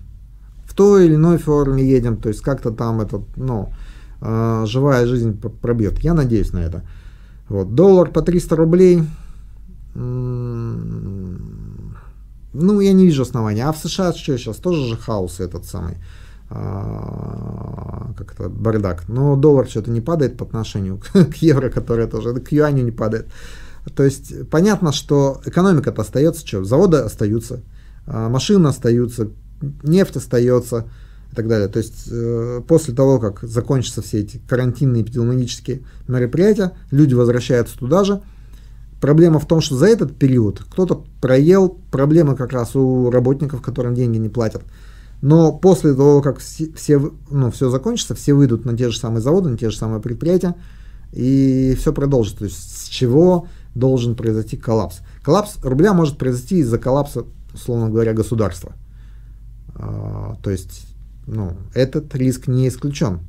В 0.66 0.74
той 0.74 1.06
или 1.06 1.16
иной 1.16 1.38
форме 1.38 1.84
едем, 1.84 2.18
то 2.18 2.30
есть 2.30 2.42
как-то 2.42 2.72
там 2.72 3.02
этот, 3.02 3.22
ну, 3.38 3.72
э, 4.22 4.66
живая 4.68 5.06
жизнь 5.06 5.40
пробьет. 5.62 6.00
Я 6.00 6.14
надеюсь 6.14 6.52
на 6.54 6.60
это. 6.60 6.84
Вот, 7.50 7.76
доллар 7.76 8.12
по 8.12 8.22
300 8.22 8.56
рублей, 8.56 9.04
ну, 12.60 12.80
я 12.80 12.94
не 12.94 13.06
вижу 13.06 13.24
основания. 13.24 13.66
А 13.66 13.72
в 13.72 13.78
США 13.78 14.14
что 14.14 14.38
сейчас? 14.38 14.58
Тоже 14.58 14.86
же 14.86 14.98
хаос 14.98 15.40
этот 15.40 15.66
самый. 15.66 15.96
А, 16.50 18.14
как 18.18 18.34
это, 18.34 18.50
бардак. 18.50 19.08
Но 19.08 19.36
доллар 19.36 19.68
что-то 19.68 19.92
не 19.92 20.02
падает 20.02 20.38
по 20.38 20.46
отношению 20.46 21.00
к 21.14 21.36
евро, 21.42 21.70
которое 21.70 22.08
тоже, 22.08 22.34
к 22.40 22.52
юаню 22.52 22.84
не 22.84 22.92
падает. 22.92 23.28
То 23.96 24.04
есть 24.04 24.50
понятно, 24.50 24.92
что 24.92 25.42
экономика-то 25.46 26.02
остается, 26.02 26.46
что 26.46 26.64
заводы 26.64 26.98
остаются, 26.98 27.62
а, 28.06 28.30
машины 28.30 28.68
остаются, 28.68 29.30
нефть 29.84 30.18
остается 30.18 30.86
и 31.32 31.36
так 31.36 31.48
далее. 31.48 31.68
То 31.68 31.80
есть 31.80 32.08
э, 32.10 32.62
после 32.68 32.94
того, 32.94 33.20
как 33.20 33.42
закончатся 33.42 34.02
все 34.02 34.20
эти 34.20 34.42
карантинные 34.48 35.04
эпидемиологические 35.04 35.82
мероприятия, 36.08 36.74
люди 36.92 37.14
возвращаются 37.14 37.78
туда 37.78 38.04
же, 38.04 38.22
Проблема 39.00 39.40
в 39.40 39.46
том, 39.46 39.62
что 39.62 39.76
за 39.76 39.88
этот 39.88 40.16
период 40.16 40.64
кто-то 40.72 41.04
проел, 41.22 41.78
проблемы 41.92 42.36
как 42.36 42.52
раз 42.52 42.76
у 42.76 43.12
работников, 43.12 43.62
которым 43.62 43.94
деньги 43.94 44.18
не 44.18 44.30
платят. 44.30 44.64
Но 45.22 45.52
после 45.52 45.94
того, 45.94 46.22
как 46.22 46.40
все, 46.40 46.72
все, 46.74 47.12
ну, 47.30 47.52
все 47.52 47.70
закончится, 47.70 48.16
все 48.16 48.34
выйдут 48.34 48.66
на 48.66 48.76
те 48.76 48.90
же 48.90 48.98
самые 48.98 49.22
заводы, 49.22 49.50
на 49.50 49.58
те 49.58 49.70
же 49.70 49.78
самые 49.78 50.02
предприятия, 50.02 50.56
и 51.12 51.76
все 51.80 51.94
продолжится. 51.94 52.40
То 52.40 52.46
есть 52.46 52.86
с 52.86 52.88
чего 52.88 53.48
должен 53.78 54.16
произойти 54.16 54.58
коллапс? 54.58 55.00
Коллапс 55.24 55.58
рубля 55.64 55.94
может 55.94 56.18
произойти 56.18 56.60
из-за 56.60 56.78
коллапса, 56.78 57.26
условно 57.54 57.90
говоря, 57.90 58.14
государства. 58.14 58.74
А, 59.76 60.38
то 60.42 60.50
есть 60.50 60.88
ну, 61.26 61.58
этот 61.74 62.14
риск 62.16 62.48
не 62.48 62.68
исключен, 62.68 63.20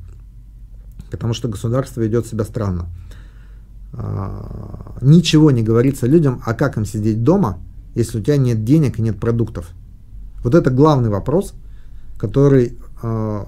потому 1.11 1.33
что 1.33 1.47
государство 1.47 2.01
ведет 2.01 2.25
себя 2.25 2.43
странно. 2.43 2.87
А, 3.93 4.97
ничего 5.01 5.51
не 5.51 5.63
говорится 5.63 6.07
людям, 6.07 6.41
а 6.45 6.53
как 6.53 6.77
им 6.77 6.85
сидеть 6.85 7.23
дома, 7.23 7.59
если 7.95 8.19
у 8.19 8.21
тебя 8.21 8.37
нет 8.37 8.63
денег 8.63 8.99
и 8.99 9.01
нет 9.01 9.19
продуктов. 9.19 9.69
Вот 10.43 10.55
это 10.55 10.69
главный 10.69 11.09
вопрос, 11.09 11.53
который 12.17 12.77
э, 13.01 13.45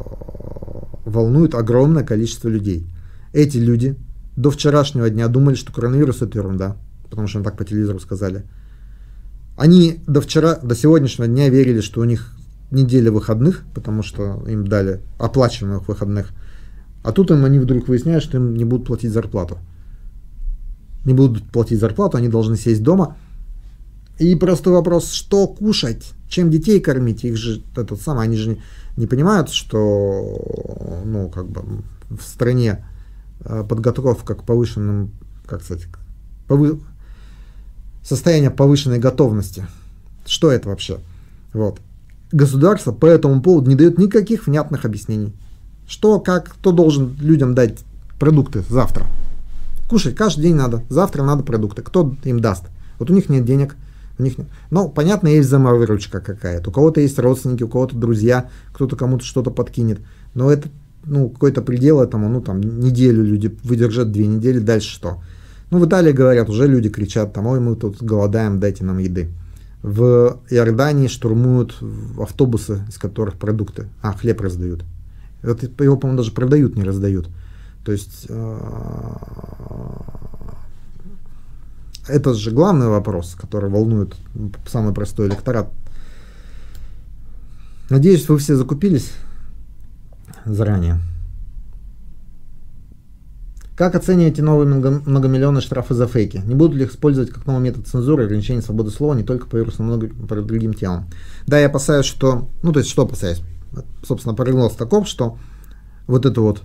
волнует 1.06 1.56
огромное 1.56 2.04
количество 2.04 2.48
людей. 2.50 2.88
Эти 3.34 3.58
люди 3.58 3.96
до 4.36 4.52
вчерашнего 4.52 5.10
дня 5.10 5.28
думали, 5.28 5.56
что 5.56 5.72
коронавирус 5.72 6.22
это 6.22 6.38
ерунда, 6.38 6.76
потому 7.12 7.28
что 7.28 7.38
им 7.38 7.46
так 7.46 7.56
по 7.56 7.64
телевизору 7.64 8.00
сказали. 8.00 8.46
Они 9.58 10.02
до 10.08 10.22
вчера, 10.22 10.56
до 10.56 10.76
сегодняшнего 10.76 11.28
дня 11.28 11.50
верили, 11.50 11.82
что 11.82 12.02
у 12.02 12.06
них 12.06 12.36
неделя 12.72 13.12
выходных, 13.12 13.64
потому 13.76 14.02
что 14.02 14.44
им 14.48 14.66
дали 14.66 15.02
оплачиваемых 15.20 15.88
выходных. 15.88 16.32
А 17.04 17.12
тут 17.12 17.30
им 17.30 17.46
они 17.46 17.60
вдруг 17.60 17.88
выясняют, 17.88 18.24
что 18.24 18.38
им 18.38 18.56
не 18.56 18.66
будут 18.66 18.88
платить 18.88 19.12
зарплату. 19.12 19.60
Не 21.06 21.14
будут 21.14 21.44
платить 21.52 21.80
зарплату, 21.80 22.18
они 22.18 22.30
должны 22.30 22.56
сесть 22.56 22.82
дома. 22.82 23.18
И 24.20 24.36
просто 24.36 24.70
вопрос, 24.70 25.12
что 25.12 25.48
кушать, 25.48 26.14
чем 26.30 26.50
детей 26.50 26.80
кормить. 26.80 27.24
Их 27.24 27.38
же 27.38 27.62
этот 27.76 28.02
самый, 28.02 28.24
они 28.24 28.38
же 28.38 28.50
не, 28.50 28.62
не 28.98 29.08
понимают, 29.08 29.50
что 29.50 31.02
ну, 31.06 31.30
как 31.30 31.50
бы 31.50 31.84
в 32.10 32.22
стране 32.22 32.86
э, 33.44 33.66
подготовка 33.68 34.36
к 34.36 34.44
повышенным, 34.44 35.12
как 35.46 35.64
сказать, 35.64 35.88
повы... 36.48 36.80
состояние 38.04 38.52
повышенной 38.52 39.00
готовности. 39.00 39.66
Что 40.26 40.52
это 40.52 40.70
вообще? 40.70 41.00
Вот. 41.54 41.80
Государство 42.32 42.92
по 42.92 43.06
этому 43.06 43.42
поводу 43.42 43.70
не 43.70 43.76
дает 43.76 43.98
никаких 43.98 44.48
внятных 44.48 44.86
объяснений. 44.86 45.34
Что, 45.88 46.20
как, 46.20 46.50
кто 46.50 46.72
должен 46.72 47.16
людям 47.20 47.54
дать 47.54 47.80
продукты 48.20 48.64
завтра? 48.70 49.06
Кушать 49.90 50.16
каждый 50.16 50.44
день 50.44 50.56
надо. 50.56 50.84
Завтра 50.90 51.24
надо 51.24 51.44
продукты. 51.44 51.82
Кто 51.82 52.16
им 52.24 52.40
даст? 52.40 52.64
Вот 52.98 53.10
у 53.10 53.14
них 53.14 53.28
нет 53.28 53.44
денег. 53.44 53.76
У 54.18 54.24
них 54.24 54.38
нет. 54.38 54.48
Ну, 54.70 54.88
понятно, 54.88 55.28
есть 55.28 55.48
взаимовыручка 55.48 56.22
какая-то. 56.22 56.70
У 56.70 56.74
кого-то 56.74 57.02
есть 57.02 57.20
родственники, 57.20 57.64
у 57.64 57.68
кого-то 57.68 57.98
друзья, 57.98 58.50
кто-то 58.72 58.96
кому-то 58.96 59.26
что-то 59.26 59.52
подкинет. 59.52 60.00
Но 60.34 60.50
это, 60.50 60.70
ну, 61.04 61.28
какой-то 61.28 61.62
предел 61.62 62.00
этому, 62.00 62.30
ну, 62.30 62.40
там, 62.40 62.62
неделю 62.62 63.26
люди 63.26 63.54
выдержат, 63.64 64.12
две 64.14 64.28
недели, 64.28 64.60
дальше 64.60 64.90
что? 64.90 65.22
Ну, 65.72 65.80
в 65.80 65.86
Италии 65.86 66.12
говорят, 66.12 66.50
уже 66.50 66.68
люди 66.68 66.90
кричат, 66.90 67.34
там, 67.34 67.48
ой, 67.48 67.62
мы 67.62 67.78
тут 67.78 68.04
голодаем, 68.04 68.60
дайте 68.60 68.84
нам 68.84 68.98
еды. 68.98 69.30
В 69.82 70.42
Иордании 70.50 71.08
штурмуют 71.08 71.82
автобусы, 72.20 72.82
из 72.90 72.98
которых 72.98 73.36
продукты, 73.36 73.88
а, 74.02 74.12
хлеб 74.12 74.42
раздают. 74.42 74.84
Это, 75.42 75.68
его, 75.84 75.96
по-моему, 75.98 76.18
даже 76.18 76.34
продают, 76.34 76.76
не 76.76 76.84
раздают. 76.84 77.30
То 77.86 77.94
есть 77.94 78.26
э, 78.30 78.58
это 82.08 82.34
же 82.34 82.52
главный 82.52 82.90
вопрос, 82.90 83.36
который 83.40 83.70
волнует 83.70 84.16
самый 84.68 84.94
простой 84.94 85.30
электорат. 85.30 85.72
Надеюсь, 87.90 88.28
вы 88.30 88.38
все 88.38 88.56
закупились 88.56 89.14
заранее. 90.46 91.00
Как 93.82 93.96
оцениваете 93.96 94.44
новые 94.44 94.68
многомиллионные 94.68 95.64
штрафы 95.64 95.96
за 95.96 96.06
фейки? 96.06 96.40
Не 96.46 96.54
будут 96.54 96.78
ли 96.78 96.84
их 96.84 96.92
использовать 96.92 97.32
как 97.32 97.48
новый 97.48 97.64
метод 97.64 97.88
цензуры 97.88 98.22
и 98.22 98.26
ограничения 98.28 98.62
свободы 98.62 98.92
слова 98.92 99.16
не 99.16 99.24
только 99.24 99.48
по 99.48 99.56
вирусу, 99.56 99.82
но 99.82 99.98
и 99.98 100.08
по 100.08 100.36
другим 100.36 100.76
темам? 100.76 101.08
Да, 101.48 101.60
я 101.60 101.66
опасаюсь, 101.66 102.06
что... 102.06 102.48
Ну, 102.62 102.74
то 102.74 102.78
есть, 102.78 102.92
что 102.92 103.02
опасаюсь? 103.02 103.42
Собственно, 104.08 104.36
прогноз 104.36 104.74
таков, 104.74 105.08
что 105.08 105.40
вот 106.06 106.28
это 106.28 106.42
вот 106.42 106.62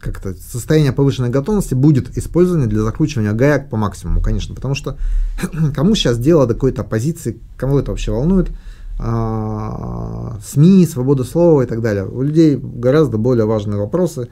как-то 0.00 0.34
состояние 0.34 0.90
повышенной 0.90 1.28
готовности 1.28 1.74
будет 1.74 2.18
использовано 2.18 2.66
для 2.66 2.82
закручивания 2.82 3.30
гаек 3.30 3.70
по 3.70 3.76
максимуму, 3.76 4.20
конечно, 4.20 4.56
потому 4.56 4.74
что 4.74 4.98
кому 5.72 5.94
сейчас 5.94 6.18
дело 6.18 6.48
до 6.48 6.54
какой-то 6.54 6.82
оппозиции, 6.82 7.38
кому 7.56 7.78
это 7.78 7.92
вообще 7.92 8.10
волнует, 8.10 8.50
а, 8.98 10.36
СМИ, 10.44 10.84
свобода 10.86 11.22
слова 11.22 11.62
и 11.62 11.66
так 11.66 11.80
далее. 11.80 12.06
У 12.06 12.22
людей 12.22 12.58
гораздо 12.60 13.18
более 13.18 13.46
важные 13.46 13.78
вопросы, 13.78 14.30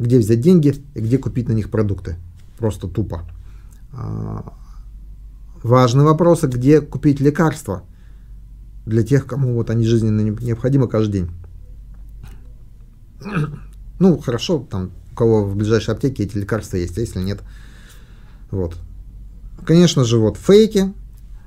где 0.00 0.18
взять 0.18 0.40
деньги 0.40 0.74
и 0.94 1.00
где 1.00 1.18
купить 1.18 1.48
на 1.48 1.52
них 1.52 1.70
продукты. 1.70 2.16
Просто 2.58 2.88
тупо. 2.88 3.22
А, 3.92 4.54
важные 5.62 6.06
вопросы, 6.06 6.46
где 6.46 6.80
купить 6.80 7.20
лекарства 7.20 7.82
для 8.86 9.02
тех, 9.02 9.26
кому 9.26 9.54
вот 9.54 9.68
они 9.68 9.84
жизненно 9.84 10.22
необходимы 10.22 10.88
каждый 10.88 11.12
день. 11.12 11.30
Ну, 13.98 14.18
хорошо, 14.18 14.66
там 14.70 14.90
у 15.12 15.14
кого 15.14 15.44
в 15.44 15.54
ближайшей 15.54 15.92
аптеке 15.92 16.24
эти 16.24 16.38
лекарства 16.38 16.78
есть, 16.78 16.96
а 16.96 17.02
если 17.02 17.20
нет. 17.20 17.42
Вот. 18.50 18.78
Конечно 19.66 20.04
же, 20.04 20.18
вот 20.18 20.38
фейки. 20.38 20.94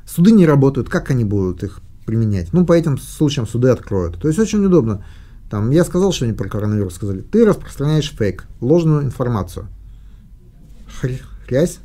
Суды 0.06 0.32
не 0.32 0.46
работают, 0.46 0.90
как 0.90 1.10
они 1.10 1.24
будут 1.24 1.64
их 1.64 1.82
применять? 2.06 2.54
Ну, 2.54 2.66
по 2.66 2.74
этим 2.74 3.00
случаям 3.00 3.48
суды 3.48 3.70
откроют. 3.70 4.22
То 4.22 4.28
есть 4.28 4.40
очень 4.40 4.64
удобно. 4.64 5.04
Там, 5.54 5.70
я 5.70 5.84
сказал 5.84 6.12
что-нибудь 6.12 6.40
про 6.40 6.50
коронавирус, 6.50 6.96
сказали, 6.96 7.22
ты 7.22 7.46
распространяешь 7.46 8.12
фейк, 8.12 8.48
ложную 8.60 9.04
информацию. 9.04 9.68
Хрясь. 11.46 11.78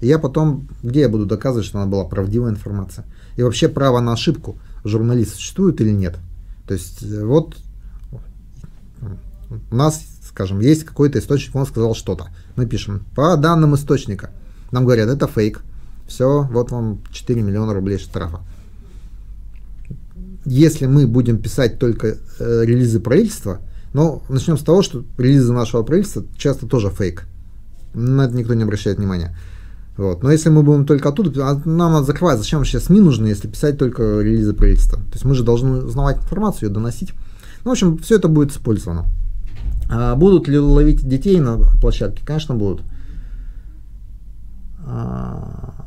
И 0.00 0.06
я 0.06 0.20
потом, 0.20 0.68
где 0.84 1.00
я 1.00 1.08
буду 1.08 1.26
доказывать, 1.26 1.66
что 1.66 1.80
она 1.80 1.90
была 1.90 2.04
правдивая 2.04 2.52
информация? 2.52 3.04
И 3.34 3.42
вообще 3.42 3.68
право 3.68 3.98
на 3.98 4.12
ошибку 4.12 4.58
журналист 4.84 5.34
существует 5.34 5.80
или 5.80 5.90
нет? 5.90 6.14
То 6.68 6.74
есть 6.74 7.02
э, 7.02 7.24
вот 7.24 7.56
у 9.72 9.74
нас 9.74 10.04
скажем, 10.28 10.60
есть 10.60 10.84
какой-то 10.84 11.18
источник, 11.18 11.56
он 11.56 11.66
сказал 11.66 11.96
что-то. 11.96 12.28
Мы 12.54 12.66
пишем, 12.66 13.04
по 13.16 13.36
данным 13.36 13.74
источника. 13.74 14.30
Нам 14.70 14.84
говорят, 14.84 15.08
это 15.08 15.26
фейк. 15.26 15.62
Все, 16.06 16.42
вот 16.44 16.70
вам 16.70 17.00
4 17.10 17.42
миллиона 17.42 17.74
рублей 17.74 17.98
штрафа. 17.98 18.42
Если 20.46 20.86
мы 20.86 21.06
будем 21.08 21.38
писать 21.38 21.78
только 21.78 22.16
э, 22.38 22.62
релизы 22.64 23.00
правительства, 23.00 23.58
но 23.92 24.22
начнем 24.28 24.56
с 24.56 24.62
того, 24.62 24.82
что 24.82 25.04
релизы 25.18 25.52
нашего 25.52 25.82
правительства 25.82 26.24
часто 26.36 26.66
тоже 26.66 26.88
фейк. 26.88 27.26
На 27.94 28.26
это 28.26 28.36
никто 28.36 28.54
не 28.54 28.62
обращает 28.62 28.98
внимания. 28.98 29.36
Вот. 29.96 30.22
Но 30.22 30.30
если 30.30 30.50
мы 30.50 30.62
будем 30.62 30.86
только 30.86 31.08
оттуда, 31.08 31.48
а 31.48 31.60
нам 31.64 31.92
надо 31.92 32.06
закрывать. 32.06 32.38
Зачем 32.38 32.60
вообще 32.60 32.78
СМИ 32.78 33.00
нужны, 33.00 33.26
если 33.26 33.48
писать 33.48 33.78
только 33.78 34.20
релизы 34.20 34.52
правительства? 34.52 34.98
То 34.98 35.14
есть 35.14 35.24
мы 35.24 35.34
же 35.34 35.42
должны 35.42 35.84
узнавать 35.84 36.18
информацию, 36.18 36.68
ее 36.68 36.74
доносить. 36.74 37.12
Ну, 37.64 37.70
в 37.70 37.72
общем, 37.72 37.98
все 37.98 38.16
это 38.16 38.28
будет 38.28 38.52
использовано. 38.52 39.06
А 39.90 40.14
будут 40.14 40.46
ли 40.46 40.58
ловить 40.58 41.06
детей 41.08 41.40
на 41.40 41.58
площадке? 41.80 42.24
Конечно, 42.24 42.54
будут. 42.54 42.82
А... 44.84 45.85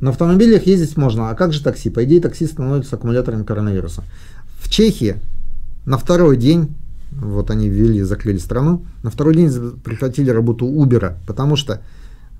На 0.00 0.10
автомобилях 0.10 0.66
ездить 0.66 0.96
можно, 0.96 1.30
а 1.30 1.34
как 1.34 1.52
же 1.52 1.62
такси? 1.62 1.90
По 1.90 2.04
идее, 2.04 2.20
такси 2.20 2.46
становится 2.46 2.96
аккумулятором 2.96 3.44
коронавируса. 3.44 4.04
В 4.60 4.68
Чехии 4.70 5.16
на 5.86 5.98
второй 5.98 6.36
день, 6.36 6.74
вот 7.10 7.50
они 7.50 7.68
ввели, 7.68 8.02
закрыли 8.02 8.38
страну, 8.38 8.84
на 9.02 9.10
второй 9.10 9.34
день 9.34 9.50
прекратили 9.82 10.30
работу 10.30 10.66
Uber, 10.66 11.14
потому 11.26 11.56
что 11.56 11.80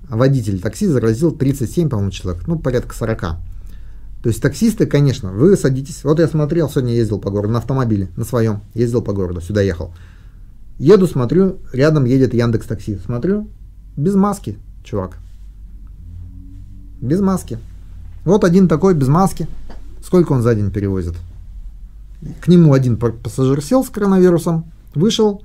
водитель 0.07 0.59
такси 0.59 0.87
заразил 0.87 1.31
37, 1.31 1.89
по-моему, 1.89 2.11
человек, 2.11 2.47
ну, 2.47 2.57
порядка 2.57 2.95
40. 2.95 3.21
То 3.21 4.27
есть 4.27 4.41
таксисты, 4.41 4.85
конечно, 4.85 5.31
вы 5.31 5.55
садитесь. 5.55 6.03
Вот 6.03 6.19
я 6.19 6.27
смотрел, 6.27 6.69
сегодня 6.69 6.93
ездил 6.93 7.19
по 7.19 7.29
городу 7.29 7.53
на 7.53 7.59
автомобиле, 7.59 8.09
на 8.17 8.25
своем, 8.25 8.61
ездил 8.73 9.01
по 9.01 9.13
городу, 9.13 9.41
сюда 9.41 9.61
ехал. 9.61 9.93
Еду, 10.77 11.07
смотрю, 11.07 11.57
рядом 11.73 12.05
едет 12.05 12.33
Яндекс 12.33 12.65
Такси. 12.65 12.99
Смотрю, 13.05 13.49
без 13.97 14.15
маски, 14.15 14.57
чувак. 14.83 15.17
Без 17.01 17.21
маски. 17.21 17.59
Вот 18.25 18.43
один 18.43 18.67
такой 18.67 18.93
без 18.93 19.07
маски. 19.07 19.47
Сколько 20.03 20.33
он 20.33 20.41
за 20.41 20.55
день 20.55 20.71
перевозит? 20.71 21.15
К 22.41 22.47
нему 22.47 22.73
один 22.73 22.97
пассажир 22.97 23.63
сел 23.63 23.83
с 23.83 23.89
коронавирусом, 23.89 24.69
вышел, 24.93 25.41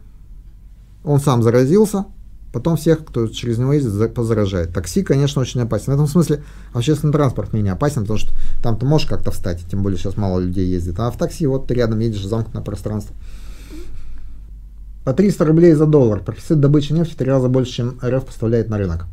он 1.05 1.21
сам 1.21 1.43
заразился, 1.43 2.07
потом 2.53 2.77
всех, 2.77 3.05
кто 3.05 3.29
через 3.29 3.59
него 3.59 3.73
ездит, 3.73 4.15
позаражает. 4.15 4.73
Такси, 4.73 5.03
конечно, 5.03 5.43
очень 5.43 5.61
опасен. 5.61 5.93
В 5.93 5.95
этом 5.95 6.09
смысле 6.09 6.43
общественный 6.73 7.13
транспорт 7.13 7.53
менее 7.53 7.75
опасен, 7.75 8.03
потому 8.03 8.19
что 8.19 8.33
там 8.63 8.77
ты 8.77 8.87
можешь 8.87 9.07
как-то 9.07 9.31
встать, 9.31 9.63
тем 9.71 9.83
более 9.83 9.99
сейчас 9.99 10.17
мало 10.17 10.41
людей 10.41 10.67
ездит. 10.67 10.99
А 10.99 11.11
в 11.11 11.17
такси 11.17 11.47
вот 11.47 11.69
ты 11.69 11.75
рядом 11.75 12.01
едешь, 12.01 12.27
замкнутое 12.27 12.63
пространство. 12.63 13.15
По 15.05 15.13
300 15.13 15.45
рублей 15.45 15.75
за 15.75 15.87
доллар. 15.87 16.21
Профицит 16.21 16.61
добычи 16.61 16.93
нефти 16.93 17.13
в 17.13 17.17
три 17.17 17.29
раза 17.29 17.49
больше, 17.49 17.73
чем 17.73 17.99
РФ 18.03 18.25
поставляет 18.25 18.71
на 18.71 18.79
рынок. 18.79 19.07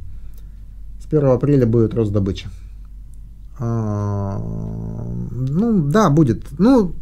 С 1.11 1.13
1 1.13 1.29
апреля 1.29 1.65
будет 1.65 1.93
рост 1.93 2.13
добычи. 2.13 2.47
А, 3.59 4.39
ну, 4.39 5.89
да, 5.89 6.09
будет. 6.09 6.45
Ну, 6.57 6.93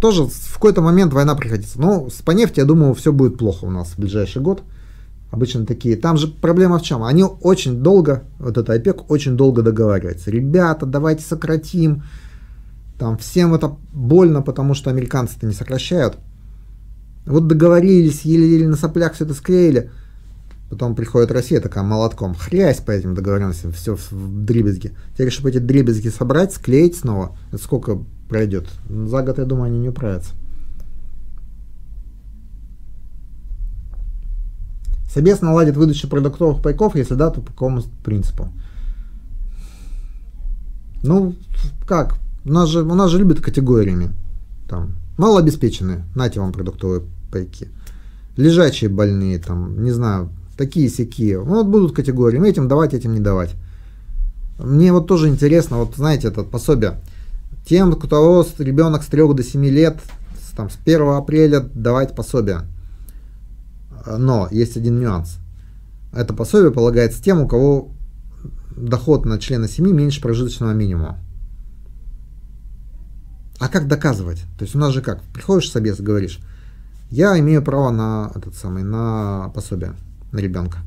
тоже 0.00 0.24
в 0.24 0.54
какой-то 0.54 0.80
момент 0.80 1.12
война 1.12 1.34
прекратится. 1.34 1.78
Но 1.78 2.08
по 2.24 2.30
нефти, 2.30 2.60
я 2.60 2.64
думаю, 2.64 2.94
все 2.94 3.12
будет 3.12 3.36
плохо 3.36 3.66
у 3.66 3.70
нас 3.70 3.88
в 3.88 3.98
ближайший 3.98 4.40
год 4.40 4.62
обычно 5.30 5.66
такие. 5.66 5.96
Там 5.96 6.16
же 6.16 6.26
проблема 6.26 6.78
в 6.78 6.82
чем? 6.82 7.04
Они 7.04 7.22
очень 7.22 7.82
долго, 7.82 8.24
вот 8.38 8.56
это 8.56 8.72
ОПЕК 8.72 9.10
очень 9.10 9.36
долго 9.36 9.62
договаривается. 9.62 10.30
Ребята, 10.30 10.86
давайте 10.86 11.22
сократим. 11.22 12.02
Там 12.98 13.16
всем 13.18 13.54
это 13.54 13.76
больно, 13.92 14.42
потому 14.42 14.74
что 14.74 14.90
американцы 14.90 15.36
это 15.36 15.46
не 15.46 15.52
сокращают. 15.52 16.16
Вот 17.26 17.46
договорились, 17.46 18.22
еле-еле 18.22 18.68
на 18.68 18.76
соплях 18.76 19.12
все 19.14 19.24
это 19.24 19.34
склеили. 19.34 19.90
Потом 20.70 20.94
приходит 20.94 21.32
Россия 21.32 21.60
такая 21.60 21.82
молотком, 21.82 22.32
хрясь 22.32 22.78
по 22.78 22.92
этим 22.92 23.12
договоренностям, 23.12 23.72
все 23.72 23.96
в 23.96 24.44
дребезги. 24.44 24.92
Теперь, 25.14 25.32
чтобы 25.32 25.50
эти 25.50 25.58
дребезги 25.58 26.08
собрать, 26.08 26.52
склеить 26.52 26.96
снова, 26.96 27.36
это 27.48 27.60
сколько 27.60 27.98
пройдет? 28.28 28.68
За 28.88 29.22
год, 29.22 29.38
я 29.38 29.44
думаю, 29.44 29.66
они 29.66 29.80
не 29.80 29.88
управятся. 29.88 30.32
Собес 35.12 35.40
наладит 35.40 35.76
выдачу 35.76 36.08
продуктовых 36.08 36.62
пайков, 36.62 36.94
если 36.94 37.14
да, 37.14 37.30
то 37.30 37.40
по 37.40 37.50
какому 37.50 37.82
принципу? 38.04 38.48
Ну, 41.02 41.34
как? 41.84 42.14
У 42.44 42.52
нас 42.52 42.68
же, 42.68 42.82
у 42.82 42.94
нас 42.94 43.10
же 43.10 43.18
любят 43.18 43.40
категориями. 43.40 44.12
Там. 44.68 44.94
Малообеспеченные, 45.18 46.04
нате 46.14 46.38
вам 46.38 46.52
продуктовые 46.52 47.02
пайки. 47.32 47.68
Лежачие 48.36 48.88
больные, 48.88 49.40
там, 49.40 49.82
не 49.82 49.90
знаю, 49.90 50.30
такие 50.60 50.90
сякие. 50.90 51.38
Ну, 51.38 51.54
вот 51.54 51.68
будут 51.68 51.96
категории, 51.96 52.36
мы 52.36 52.50
этим 52.50 52.68
давать, 52.68 52.92
этим 52.92 53.14
не 53.14 53.20
давать. 53.20 53.54
Мне 54.58 54.92
вот 54.92 55.06
тоже 55.06 55.28
интересно, 55.28 55.78
вот 55.78 55.94
знаете, 55.96 56.28
это 56.28 56.42
пособие. 56.42 57.00
Тем, 57.66 57.94
у 57.94 57.96
кого 57.96 58.46
ребенок 58.58 59.02
с 59.02 59.06
3 59.06 59.32
до 59.32 59.42
7 59.42 59.64
лет, 59.64 59.96
там, 60.54 60.68
с 60.68 60.76
1 60.84 61.00
апреля 61.08 61.60
давать 61.60 62.14
пособие. 62.14 62.68
Но 64.06 64.48
есть 64.50 64.76
один 64.76 65.00
нюанс. 65.00 65.38
Это 66.12 66.34
пособие 66.34 66.72
полагается 66.72 67.22
тем, 67.22 67.40
у 67.40 67.48
кого 67.48 67.88
доход 68.76 69.24
на 69.24 69.38
члена 69.38 69.66
семьи 69.66 69.94
меньше 69.94 70.20
прожиточного 70.20 70.72
минимума. 70.72 71.20
А 73.58 73.68
как 73.68 73.88
доказывать? 73.88 74.42
То 74.58 74.64
есть 74.64 74.74
у 74.74 74.78
нас 74.78 74.92
же 74.92 75.00
как? 75.00 75.22
Приходишь 75.32 75.70
в 75.70 75.72
собес 75.72 76.00
говоришь, 76.00 76.38
я 77.10 77.38
имею 77.38 77.62
право 77.62 77.90
на 77.90 78.30
этот 78.34 78.54
самый, 78.56 78.82
на 78.82 79.50
пособие, 79.54 79.94
на 80.32 80.38
ребенка. 80.38 80.78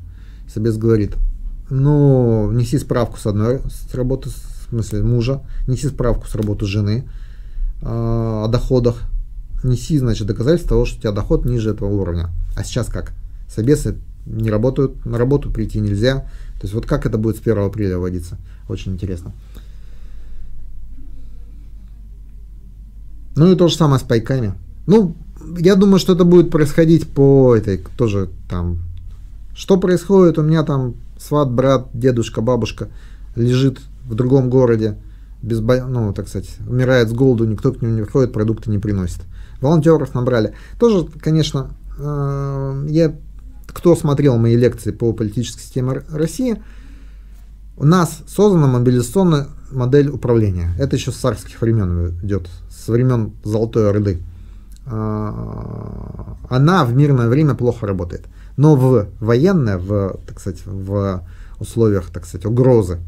Собес 0.52 0.76
говорит, 0.76 1.16
ну, 1.70 2.50
неси 2.52 2.78
справку 2.78 3.18
с 3.18 3.26
одной, 3.26 3.60
с 3.68 3.94
работы, 3.94 4.30
в 4.30 4.68
смысле 4.70 5.02
мужа, 5.02 5.42
неси 5.66 5.88
справку 5.88 6.26
с 6.26 6.34
работы 6.34 6.66
жены 6.66 7.08
э, 7.82 7.86
о 7.86 8.48
доходах, 8.48 9.02
неси, 9.62 9.98
значит, 9.98 10.26
доказательство 10.26 10.70
того, 10.70 10.84
что 10.84 10.98
у 10.98 11.00
тебя 11.00 11.12
доход 11.12 11.44
ниже 11.44 11.70
этого 11.70 11.88
уровня. 11.88 12.30
А 12.56 12.64
сейчас 12.64 12.86
как? 12.86 13.12
Собесы 13.48 13.96
не 14.26 14.50
работают, 14.50 15.04
на 15.04 15.18
работу 15.18 15.50
прийти 15.50 15.80
нельзя. 15.80 16.20
То 16.60 16.62
есть 16.62 16.74
вот 16.74 16.86
как 16.86 17.06
это 17.06 17.18
будет 17.18 17.36
с 17.36 17.40
1 17.40 17.58
апреля 17.58 17.98
вводиться? 17.98 18.38
Очень 18.68 18.92
интересно. 18.92 19.32
Ну 23.36 23.50
и 23.50 23.56
то 23.56 23.68
же 23.68 23.76
самое 23.76 24.00
с 24.00 24.02
пайками. 24.02 24.54
Ну, 24.86 25.16
я 25.58 25.74
думаю, 25.74 25.98
что 25.98 26.12
это 26.14 26.24
будет 26.24 26.50
происходить 26.50 27.08
по 27.08 27.54
этой 27.54 27.78
тоже 27.96 28.30
там. 28.48 28.78
Что 29.54 29.78
происходит? 29.78 30.38
У 30.38 30.42
меня 30.42 30.62
там 30.64 30.96
сват, 31.18 31.50
брат, 31.50 31.88
дедушка, 31.92 32.40
бабушка 32.40 32.88
лежит 33.36 33.80
в 34.06 34.14
другом 34.14 34.50
городе, 34.50 34.98
без, 35.42 35.60
ну, 35.60 36.12
так 36.12 36.28
сказать, 36.28 36.56
умирает 36.66 37.08
с 37.08 37.12
голоду, 37.12 37.46
никто 37.46 37.72
к 37.72 37.80
нему 37.80 37.94
не 37.94 38.02
приходит, 38.02 38.32
продукты 38.32 38.70
не 38.70 38.78
приносит. 38.78 39.20
Волонтеров 39.60 40.14
набрали. 40.14 40.54
Тоже, 40.78 41.06
конечно, 41.20 41.70
э, 41.98 42.86
я, 42.88 43.14
кто 43.68 43.94
смотрел 43.96 44.36
мои 44.36 44.56
лекции 44.56 44.90
по 44.90 45.12
политической 45.12 45.60
системе 45.60 46.02
России, 46.10 46.62
у 47.76 47.84
нас 47.84 48.22
создана 48.26 48.66
мобилизационная 48.66 49.48
модель 49.70 50.08
управления. 50.08 50.74
Это 50.78 50.96
еще 50.96 51.12
с 51.12 51.16
царских 51.16 51.60
времен 51.60 52.18
идет, 52.22 52.48
с 52.70 52.88
времен 52.88 53.32
Золотой 53.42 53.88
Орды. 53.88 54.22
А, 54.86 56.36
она 56.48 56.84
в 56.84 56.94
мирное 56.94 57.28
время 57.28 57.54
плохо 57.54 57.86
работает. 57.86 58.26
Но 58.56 58.76
в 58.76 59.08
военное, 59.20 59.78
в, 59.78 60.18
так 60.26 60.40
сказать, 60.40 60.62
в 60.64 61.24
условиях, 61.58 62.10
так 62.10 62.24
сказать, 62.26 62.46
угрозы, 62.46 63.00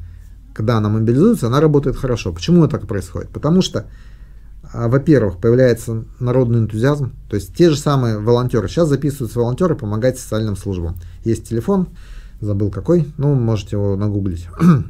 когда 0.55 0.79
она 0.79 0.89
мобилизуется, 0.89 1.49
она 1.49 1.61
работает 1.61 1.97
хорошо. 1.97 2.33
Почему 2.33 2.66
так 2.66 2.87
происходит? 2.87 3.29
Потому 3.29 3.61
что, 3.61 3.87
а, 4.72 4.89
во-первых, 4.89 5.37
появляется 5.37 6.05
народный 6.18 6.61
энтузиазм, 6.61 7.12
то 7.29 7.37
есть 7.37 7.55
те 7.55 7.70
же 7.70 7.77
самые 7.77 8.18
волонтеры. 8.18 8.68
Сейчас 8.68 8.89
записываются 8.89 9.39
волонтеры 9.39 9.74
помогать 9.74 10.18
социальным 10.18 10.57
службам. 10.57 10.97
Есть 11.24 11.49
телефон, 11.49 11.89
забыл 12.41 12.70
какой, 12.70 13.12
ну, 13.18 13.35
можете 13.35 13.77
его 13.77 13.97
нагуглить. 13.97 14.49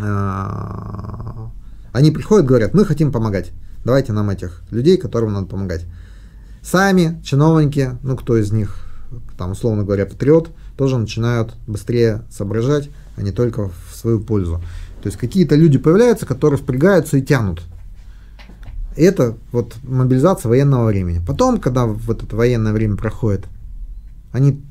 А, 0.00 1.50
они 1.92 2.12
приходят, 2.12 2.46
говорят, 2.46 2.72
мы 2.72 2.84
хотим 2.84 3.10
помогать. 3.10 3.50
Давайте 3.88 4.12
нам 4.12 4.28
этих 4.28 4.60
людей, 4.70 4.98
которым 4.98 5.32
надо 5.32 5.46
помогать. 5.46 5.86
Сами 6.60 7.22
чиновники, 7.24 7.92
ну 8.02 8.18
кто 8.18 8.36
из 8.36 8.52
них, 8.52 8.84
там 9.38 9.52
условно 9.52 9.82
говоря, 9.82 10.04
патриот, 10.04 10.50
тоже 10.76 10.98
начинают 10.98 11.54
быстрее 11.66 12.20
соображать, 12.30 12.90
а 13.16 13.22
не 13.22 13.32
только 13.32 13.70
в 13.70 13.96
свою 13.96 14.20
пользу. 14.20 14.60
То 15.02 15.06
есть 15.06 15.16
какие-то 15.16 15.54
люди 15.54 15.78
появляются, 15.78 16.26
которые 16.26 16.58
впрягаются 16.58 17.16
и 17.16 17.22
тянут. 17.22 17.62
Это 18.94 19.38
вот 19.52 19.76
мобилизация 19.82 20.50
военного 20.50 20.88
времени. 20.88 21.24
Потом, 21.26 21.58
когда 21.58 21.86
вот 21.86 22.22
это 22.22 22.36
военное 22.36 22.74
время 22.74 22.98
проходит, 22.98 23.46
они 24.32 24.62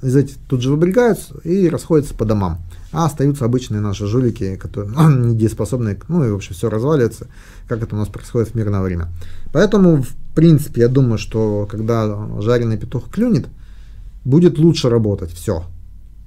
из 0.00 0.16
этих 0.16 0.36
тут 0.48 0.62
же 0.62 0.70
выбегаются 0.70 1.36
и 1.44 1.68
расходятся 1.68 2.14
по 2.14 2.24
домам. 2.24 2.62
А 2.92 3.06
остаются 3.06 3.44
обычные 3.44 3.80
наши 3.80 4.06
жулики, 4.06 4.56
которые 4.56 4.92
ну, 4.96 5.28
недееспособны, 5.28 5.98
ну 6.08 6.24
и 6.24 6.30
вообще 6.30 6.54
все 6.54 6.68
разваливается, 6.68 7.28
как 7.68 7.82
это 7.82 7.94
у 7.94 7.98
нас 7.98 8.08
происходит 8.08 8.48
в 8.48 8.54
мирное 8.54 8.80
время. 8.80 9.08
Поэтому, 9.52 10.02
в 10.02 10.14
принципе, 10.34 10.82
я 10.82 10.88
думаю, 10.88 11.18
что 11.18 11.68
когда 11.70 12.40
жареный 12.40 12.78
петух 12.78 13.10
клюнет, 13.10 13.46
будет 14.24 14.58
лучше 14.58 14.88
работать 14.88 15.30
все. 15.32 15.64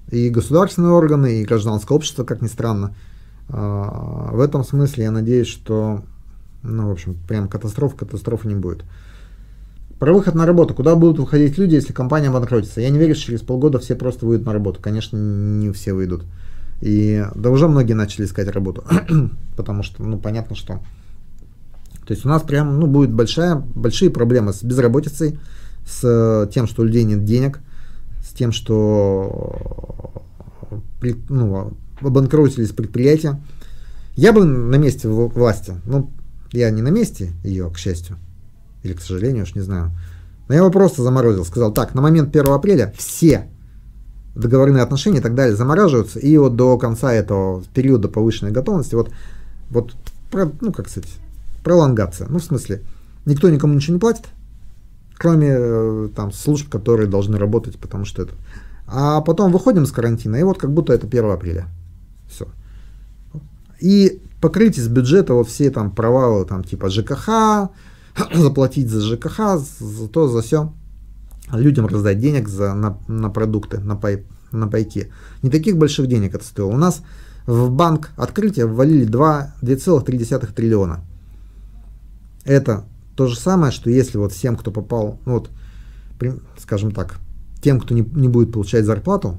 И 0.10 0.30
государственные 0.30 0.92
органы, 0.92 1.42
и 1.42 1.46
гражданское 1.46 1.94
общество, 1.94 2.24
как 2.24 2.42
ни 2.42 2.48
странно. 2.48 2.96
А, 3.50 4.30
в 4.32 4.40
этом 4.40 4.64
смысле 4.64 5.06
я 5.06 5.12
надеюсь, 5.12 5.48
что, 5.48 6.04
ну, 6.62 6.90
в 6.90 6.92
общем, 6.92 7.18
прям 7.28 7.48
катастроф, 7.48 7.96
катастрофы 7.96 8.48
не 8.48 8.56
будет. 8.56 8.84
Про 10.00 10.14
выход 10.14 10.36
на 10.36 10.46
работу. 10.46 10.74
Куда 10.74 10.96
будут 10.96 11.20
выходить 11.20 11.58
люди, 11.58 11.76
если 11.76 11.94
компания 11.94 12.30
банкротится? 12.30 12.82
Я 12.82 12.90
не 12.90 13.00
верю, 13.00 13.16
что 13.16 13.26
через 13.26 13.42
полгода 13.42 13.80
все 13.80 13.96
просто 13.96 14.26
выйдут 14.26 14.46
на 14.46 14.54
работу. 14.54 14.80
Конечно, 14.82 15.18
не 15.18 15.72
все 15.72 15.94
выйдут. 15.94 16.26
И 16.82 17.26
да 17.36 17.50
уже 17.50 17.68
многие 17.68 17.94
начали 17.94 18.26
искать 18.26 18.48
работу. 18.50 18.84
Потому 19.56 19.84
что, 19.84 20.04
ну, 20.04 20.18
понятно, 20.18 20.56
что. 20.56 20.80
То 22.06 22.14
есть 22.14 22.26
у 22.26 22.30
нас 22.30 22.42
прям, 22.42 22.80
ну, 22.80 22.88
будет 22.88 23.14
большая, 23.14 23.56
большие 23.56 24.10
проблемы 24.10 24.54
с 24.54 24.64
безработицей, 24.64 25.40
с 25.86 26.50
тем, 26.54 26.68
что 26.68 26.82
у 26.82 26.86
людей 26.86 27.04
нет 27.04 27.24
денег, 27.24 27.60
с 28.24 28.34
тем, 28.34 28.52
что 28.52 30.12
ну, 31.30 31.74
обанкротились 32.02 32.72
предприятия. 32.72 33.42
Я 34.16 34.34
бы 34.34 34.44
на 34.44 34.76
месте 34.76 35.08
власти, 35.08 35.76
ну, 35.86 36.12
я 36.52 36.70
не 36.70 36.82
на 36.82 36.90
месте 36.90 37.32
ее, 37.44 37.70
к 37.72 37.78
счастью, 37.78 38.18
или 38.84 38.94
к 38.94 39.02
сожалению, 39.02 39.44
уж 39.44 39.56
не 39.56 39.62
знаю. 39.62 39.92
Но 40.48 40.54
я 40.54 40.60
его 40.60 40.72
просто 40.72 41.02
заморозил, 41.02 41.46
сказал, 41.46 41.74
так, 41.74 41.96
на 41.96 42.02
момент 42.02 42.36
1 42.36 42.52
апреля 42.52 42.94
все 42.98 43.48
договорные 44.36 44.84
отношения 44.84 45.20
и 45.20 45.22
так 45.22 45.36
далее 45.36 45.56
замораживаются, 45.56 46.20
и 46.20 46.38
вот 46.38 46.56
до 46.56 46.78
конца 46.78 47.14
этого 47.14 47.64
периода 47.74 48.08
повышенной 48.08 48.52
готовности, 48.52 48.96
вот, 48.96 49.12
вот 49.70 49.94
ну, 50.62 50.72
как 50.72 50.90
сказать, 50.90 51.10
пролонгация. 51.64 52.28
Ну, 52.30 52.40
в 52.40 52.44
смысле, 52.44 52.82
никто 53.26 53.50
никому 53.50 53.74
ничего 53.74 53.96
не 53.96 54.00
платит, 54.00 54.26
кроме 55.16 55.50
э, 55.52 56.10
там 56.16 56.32
служб, 56.32 56.70
которые 56.70 57.08
должны 57.08 57.38
работать, 57.38 57.78
потому 57.78 58.06
что 58.06 58.24
это... 58.24 58.34
А 58.88 59.22
потом 59.22 59.52
выходим 59.52 59.86
с 59.86 59.92
карантина, 59.92 60.36
и 60.36 60.44
вот 60.44 60.58
как 60.58 60.72
будто 60.72 60.94
это 60.94 61.08
1 61.08 61.32
апреля. 61.32 61.68
Все. 62.30 62.48
И 63.80 64.22
покрыть 64.42 64.78
из 64.78 64.88
бюджета 64.88 65.34
вот 65.34 65.48
все 65.48 65.70
там 65.70 65.92
провалы, 65.92 66.46
там 66.46 66.64
типа 66.64 66.90
ЖКХ, 66.90 67.70
заплатить 68.34 68.90
за 68.90 69.02
ЖКХ, 69.02 69.58
за 69.80 70.08
то, 70.10 70.28
за 70.28 70.42
все, 70.42 70.74
людям 71.52 71.88
раздать 71.88 72.20
денег 72.20 72.48
за, 72.48 72.74
на, 72.74 72.98
на 73.08 73.30
продукты, 73.30 73.80
на, 73.80 73.96
пай, 73.96 74.26
на 74.52 74.68
пайки. 74.68 75.12
Не 75.42 75.50
таких 75.50 75.78
больших 75.78 76.08
денег 76.08 76.36
это 76.36 76.46
стоило. 76.46 76.72
У 76.72 76.78
нас 76.78 77.02
в 77.46 77.70
банк 77.70 78.12
открытия 78.16 78.66
ввалили 78.66 79.08
2,3 79.08 80.54
триллиона. 80.54 81.02
Это 82.46 82.86
то 83.16 83.28
же 83.28 83.38
самое, 83.38 83.72
что 83.72 83.90
если 83.90 84.18
вот 84.18 84.32
всем, 84.32 84.56
кто 84.56 84.72
попал, 84.72 85.20
ну 85.26 85.34
вот, 85.34 85.50
скажем 86.58 86.92
так, 86.92 87.20
тем, 87.62 87.80
кто 87.80 87.94
не, 87.94 88.02
не 88.02 88.28
будет 88.28 88.52
получать 88.52 88.86
зарплату, 88.86 89.38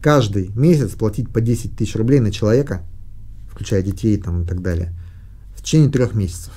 каждый 0.00 0.50
месяц 0.54 0.90
платить 0.92 1.30
по 1.30 1.40
10 1.40 1.76
тысяч 1.76 1.96
рублей 1.96 2.20
на 2.20 2.30
человека, 2.30 2.82
включая 3.50 3.82
детей 3.82 4.16
там, 4.16 4.42
и 4.42 4.46
так 4.46 4.62
далее, 4.62 4.92
в 5.56 5.62
течение 5.62 5.90
трех 5.90 6.14
месяцев. 6.14 6.52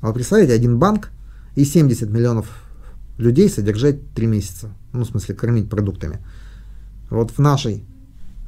А 0.00 0.08
вы 0.08 0.14
представляете, 0.14 0.54
один 0.54 0.78
банк 0.78 1.10
и 1.54 1.64
70 1.64 2.08
миллионов 2.10 2.69
людей 3.20 3.48
содержать 3.48 4.12
3 4.14 4.26
месяца. 4.26 4.70
Ну, 4.92 5.04
в 5.04 5.06
смысле, 5.06 5.34
кормить 5.34 5.68
продуктами. 5.68 6.18
Вот 7.10 7.30
в 7.30 7.38
нашей 7.38 7.84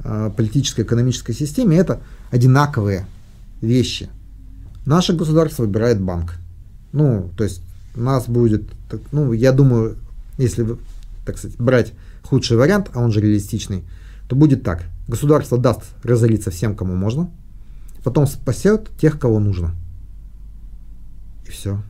э, 0.04 0.30
политической 0.36 0.82
экономической 0.82 1.32
системе 1.32 1.76
это 1.76 2.00
одинаковые 2.30 3.06
вещи. 3.60 4.08
Наше 4.86 5.12
государство 5.12 5.62
выбирает 5.62 6.00
банк. 6.00 6.34
Ну, 6.92 7.30
то 7.36 7.44
есть 7.44 7.62
нас 7.94 8.26
будет, 8.26 8.64
ну, 9.12 9.32
я 9.32 9.52
думаю, 9.52 9.96
если, 10.38 10.76
так 11.24 11.38
сказать, 11.38 11.56
брать 11.58 11.92
худший 12.22 12.56
вариант, 12.56 12.90
а 12.94 13.00
он 13.00 13.12
же 13.12 13.20
реалистичный, 13.20 13.84
то 14.28 14.36
будет 14.36 14.62
так. 14.62 14.84
Государство 15.08 15.58
даст 15.58 15.82
разориться 16.02 16.50
всем, 16.50 16.74
кому 16.74 16.94
можно, 16.94 17.30
потом 18.02 18.26
спасет 18.26 18.90
тех, 18.98 19.18
кого 19.18 19.38
нужно 19.38 19.74
все. 21.52 21.80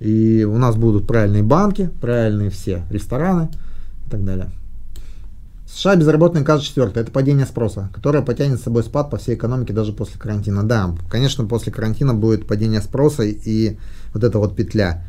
И 0.00 0.44
у 0.44 0.58
нас 0.58 0.76
будут 0.76 1.06
правильные 1.06 1.42
банки, 1.42 1.90
правильные 2.00 2.50
все 2.50 2.82
рестораны 2.90 3.48
и 4.06 4.10
так 4.10 4.24
далее. 4.24 4.50
США 5.66 5.96
безработный 5.96 6.44
каждый 6.44 6.66
четвертый. 6.66 7.02
Это 7.02 7.10
падение 7.10 7.44
спроса, 7.44 7.90
которое 7.92 8.22
потянет 8.22 8.60
с 8.60 8.62
собой 8.62 8.82
спад 8.84 9.10
по 9.10 9.16
всей 9.16 9.34
экономике 9.34 9.72
даже 9.72 9.92
после 9.92 10.18
карантина. 10.18 10.62
Да, 10.62 10.94
конечно, 11.10 11.44
после 11.44 11.72
карантина 11.72 12.14
будет 12.14 12.46
падение 12.46 12.80
спроса 12.80 13.24
и 13.24 13.76
вот 14.14 14.22
эта 14.22 14.38
вот 14.38 14.54
петля. 14.54 15.04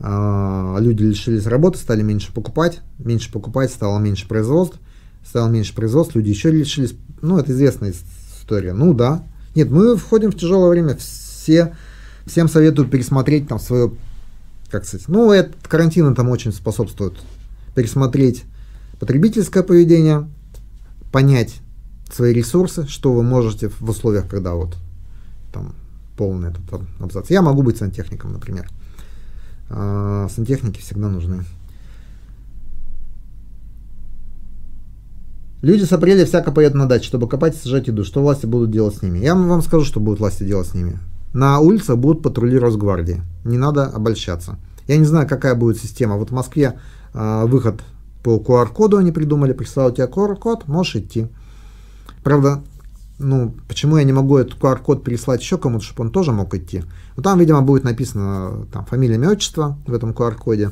А, 0.00 0.76
люди 0.78 1.02
лишились 1.02 1.46
работы, 1.46 1.78
стали 1.78 2.02
меньше 2.02 2.32
покупать, 2.32 2.80
меньше 2.98 3.30
покупать, 3.32 3.70
стало 3.70 3.98
меньше 3.98 4.26
производств, 4.28 4.78
стало 5.24 5.48
меньше 5.48 5.74
производств, 5.74 6.14
люди 6.14 6.30
еще 6.30 6.50
лишились. 6.50 6.94
Ну, 7.20 7.38
это 7.38 7.52
известная 7.52 7.92
история. 7.92 8.72
Ну 8.72 8.94
да. 8.94 9.24
Нет, 9.54 9.70
мы 9.70 9.96
входим 9.96 10.30
в 10.30 10.36
тяжелое 10.36 10.70
время. 10.70 10.96
Все, 10.96 11.74
всем 12.26 12.48
советую 12.48 12.88
пересмотреть 12.88 13.48
там 13.48 13.58
свое, 13.58 13.92
как 14.70 14.84
сказать, 14.84 15.08
ну, 15.08 15.32
этот 15.32 15.66
карантин 15.66 16.14
там 16.14 16.28
очень 16.28 16.52
способствует. 16.52 17.14
Пересмотреть 17.74 18.44
потребительское 18.98 19.62
поведение, 19.62 20.28
понять 21.12 21.60
свои 22.12 22.32
ресурсы, 22.32 22.86
что 22.86 23.12
вы 23.12 23.22
можете 23.22 23.68
в 23.68 23.88
условиях, 23.88 24.28
когда 24.28 24.54
вот 24.54 24.76
там 25.52 25.74
полный 26.16 26.50
этот 26.50 26.62
абзац. 26.98 27.30
Я 27.30 27.42
могу 27.42 27.62
быть 27.62 27.78
сантехником, 27.78 28.32
например. 28.32 28.68
А, 29.70 30.28
сантехники 30.28 30.80
всегда 30.80 31.08
нужны. 31.08 31.44
Люди 35.60 35.84
с 35.84 35.92
апреля 35.92 36.24
всяко 36.24 36.52
поедут 36.52 36.76
на 36.76 36.86
дачу, 36.86 37.06
чтобы 37.06 37.28
копать 37.28 37.56
и 37.56 37.58
сажать 37.58 37.88
еду. 37.88 38.04
Что 38.04 38.22
власти 38.22 38.46
будут 38.46 38.70
делать 38.70 38.96
с 38.96 39.02
ними? 39.02 39.18
Я 39.18 39.34
вам 39.34 39.62
скажу, 39.62 39.84
что 39.84 39.98
будут 39.98 40.20
власти 40.20 40.44
делать 40.44 40.68
с 40.68 40.74
ними. 40.74 40.98
На 41.32 41.60
улицах 41.60 41.98
будут 41.98 42.22
патрули 42.22 42.58
Росгвардии. 42.58 43.22
Не 43.44 43.58
надо 43.58 43.86
обольщаться. 43.86 44.58
Я 44.86 44.96
не 44.96 45.04
знаю, 45.04 45.28
какая 45.28 45.54
будет 45.54 45.78
система. 45.78 46.16
Вот 46.16 46.30
в 46.30 46.34
Москве 46.34 46.78
э, 47.12 47.44
выход 47.46 47.82
по 48.22 48.36
QR-коду 48.36 48.96
они 48.96 49.12
придумали. 49.12 49.52
Прислал 49.52 49.92
тебе 49.92 50.06
QR-код, 50.06 50.66
можешь 50.66 50.96
идти. 50.96 51.28
Правда, 52.24 52.62
ну, 53.18 53.54
почему 53.68 53.96
я 53.98 54.04
не 54.04 54.12
могу 54.12 54.38
этот 54.38 54.58
QR-код 54.58 55.04
переслать 55.04 55.40
еще 55.40 55.58
кому-то, 55.58 55.84
чтобы 55.84 56.04
он 56.04 56.10
тоже 56.10 56.32
мог 56.32 56.54
идти? 56.54 56.84
Ну, 57.16 57.22
там, 57.22 57.38
видимо, 57.38 57.62
будет 57.62 57.84
написано 57.84 58.66
там 58.72 58.86
фамилия, 58.86 59.16
имя, 59.16 59.30
отчество 59.30 59.78
в 59.86 59.92
этом 59.92 60.12
QR-коде. 60.12 60.70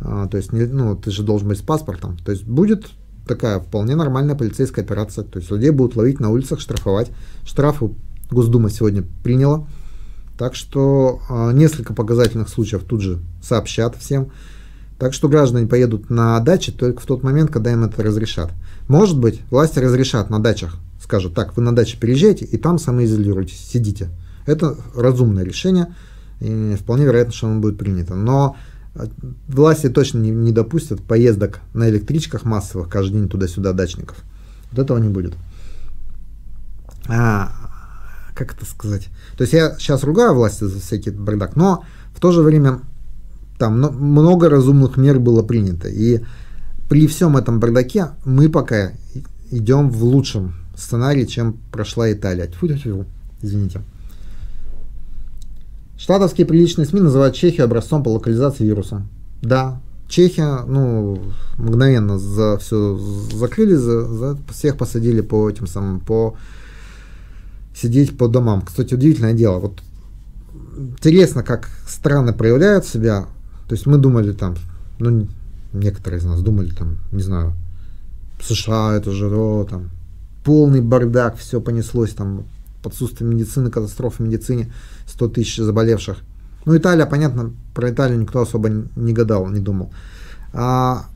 А, 0.00 0.26
то 0.28 0.36
есть, 0.36 0.52
не, 0.52 0.64
ну, 0.64 0.96
ты 0.96 1.10
же 1.10 1.22
должен 1.22 1.48
быть 1.48 1.58
с 1.58 1.62
паспортом. 1.62 2.16
То 2.18 2.32
есть, 2.32 2.44
будет 2.44 2.86
такая 3.26 3.60
вполне 3.60 3.96
нормальная 3.96 4.34
полицейская 4.34 4.84
операция. 4.84 5.24
То 5.24 5.38
есть 5.38 5.50
людей 5.50 5.70
будут 5.70 5.96
ловить 5.96 6.20
на 6.20 6.30
улицах, 6.30 6.60
штрафовать. 6.60 7.10
Штрафы 7.44 7.90
Госдума 8.30 8.70
сегодня 8.70 9.04
приняла. 9.22 9.66
Так 10.38 10.54
что 10.54 11.20
э, 11.28 11.52
несколько 11.52 11.94
показательных 11.94 12.48
случаев 12.48 12.82
тут 12.84 13.00
же 13.00 13.18
сообщат 13.42 13.96
всем. 13.96 14.30
Так 14.98 15.12
что 15.12 15.28
граждане 15.28 15.66
поедут 15.66 16.10
на 16.10 16.38
дачи 16.40 16.72
только 16.72 17.00
в 17.00 17.06
тот 17.06 17.22
момент, 17.22 17.50
когда 17.50 17.72
им 17.72 17.84
это 17.84 18.02
разрешат. 18.02 18.52
Может 18.88 19.18
быть, 19.18 19.40
власти 19.50 19.78
разрешат 19.78 20.30
на 20.30 20.40
дачах. 20.40 20.76
Скажут, 21.02 21.34
так, 21.34 21.56
вы 21.56 21.62
на 21.62 21.74
даче 21.74 21.98
переезжаете 21.98 22.44
и 22.44 22.56
там 22.56 22.78
самоизолируйтесь, 22.78 23.58
сидите. 23.58 24.08
Это 24.46 24.76
разумное 24.94 25.44
решение. 25.44 25.94
И 26.40 26.76
вполне 26.78 27.04
вероятно, 27.04 27.32
что 27.32 27.48
оно 27.48 27.60
будет 27.60 27.78
принято. 27.78 28.14
Но 28.14 28.56
Власти 29.48 29.88
точно 29.88 30.18
не, 30.18 30.30
не 30.30 30.52
допустят 30.52 31.02
поездок 31.02 31.60
на 31.72 31.88
электричках 31.90 32.44
массовых 32.44 32.88
каждый 32.88 33.20
день 33.20 33.28
туда-сюда 33.28 33.72
дачников. 33.72 34.18
Вот 34.70 34.80
этого 34.80 34.98
не 34.98 35.08
будет. 35.08 35.34
А, 37.08 37.63
как 38.34 38.54
это 38.54 38.64
сказать? 38.64 39.08
То 39.36 39.42
есть 39.42 39.52
я 39.52 39.76
сейчас 39.78 40.04
ругаю 40.04 40.34
власти 40.34 40.64
за 40.64 40.80
всякий 40.80 41.10
бардак, 41.10 41.56
но 41.56 41.84
в 42.14 42.20
то 42.20 42.32
же 42.32 42.42
время 42.42 42.80
там 43.58 43.80
много 43.80 44.48
разумных 44.48 44.96
мер 44.96 45.18
было 45.20 45.42
принято. 45.42 45.88
И 45.88 46.20
при 46.88 47.06
всем 47.06 47.36
этом 47.36 47.60
бардаке 47.60 48.08
мы 48.24 48.48
пока 48.48 48.92
идем 49.50 49.90
в 49.90 50.02
лучшем 50.04 50.54
сценарии, 50.76 51.24
чем 51.24 51.58
прошла 51.70 52.12
Италия. 52.12 52.46
Тьфу 52.46 52.66
-тьфу 52.66 52.82
-тьфу. 52.82 53.06
Извините. 53.42 53.82
Штатовские 55.96 56.46
приличные 56.46 56.86
СМИ 56.86 57.00
называют 57.00 57.34
Чехию 57.34 57.64
образцом 57.64 58.02
по 58.02 58.08
локализации 58.08 58.64
вируса. 58.64 59.06
Да, 59.42 59.80
Чехия, 60.08 60.64
ну, 60.66 61.18
мгновенно 61.56 62.18
за 62.18 62.58
все 62.58 62.98
закрыли, 63.32 63.74
за, 63.74 64.04
за 64.04 64.38
всех 64.52 64.76
посадили 64.76 65.20
по 65.20 65.48
этим 65.48 65.66
самым, 65.66 66.00
по 66.00 66.36
сидеть 67.74 68.16
по 68.16 68.28
домам. 68.28 68.62
Кстати, 68.62 68.94
удивительное 68.94 69.34
дело. 69.34 69.58
Вот 69.58 69.80
интересно, 70.98 71.42
как 71.42 71.68
страны 71.86 72.32
проявляют 72.32 72.86
себя. 72.86 73.26
То 73.68 73.74
есть 73.74 73.86
мы 73.86 73.98
думали 73.98 74.32
там, 74.32 74.56
ну, 74.98 75.26
некоторые 75.72 76.20
из 76.20 76.24
нас 76.24 76.40
думали 76.42 76.70
там, 76.70 76.98
не 77.12 77.22
знаю, 77.22 77.54
США 78.42 78.94
это 78.94 79.10
же, 79.10 79.28
о, 79.28 79.64
там, 79.64 79.90
полный 80.44 80.80
бардак, 80.80 81.36
все 81.36 81.60
понеслось 81.60 82.12
там, 82.12 82.44
отсутствие 82.84 83.28
медицины, 83.28 83.70
катастрофа 83.70 84.22
в 84.22 84.26
медицине, 84.26 84.72
100 85.06 85.28
тысяч 85.28 85.56
заболевших. 85.56 86.18
Ну, 86.66 86.76
Италия, 86.76 87.06
понятно, 87.06 87.52
про 87.74 87.90
Италию 87.90 88.20
никто 88.20 88.40
особо 88.40 88.68
не 88.68 89.12
гадал, 89.12 89.46
не 89.48 89.60
думал. 89.60 89.90
А, 90.52 91.06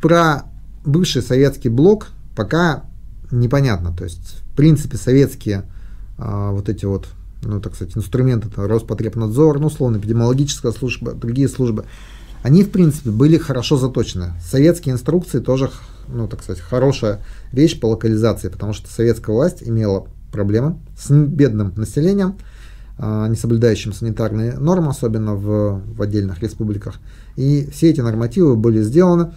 про 0.00 0.44
бывший 0.84 1.22
советский 1.22 1.68
блок 1.68 2.08
пока 2.34 2.84
непонятно. 3.30 3.94
То 3.96 4.04
есть, 4.04 4.42
в 4.52 4.56
принципе, 4.56 4.96
советские 4.96 5.64
а, 6.18 6.50
вот 6.52 6.68
эти 6.68 6.84
вот, 6.84 7.08
ну, 7.42 7.60
так 7.60 7.74
сказать, 7.74 7.96
инструменты, 7.96 8.48
это 8.48 8.66
Роспотребнадзор, 8.66 9.58
ну, 9.58 9.66
условно, 9.66 9.96
эпидемиологическая 9.96 10.72
служба, 10.72 11.12
другие 11.12 11.48
службы, 11.48 11.84
они, 12.42 12.62
в 12.62 12.70
принципе, 12.70 13.10
были 13.10 13.38
хорошо 13.38 13.76
заточены. 13.76 14.34
Советские 14.44 14.94
инструкции 14.94 15.40
тоже, 15.40 15.70
ну, 16.08 16.28
так 16.28 16.42
сказать, 16.42 16.60
хорошая 16.60 17.20
вещь 17.52 17.80
по 17.80 17.86
локализации, 17.86 18.48
потому 18.48 18.74
что 18.74 18.92
советская 18.92 19.34
власть 19.34 19.62
имела 19.62 20.06
проблемы 20.30 20.78
с 20.98 21.10
бедным 21.10 21.72
населением, 21.76 22.36
а, 22.98 23.28
не 23.28 23.36
соблюдающим 23.36 23.92
санитарные 23.92 24.58
нормы, 24.58 24.90
особенно 24.90 25.34
в, 25.34 25.80
в 25.96 26.02
отдельных 26.02 26.40
республиках. 26.42 26.96
И 27.36 27.68
все 27.72 27.90
эти 27.90 28.00
нормативы 28.02 28.56
были 28.56 28.82
сделаны, 28.82 29.32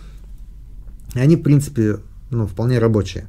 и 1.16 1.20
они, 1.20 1.38
в 1.38 1.44
принципе, 1.44 2.00
ну, 2.30 2.46
вполне 2.46 2.78
рабочие. 2.78 3.28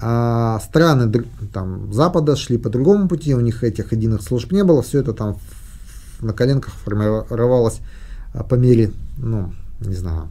А 0.00 0.60
страны 0.60 1.24
там, 1.52 1.92
Запада 1.92 2.36
шли 2.36 2.58
по 2.58 2.68
другому 2.68 3.08
пути, 3.08 3.34
у 3.34 3.40
них 3.40 3.62
этих 3.62 3.92
единых 3.92 4.22
служб 4.22 4.50
не 4.52 4.64
было, 4.64 4.82
все 4.82 5.00
это 5.00 5.12
там 5.12 5.38
на 6.20 6.32
коленках 6.32 6.74
формировалось 6.74 7.80
а, 8.32 8.42
по 8.42 8.56
мере, 8.56 8.92
ну, 9.16 9.52
не 9.80 9.94
знаю, 9.94 10.28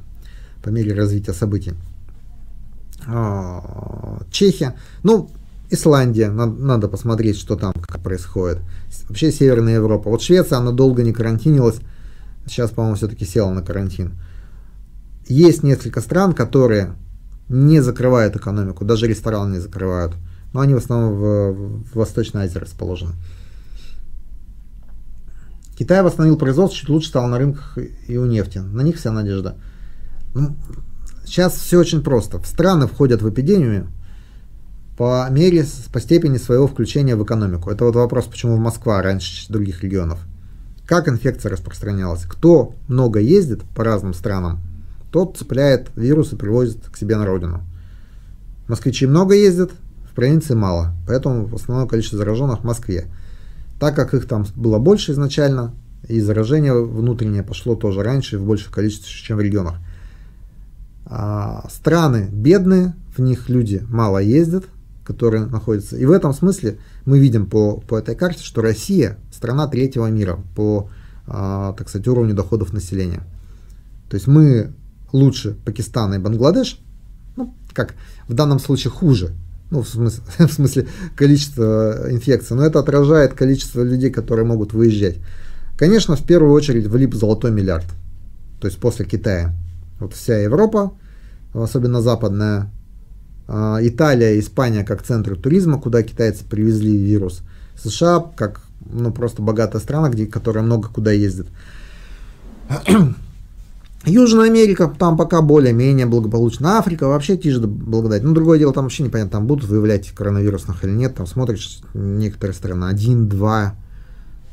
по 0.61 0.70
мере 0.70 0.93
развития 0.93 1.34
событий. 1.34 1.74
А, 3.07 4.22
Чехия, 4.32 4.76
ну, 5.03 5.30
Исландия, 5.70 6.30
надо, 6.30 6.53
надо 6.53 6.88
посмотреть, 6.88 7.38
что 7.38 7.55
там 7.55 7.74
как 7.74 8.01
происходит. 8.01 8.59
Вообще 9.07 9.32
Северная 9.32 9.76
Европа. 9.76 10.09
Вот 10.09 10.22
Швеция, 10.22 10.59
она 10.59 10.72
долго 10.72 11.03
не 11.03 11.14
карантинилась, 11.14 11.78
сейчас, 12.45 12.72
по-моему, 12.72 12.95
все-таки 12.97 13.26
села 13.26 13.51
на 13.51 13.61
карантин. 13.61 14.14
Есть 15.28 15.64
несколько 15.64 16.01
стран, 16.01 16.34
которые 16.34 16.95
не 17.49 17.81
закрывают 17.81 18.35
экономику, 18.35 18.85
даже 18.85 19.07
рестораны 19.07 19.55
не 19.55 19.59
закрывают. 19.59 20.15
Но 20.53 20.59
они 20.59 20.73
в 20.73 20.77
основном 20.77 21.15
в, 21.15 21.53
в 21.91 21.95
Восточной 21.95 22.43
Азии 22.43 22.59
расположены. 22.59 23.13
Китай 25.77 26.03
восстановил 26.03 26.37
производство, 26.37 26.79
чуть 26.79 26.89
лучше 26.89 27.09
стал 27.09 27.27
на 27.27 27.39
рынках 27.39 27.77
и 28.07 28.17
у 28.17 28.25
нефти. 28.25 28.59
На 28.59 28.81
них 28.81 28.97
вся 28.97 29.11
надежда. 29.11 29.55
Ну, 30.35 30.55
сейчас 31.25 31.53
все 31.53 31.79
очень 31.79 32.03
просто. 32.03 32.39
В 32.39 32.45
страны 32.45 32.87
входят 32.87 33.21
в 33.21 33.29
эпидемию, 33.29 33.87
по 34.97 35.27
мере, 35.31 35.65
по 35.91 35.99
степени 35.99 36.37
своего 36.37 36.67
включения 36.67 37.15
в 37.15 37.23
экономику. 37.23 37.71
Это 37.71 37.85
вот 37.85 37.95
вопрос, 37.95 38.25
почему 38.25 38.57
Москва 38.57 39.01
раньше 39.01 39.51
других 39.51 39.83
регионов. 39.83 40.19
Как 40.85 41.07
инфекция 41.07 41.49
распространялась? 41.51 42.23
Кто 42.23 42.75
много 42.87 43.19
ездит 43.19 43.63
по 43.75 43.83
разным 43.83 44.13
странам, 44.13 44.59
тот 45.14 45.38
цепляет 45.38 45.91
вирус 45.95 46.34
и 46.34 46.36
привозит 46.36 46.89
к 46.91 46.97
себе 46.97 47.16
на 47.18 47.26
родину. 47.28 47.61
Москвичи 48.68 49.05
много 49.05 49.36
ездят, 49.36 49.72
в 50.09 50.16
провинции 50.16 50.55
мало, 50.55 50.95
поэтому 51.07 51.53
основное 51.53 51.88
количество 51.88 52.18
зараженных 52.18 52.61
в 52.61 52.64
Москве. 52.64 53.05
Так 53.80 53.95
как 53.95 54.16
их 54.16 54.28
там 54.28 54.45
было 54.55 54.80
больше 54.80 55.11
изначально, 55.11 55.74
и 56.07 56.20
заражение 56.20 56.74
внутреннее 56.74 57.43
пошло 57.43 57.76
тоже 57.76 58.01
раньше 58.01 58.39
в 58.39 58.45
большем 58.45 58.74
количестве, 58.74 59.07
чем 59.07 59.38
в 59.38 59.41
регионах. 59.41 59.76
А 61.05 61.68
страны 61.70 62.28
бедные, 62.32 62.95
в 63.16 63.22
них 63.22 63.49
люди 63.49 63.84
мало 63.89 64.18
ездят, 64.18 64.66
которые 65.03 65.45
находятся. 65.45 65.95
И 65.95 66.05
в 66.05 66.11
этом 66.11 66.34
смысле 66.34 66.80
мы 67.05 67.20
видим 67.20 67.45
по, 67.45 67.78
по 67.78 67.99
этой 67.99 68.16
карте, 68.16 68.43
что 68.43 68.61
Россия 68.61 69.20
страна 69.32 69.68
третьего 69.68 70.07
мира 70.07 70.39
по, 70.55 70.89
а, 71.28 71.74
так 71.74 71.88
сказать, 71.89 72.07
уровню 72.07 72.34
доходов 72.34 72.74
населения. 72.74 73.22
То 74.09 74.16
есть 74.16 74.28
мы 74.28 74.74
лучше 75.14 75.55
Пакистана 75.64 76.16
и 76.16 76.20
Бангладеш, 76.20 76.80
ну, 77.38 77.53
как 77.74 77.95
в 78.28 78.34
данном 78.34 78.59
случае 78.59 78.91
хуже, 78.91 79.32
ну, 79.72 79.82
в 79.82 79.88
смысле, 79.88 80.24
в 80.47 80.51
смысле 80.51 80.88
количество 81.16 82.11
инфекций, 82.11 82.57
но 82.57 82.66
это 82.66 82.80
отражает 82.80 83.34
количество 83.34 83.82
людей, 83.82 84.09
которые 84.09 84.45
могут 84.45 84.74
выезжать. 84.74 85.18
Конечно, 85.78 86.16
в 86.16 86.24
первую 86.24 86.53
очередь 86.53 86.88
влип 86.88 87.16
золотой 87.16 87.51
миллиард, 87.51 87.88
то 88.59 88.68
есть 88.68 88.80
после 88.80 89.05
Китая. 89.05 89.55
Вот 89.99 90.14
вся 90.14 90.38
Европа, 90.38 90.93
особенно 91.53 92.01
западная, 92.01 92.70
А, 93.47 93.80
Италия, 93.82 94.39
Испания 94.39 94.84
как 94.84 95.03
центры 95.03 95.36
туризма, 95.36 95.80
куда 95.80 96.01
китайцы 96.01 96.45
привезли 96.45 96.97
вирус. 96.97 97.41
США 97.76 98.24
как 98.36 98.61
ну, 98.86 99.11
просто 99.11 99.41
богатая 99.41 99.80
страна, 99.80 100.09
где, 100.09 100.26
которая 100.26 100.64
много 100.64 100.88
куда 100.89 101.11
ездит. 101.11 101.47
Южная 104.06 104.47
Америка, 104.47 104.93
там 104.99 105.16
пока 105.16 105.41
более-менее 105.41 106.06
благополучно. 106.06 106.78
Африка 106.78 107.08
вообще 107.08 107.38
тише 107.38 107.62
благодать. 107.62 108.24
Ну, 108.24 108.34
другое 108.34 108.60
дело, 108.60 108.74
там 108.74 108.84
вообще 108.84 109.04
непонятно, 109.04 109.32
там 109.32 109.47
будут 109.47 109.70
выявлять 109.70 110.12
коронавирусных 110.12 110.84
или 110.84 110.91
нет. 110.91 111.16
Там 111.16 111.26
смотришь 111.26 111.80
некоторые 111.93 112.54
страны, 112.54 112.86
один, 112.86 113.30
два. 113.30 113.76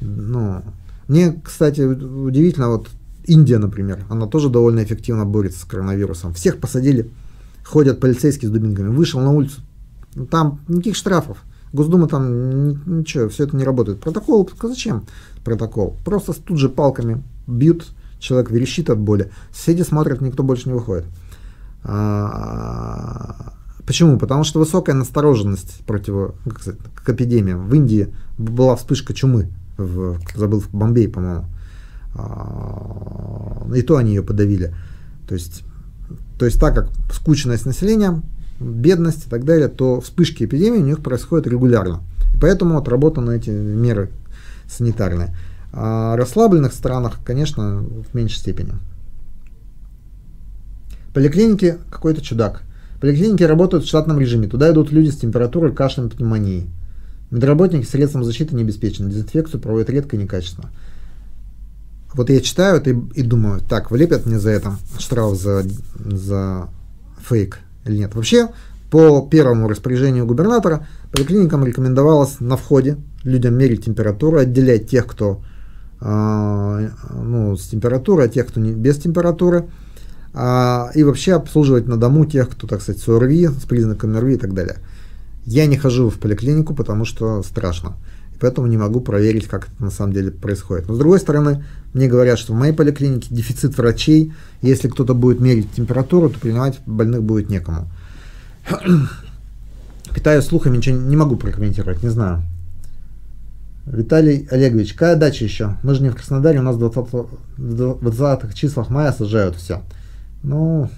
Ну, 0.01 0.63
мне, 1.09 1.41
кстати, 1.45 1.81
удивительно, 1.81 2.69
вот 2.69 2.89
Индия, 3.25 3.59
например, 3.59 4.05
она 4.09 4.27
тоже 4.27 4.51
довольно 4.51 4.85
эффективно 4.85 5.25
борется 5.25 5.61
с 5.61 5.65
коронавирусом. 5.65 6.33
Всех 6.33 6.59
посадили, 6.59 7.11
ходят 7.65 7.99
полицейские 7.99 8.49
с 8.49 8.53
дубинками. 8.53 8.89
Вышел 8.89 9.21
на 9.21 9.33
улицу, 9.33 9.61
там 10.31 10.61
никаких 10.69 10.95
штрафов. 10.95 11.39
Госдума 11.73 12.07
там 12.07 12.99
ничего, 12.99 13.29
все 13.29 13.45
это 13.45 13.57
не 13.57 13.65
работает. 13.65 14.01
Протокол, 14.01 14.49
зачем 14.63 15.05
протокол? 15.45 15.97
Просто 16.05 16.33
тут 16.33 16.59
же 16.59 16.69
палками 16.69 17.23
бьют 17.47 17.87
человек 18.21 18.51
верещит 18.51 18.91
от 18.91 18.99
боли, 18.99 19.31
соседи 19.53 19.83
смотрят, 19.83 20.21
никто 20.21 20.43
больше 20.43 20.69
не 20.69 20.75
выходит. 20.75 21.07
А, 21.83 23.55
почему? 23.87 24.19
Потому 24.19 24.45
что 24.45 24.61
высокая 24.61 24.95
настороженность 24.95 25.85
против, 25.87 26.35
как 26.45 26.61
сказать, 26.61 26.81
к 26.95 27.09
эпидемиям. 27.09 27.67
В 27.67 27.75
Индии 27.75 28.15
была 28.39 28.77
вспышка 28.77 29.15
чумы, 29.15 29.49
в, 29.77 30.19
забыл, 30.37 30.61
в 30.61 30.71
Бомбее, 30.71 31.09
по-моему. 31.09 31.47
А, 32.15 33.67
и 33.75 33.83
то 33.83 33.97
они 33.97 34.11
ее 34.11 34.23
подавили. 34.23 34.75
То 35.27 35.35
есть, 35.35 35.63
то 36.39 36.45
есть 36.45 36.61
так 36.61 36.75
как 36.75 36.91
скучность 37.13 37.67
населения, 37.67 38.23
бедность 38.61 39.27
и 39.27 39.31
так 39.31 39.45
далее, 39.45 39.69
то 39.69 40.01
вспышки 40.01 40.45
эпидемии 40.45 40.79
у 40.79 40.85
них 40.85 41.03
происходят 41.03 41.47
регулярно. 41.47 42.01
И 42.35 42.39
поэтому 42.39 42.77
отработаны 42.77 43.37
эти 43.37 43.51
меры 43.51 44.11
санитарные. 44.69 45.35
А 45.73 46.17
расслабленных 46.17 46.73
странах, 46.73 47.19
конечно, 47.25 47.83
в 47.83 48.15
меньшей 48.15 48.39
степени. 48.39 48.73
Поликлиники 51.15 51.79
какой-то 51.91 52.21
чудак. 52.21 52.63
Поликлиники 53.01 53.43
работают 53.43 53.85
в 53.85 53.89
штатном 53.89 54.21
режиме. 54.21 54.49
Туда 54.49 54.71
идут 54.71 54.93
люди 54.93 55.11
с 55.11 55.17
температурой, 55.17 55.73
кашлем, 55.73 56.11
пневмонией. 56.11 56.69
Медработники 57.31 57.87
средством 57.87 58.25
защиты 58.25 58.55
не 58.55 58.63
обеспечены. 58.63 59.11
Дезинфекцию 59.11 59.61
проводят 59.61 59.91
редко 59.91 60.17
и 60.17 60.19
некачественно. 60.19 60.71
Вот 62.13 62.29
я 62.29 62.41
читаю 62.41 62.77
это 62.77 62.91
и, 62.91 62.97
и 63.15 63.23
думаю, 63.23 63.61
так, 63.61 63.91
влепят 63.91 64.27
мне 64.27 64.39
за 64.39 64.51
это 64.51 64.73
штраф 64.99 65.37
за, 65.39 65.65
за 65.95 66.69
фейк 67.23 67.61
или 67.85 67.99
нет. 67.99 68.15
Вообще, 68.15 68.49
по 68.91 69.27
первому 69.31 69.69
распоряжению 69.69 70.27
губернатора, 70.27 70.87
поликлиникам 71.13 71.65
рекомендовалось 71.65 72.41
на 72.41 72.57
входе 72.57 72.97
людям 73.23 73.55
мерить 73.55 73.85
температуру, 73.85 74.39
отделять 74.39 74.89
тех, 74.89 75.07
кто 75.07 75.43
ну, 76.01 77.57
с 77.57 77.69
температурой, 77.69 78.27
а 78.27 78.29
тех, 78.29 78.47
кто 78.47 78.61
не, 78.61 78.73
без 78.73 78.99
температуры, 78.99 79.69
а, 80.33 80.91
и 80.95 81.03
вообще 81.03 81.35
обслуживать 81.35 81.87
на 81.87 81.97
дому 81.97 82.25
тех, 82.25 82.49
кто, 82.49 82.67
так 82.67 82.83
сказать, 82.83 83.03
с 83.03 83.09
ОРВИ, 83.09 83.49
с 83.49 83.67
признаками 83.67 84.17
ОРВИ 84.17 84.35
и 84.35 84.39
так 84.39 84.55
далее. 84.55 84.79
Я 85.45 85.67
не 85.67 85.77
хожу 85.77 86.09
в 86.11 86.19
поликлинику, 86.19 86.75
потому 86.75 87.05
что 87.05 87.43
страшно. 87.43 87.95
И 88.35 88.39
поэтому 88.39 88.67
не 88.67 88.77
могу 88.77 89.01
проверить, 89.01 89.49
как 89.49 89.69
это 89.69 89.83
на 89.83 89.91
самом 89.91 90.13
деле 90.13 90.31
происходит. 90.31 90.89
Но 90.89 90.95
с 90.95 90.99
другой 90.99 91.19
стороны, 91.19 91.65
мне 91.93 92.09
говорят, 92.09 92.39
что 92.39 92.53
в 92.53 92.57
моей 92.57 92.73
поликлинике 92.73 93.35
дефицит 93.35 93.77
врачей. 93.77 94.33
Если 94.63 94.89
кто-то 94.89 95.15
будет 95.15 95.41
мерить 95.41 95.73
температуру, 95.73 96.31
то 96.31 96.39
принимать 96.39 96.79
больных 96.87 97.23
будет 97.23 97.51
некому. 97.51 97.91
Питаю 100.15 100.43
слухами, 100.43 100.77
ничего 100.77 100.97
не 100.97 101.17
могу 101.17 101.37
прокомментировать, 101.37 102.03
не 102.03 102.11
знаю. 102.11 102.43
Виталий 103.87 104.47
Олегович, 104.51 104.93
какая 104.93 105.17
дача 105.17 105.45
еще? 105.45 105.77
Мы 105.83 105.95
же 105.95 106.03
не 106.03 106.11
в 106.11 106.15
Краснодаре, 106.15 106.61
у 106.61 106.63
нас 106.63 106.77
в 106.77 106.79
20, 106.79 107.27
20 107.57 108.55
числах 108.55 108.91
мая 108.91 109.13
сажают 109.13 109.57
все. 109.57 109.83
Ну, 110.43 110.91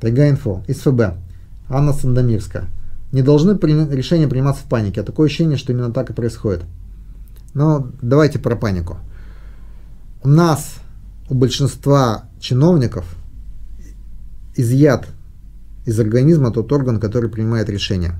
Тайга-инфо, 0.00 0.62
из 0.66 0.80
ФБ, 0.80 1.16
Анна 1.68 1.92
Сандомирская. 1.92 2.68
Не 3.12 3.22
должны 3.22 3.56
при, 3.56 3.72
решения 3.94 4.28
приниматься 4.28 4.62
в 4.62 4.68
панике. 4.68 5.00
А 5.00 5.04
такое 5.04 5.26
ощущение, 5.26 5.56
что 5.56 5.72
именно 5.72 5.92
так 5.92 6.10
и 6.10 6.12
происходит. 6.12 6.62
Но 7.54 7.90
давайте 8.00 8.38
про 8.38 8.56
панику. 8.56 8.98
У 10.22 10.28
нас, 10.28 10.74
у 11.28 11.34
большинства 11.34 12.24
чиновников, 12.38 13.04
изъят 14.54 15.08
из 15.86 15.98
организма 15.98 16.52
тот 16.52 16.70
орган, 16.72 17.00
который 17.00 17.30
принимает 17.30 17.68
решение. 17.68 18.14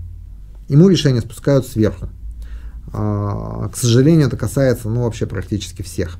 Ему 0.68 0.88
решения 0.88 1.20
спускают 1.20 1.66
сверху. 1.66 2.08
А, 2.92 3.68
к 3.68 3.76
сожалению, 3.76 4.26
это 4.26 4.36
касается 4.36 4.88
ну, 4.88 5.02
вообще 5.02 5.26
практически 5.26 5.82
всех. 5.82 6.18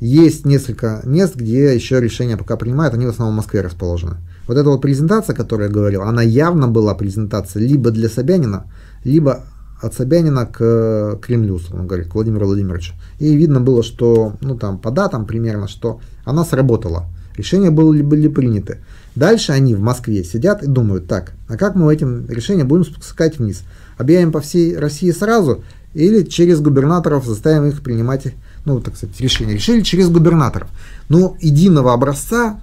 Есть 0.00 0.44
несколько 0.44 1.00
мест, 1.04 1.36
где 1.36 1.74
еще 1.74 2.00
решения 2.00 2.36
пока 2.36 2.56
принимают, 2.56 2.94
они 2.94 3.06
в 3.06 3.10
основном 3.10 3.34
в 3.34 3.36
Москве 3.36 3.60
расположены. 3.60 4.16
Вот 4.48 4.56
эта 4.56 4.68
вот 4.68 4.80
презентация, 4.80 5.34
которую 5.34 5.68
я 5.68 5.72
говорил, 5.72 6.02
она 6.02 6.22
явно 6.22 6.66
была 6.66 6.94
презентация 6.94 7.62
либо 7.62 7.92
для 7.92 8.08
Собянина, 8.08 8.64
либо 9.04 9.44
от 9.80 9.94
Собянина 9.94 10.46
к 10.46 11.18
Кремлю, 11.22 11.60
он 11.72 11.86
говорит, 11.86 12.08
к 12.08 12.14
Владимиру 12.14 12.46
Владимировичу. 12.46 12.94
И 13.18 13.34
видно 13.36 13.60
было, 13.60 13.82
что, 13.82 14.34
ну 14.40 14.56
там, 14.56 14.78
по 14.78 14.90
датам 14.90 15.26
примерно, 15.26 15.68
что 15.68 16.00
она 16.24 16.44
сработала. 16.44 17.06
Решения 17.36 17.70
были, 17.70 18.02
были 18.02 18.28
приняты. 18.28 18.78
Дальше 19.14 19.52
они 19.52 19.74
в 19.74 19.80
Москве 19.80 20.24
сидят 20.24 20.62
и 20.62 20.66
думают, 20.66 21.06
так, 21.06 21.32
а 21.48 21.56
как 21.56 21.74
мы 21.74 21.92
этим 21.92 22.26
решением 22.28 22.68
будем 22.68 22.84
спускать 22.84 23.38
вниз? 23.38 23.62
Объявим 23.98 24.32
по 24.32 24.40
всей 24.40 24.76
России 24.76 25.10
сразу 25.10 25.62
или 25.94 26.22
через 26.22 26.60
губернаторов 26.60 27.26
заставим 27.26 27.66
их 27.66 27.82
принимать, 27.82 28.28
ну, 28.64 28.80
так 28.80 28.96
сказать, 28.96 29.20
решения. 29.20 29.54
Решили 29.54 29.82
через 29.82 30.08
губернаторов. 30.08 30.68
Но 31.08 31.36
единого 31.40 31.92
образца 31.92 32.60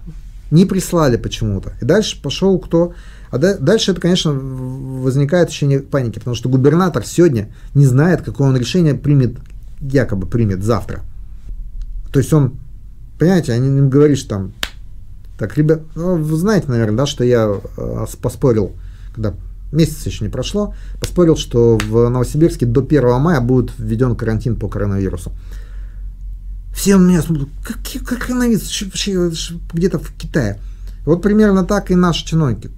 не 0.51 0.65
прислали 0.65 1.17
почему-то. 1.17 1.73
И 1.81 1.85
дальше 1.85 2.21
пошел 2.21 2.57
кто... 2.59 2.93
А 3.31 3.37
дальше 3.37 3.91
это, 3.91 4.01
конечно, 4.01 4.31
возникает 4.33 5.49
ощущение 5.49 5.81
паники, 5.81 6.17
потому 6.17 6.35
что 6.35 6.49
губернатор 6.49 7.05
сегодня 7.05 7.49
не 7.75 7.85
знает, 7.85 8.23
какое 8.23 8.47
он 8.47 8.57
решение 8.57 8.95
примет, 8.95 9.37
якобы 9.79 10.25
примет 10.25 10.63
завтра. 10.63 11.01
То 12.11 12.17
есть 12.17 12.33
он, 12.33 12.53
понимаете, 13.19 13.53
они 13.53 13.67
им 13.67 14.15
что 14.15 14.29
там 14.29 14.53
так, 15.39 15.57
ребят, 15.57 15.81
ну, 15.95 16.15
вы 16.17 16.35
знаете, 16.35 16.67
наверное, 16.67 16.97
да, 16.97 17.05
что 17.05 17.23
я 17.23 17.49
э, 17.77 18.05
поспорил, 18.21 18.73
когда 19.15 19.33
месяц 19.71 20.05
еще 20.05 20.23
не 20.23 20.29
прошло, 20.29 20.73
поспорил, 20.99 21.35
что 21.35 21.77
в 21.77 22.09
Новосибирске 22.09 22.65
до 22.65 22.81
1 22.81 23.19
мая 23.19 23.41
будет 23.41 23.71
введен 23.77 24.15
карантин 24.15 24.55
по 24.55 24.67
коронавирусу. 24.67 25.31
Все 26.73 26.95
у 26.95 26.99
меня 26.99 27.21
смотрят, 27.21 27.49
как, 27.63 27.77
как 28.05 28.27
коронавирус, 28.27 28.81
вообще 28.81 29.31
где-то 29.73 29.99
в 29.99 30.11
Китае. 30.13 30.59
Вот 31.05 31.21
примерно 31.21 31.63
так 31.63 31.91
и 31.91 31.95
наши 31.95 32.25
чиновники. 32.25 32.71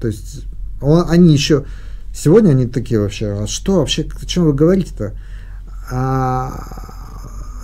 То 0.00 0.08
есть 0.08 0.44
он, 0.80 1.04
они 1.08 1.32
еще, 1.32 1.64
сегодня 2.14 2.50
они 2.50 2.66
такие 2.66 3.00
вообще, 3.00 3.42
а 3.42 3.46
что 3.46 3.76
вообще, 3.76 4.06
о 4.20 4.26
чем 4.26 4.44
вы 4.44 4.52
говорите-то? 4.52 5.14
А, 5.90 6.52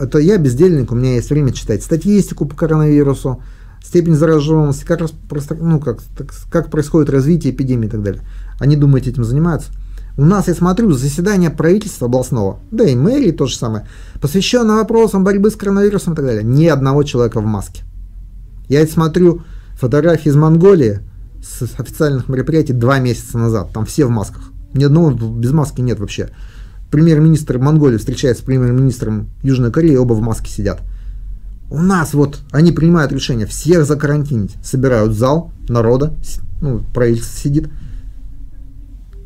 это 0.00 0.18
я 0.18 0.38
бездельник, 0.38 0.92
у 0.92 0.94
меня 0.94 1.14
есть 1.14 1.30
время 1.30 1.52
читать 1.52 1.82
статистику 1.82 2.46
по 2.46 2.56
коронавирусу, 2.56 3.42
степень 3.82 4.14
зараженности, 4.14 4.84
как, 4.84 5.00
ну, 5.58 5.80
как, 5.80 6.00
так, 6.16 6.32
как 6.50 6.70
происходит 6.70 7.10
развитие 7.10 7.52
эпидемии 7.52 7.86
и 7.86 7.90
так 7.90 8.02
далее. 8.02 8.22
Они 8.60 8.76
думают, 8.76 9.08
этим 9.08 9.24
занимаются. 9.24 9.72
У 10.16 10.24
нас, 10.24 10.46
я 10.46 10.54
смотрю, 10.54 10.92
заседание 10.92 11.50
правительства 11.50 12.06
областного, 12.06 12.60
да 12.70 12.84
и 12.84 12.94
мэрии 12.94 13.32
то 13.32 13.46
же 13.46 13.56
самое, 13.56 13.88
посвященное 14.20 14.76
вопросам 14.76 15.24
борьбы 15.24 15.50
с 15.50 15.56
коронавирусом 15.56 16.12
и 16.12 16.16
так 16.16 16.26
далее. 16.26 16.44
Ни 16.44 16.66
одного 16.66 17.02
человека 17.02 17.40
в 17.40 17.46
маске. 17.46 17.82
Я 18.68 18.86
смотрю 18.86 19.42
фотографии 19.74 20.28
из 20.28 20.36
Монголии 20.36 21.00
с 21.42 21.62
официальных 21.78 22.28
мероприятий 22.28 22.74
два 22.74 22.98
месяца 22.98 23.38
назад. 23.38 23.72
Там 23.72 23.86
все 23.86 24.04
в 24.04 24.10
масках. 24.10 24.52
Ни 24.74 24.84
одного 24.84 25.10
без 25.10 25.52
маски 25.52 25.80
нет 25.80 25.98
вообще. 25.98 26.28
Премьер-министр 26.90 27.58
Монголии 27.58 27.96
встречается 27.96 28.42
с 28.42 28.46
премьер-министром 28.46 29.30
Южной 29.42 29.72
Кореи, 29.72 29.96
оба 29.96 30.12
в 30.12 30.20
маске 30.20 30.50
сидят. 30.50 30.82
У 31.70 31.78
нас 31.78 32.14
вот 32.14 32.40
они 32.50 32.72
принимают 32.72 33.12
решение 33.12 33.46
всех 33.46 33.86
закарантинить, 33.86 34.56
собирают 34.62 35.14
зал 35.14 35.52
народа, 35.68 36.14
ну, 36.60 36.82
правительство 36.92 37.38
сидит. 37.38 37.68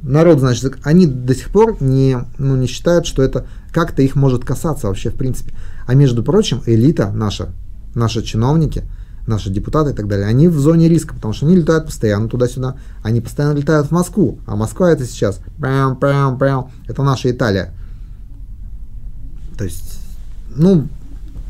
Народ, 0.04 0.38
значит, 0.38 0.76
они 0.84 1.06
до 1.06 1.34
сих 1.34 1.50
пор 1.50 1.78
не, 1.80 2.18
ну, 2.38 2.56
не 2.56 2.66
считают, 2.66 3.06
что 3.06 3.22
это 3.22 3.46
как-то 3.72 4.02
их 4.02 4.14
может 4.14 4.44
касаться 4.44 4.86
вообще 4.86 5.10
в 5.10 5.14
принципе. 5.14 5.54
А 5.86 5.94
между 5.94 6.22
прочим, 6.22 6.62
элита 6.66 7.10
наша, 7.10 7.48
наши 7.94 8.22
чиновники, 8.22 8.84
наши 9.26 9.50
депутаты 9.50 9.90
и 9.90 9.94
так 9.94 10.06
далее, 10.06 10.26
они 10.26 10.48
в 10.48 10.58
зоне 10.58 10.88
риска, 10.88 11.14
потому 11.14 11.32
что 11.32 11.46
они 11.46 11.56
летают 11.56 11.86
постоянно 11.86 12.28
туда-сюда, 12.28 12.76
они 13.02 13.22
постоянно 13.22 13.56
летают 13.56 13.88
в 13.88 13.90
Москву, 13.92 14.38
а 14.46 14.56
Москва 14.56 14.90
это 14.90 15.06
сейчас, 15.06 15.40
прям, 15.58 15.96
прям, 15.96 16.38
прям, 16.38 16.70
это 16.86 17.02
наша 17.02 17.30
Италия. 17.30 17.72
То 19.56 19.64
есть, 19.64 20.00
ну, 20.54 20.86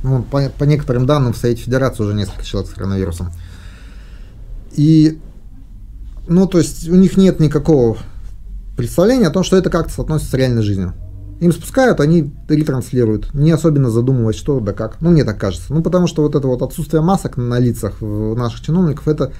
ну, 0.04 0.22
по, 0.22 0.48
по 0.50 0.64
некоторым 0.64 1.06
данным 1.06 1.32
в 1.32 1.36
Совете 1.36 1.62
Федерации 1.62 2.04
уже 2.04 2.14
несколько 2.14 2.44
человек 2.44 2.70
с 2.70 2.74
коронавирусом. 2.74 3.32
И 4.72 5.18
ну, 6.26 6.46
то 6.46 6.58
есть 6.58 6.88
у 6.88 6.94
них 6.94 7.16
нет 7.16 7.40
никакого 7.40 7.98
представления 8.76 9.28
о 9.28 9.30
том, 9.30 9.44
что 9.44 9.56
это 9.56 9.70
как-то 9.70 9.92
соотносится 9.92 10.32
с 10.32 10.34
реальной 10.34 10.62
жизнью. 10.62 10.94
Им 11.40 11.52
спускают, 11.52 12.00
они 12.00 12.32
ретранслируют, 12.48 13.34
не 13.34 13.50
особенно 13.50 13.90
задумываясь, 13.90 14.36
что 14.36 14.60
да 14.60 14.72
как. 14.72 15.00
Ну, 15.00 15.10
мне 15.10 15.24
так 15.24 15.38
кажется. 15.38 15.74
Ну, 15.74 15.82
потому 15.82 16.06
что 16.06 16.22
вот 16.22 16.34
это 16.34 16.46
вот 16.46 16.62
отсутствие 16.62 17.02
масок 17.02 17.36
на 17.36 17.58
лицах 17.58 18.00
наших 18.00 18.60
чиновников, 18.60 19.08
это 19.08 19.32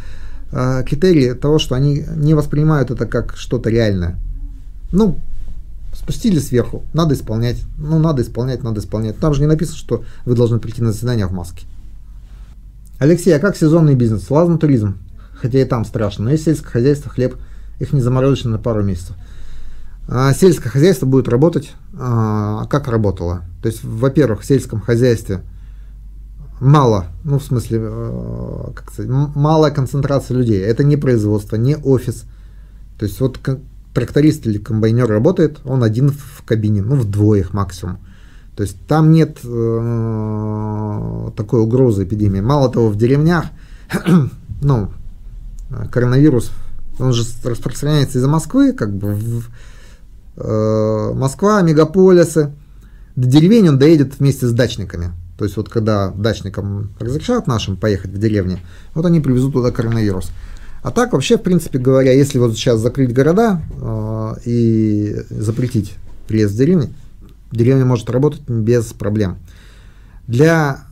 э, 0.52 0.82
критерий 0.84 1.34
того, 1.34 1.58
что 1.58 1.74
они 1.74 2.04
не 2.16 2.34
воспринимают 2.34 2.90
это 2.90 3.06
как 3.06 3.36
что-то 3.36 3.70
реальное. 3.70 4.18
Ну, 4.92 5.18
спустили 5.94 6.38
сверху, 6.40 6.82
надо 6.92 7.14
исполнять. 7.14 7.62
Ну, 7.78 7.98
надо 7.98 8.22
исполнять, 8.22 8.62
надо 8.62 8.80
исполнять. 8.80 9.18
Там 9.18 9.32
же 9.32 9.40
не 9.40 9.46
написано, 9.46 9.78
что 9.78 10.04
вы 10.24 10.34
должны 10.34 10.58
прийти 10.58 10.82
на 10.82 10.92
заседание 10.92 11.26
в 11.26 11.32
маске. 11.32 11.66
Алексей, 12.98 13.34
а 13.34 13.38
как 13.38 13.56
сезонный 13.56 13.94
бизнес? 13.94 14.30
Лазный 14.30 14.58
туризм. 14.58 14.98
Хотя 15.34 15.60
и 15.60 15.64
там 15.64 15.84
страшно. 15.84 16.24
Но 16.24 16.30
есть 16.30 16.44
сельское 16.44 16.70
хозяйство, 16.70 17.10
хлеб. 17.10 17.36
Их 17.78 17.92
не 17.92 18.00
заморозишь 18.00 18.44
на 18.44 18.58
пару 18.58 18.82
месяцев. 18.82 19.16
А 20.06 20.32
сельское 20.34 20.68
хозяйство 20.68 21.06
будет 21.06 21.28
работать, 21.28 21.72
а, 21.98 22.66
как 22.66 22.88
работало. 22.88 23.42
То 23.62 23.68
есть, 23.68 23.82
во-первых, 23.82 24.42
в 24.42 24.44
сельском 24.44 24.80
хозяйстве 24.80 25.40
мало, 26.60 27.06
ну, 27.24 27.38
в 27.38 27.44
смысле, 27.44 27.78
э, 27.82 28.70
как 28.74 28.92
сказать, 28.92 29.10
малая 29.10 29.70
концентрация 29.70 30.36
людей. 30.36 30.60
Это 30.60 30.84
не 30.84 30.96
производство, 30.96 31.56
не 31.56 31.76
офис. 31.76 32.24
То 32.98 33.06
есть, 33.06 33.20
вот 33.20 33.38
тракторист 33.94 34.46
или 34.46 34.58
комбайнер 34.58 35.06
работает, 35.06 35.60
он 35.64 35.82
один 35.82 36.10
в 36.10 36.42
кабине, 36.44 36.82
ну, 36.82 36.96
в 36.96 37.10
двоих 37.10 37.54
максимум. 37.54 37.98
То 38.56 38.62
есть 38.62 38.76
там 38.86 39.10
нет 39.10 39.38
э, 39.42 41.30
такой 41.36 41.60
угрозы 41.60 42.04
эпидемии. 42.04 42.40
Мало 42.40 42.70
того, 42.70 42.88
в 42.88 42.96
деревнях, 42.96 43.46
ну, 44.62 44.90
коронавирус, 45.90 46.52
он 46.98 47.12
же 47.12 47.24
распространяется 47.44 48.18
из-за 48.18 48.28
Москвы, 48.28 48.72
как 48.72 48.94
бы 48.94 49.14
в, 49.14 49.44
э, 50.36 51.12
Москва, 51.14 51.62
мегаполисы. 51.62 52.52
До 53.16 53.28
деревень 53.28 53.68
он 53.68 53.78
доедет 53.78 54.18
вместе 54.18 54.46
с 54.46 54.52
дачниками. 54.52 55.12
То 55.38 55.44
есть 55.44 55.56
вот 55.56 55.68
когда 55.68 56.10
дачникам 56.10 56.92
разрешают 56.98 57.46
нашим 57.46 57.76
поехать 57.76 58.12
в 58.12 58.18
деревню, 58.18 58.58
вот 58.94 59.04
они 59.06 59.20
привезут 59.20 59.52
туда 59.52 59.70
коронавирус. 59.70 60.30
А 60.82 60.90
так 60.90 61.12
вообще, 61.12 61.38
в 61.38 61.42
принципе 61.42 61.78
говоря, 61.78 62.12
если 62.12 62.38
вот 62.38 62.54
сейчас 62.54 62.78
закрыть 62.78 63.12
города 63.12 63.62
э, 63.80 64.34
и 64.44 65.16
запретить 65.30 65.94
приезд 66.28 66.54
в 66.54 66.56
деревни, 66.58 66.92
деревня 67.50 67.84
может 67.84 68.10
работать 68.10 68.42
без 68.48 68.86
проблем. 68.92 69.38
Для 70.26 70.84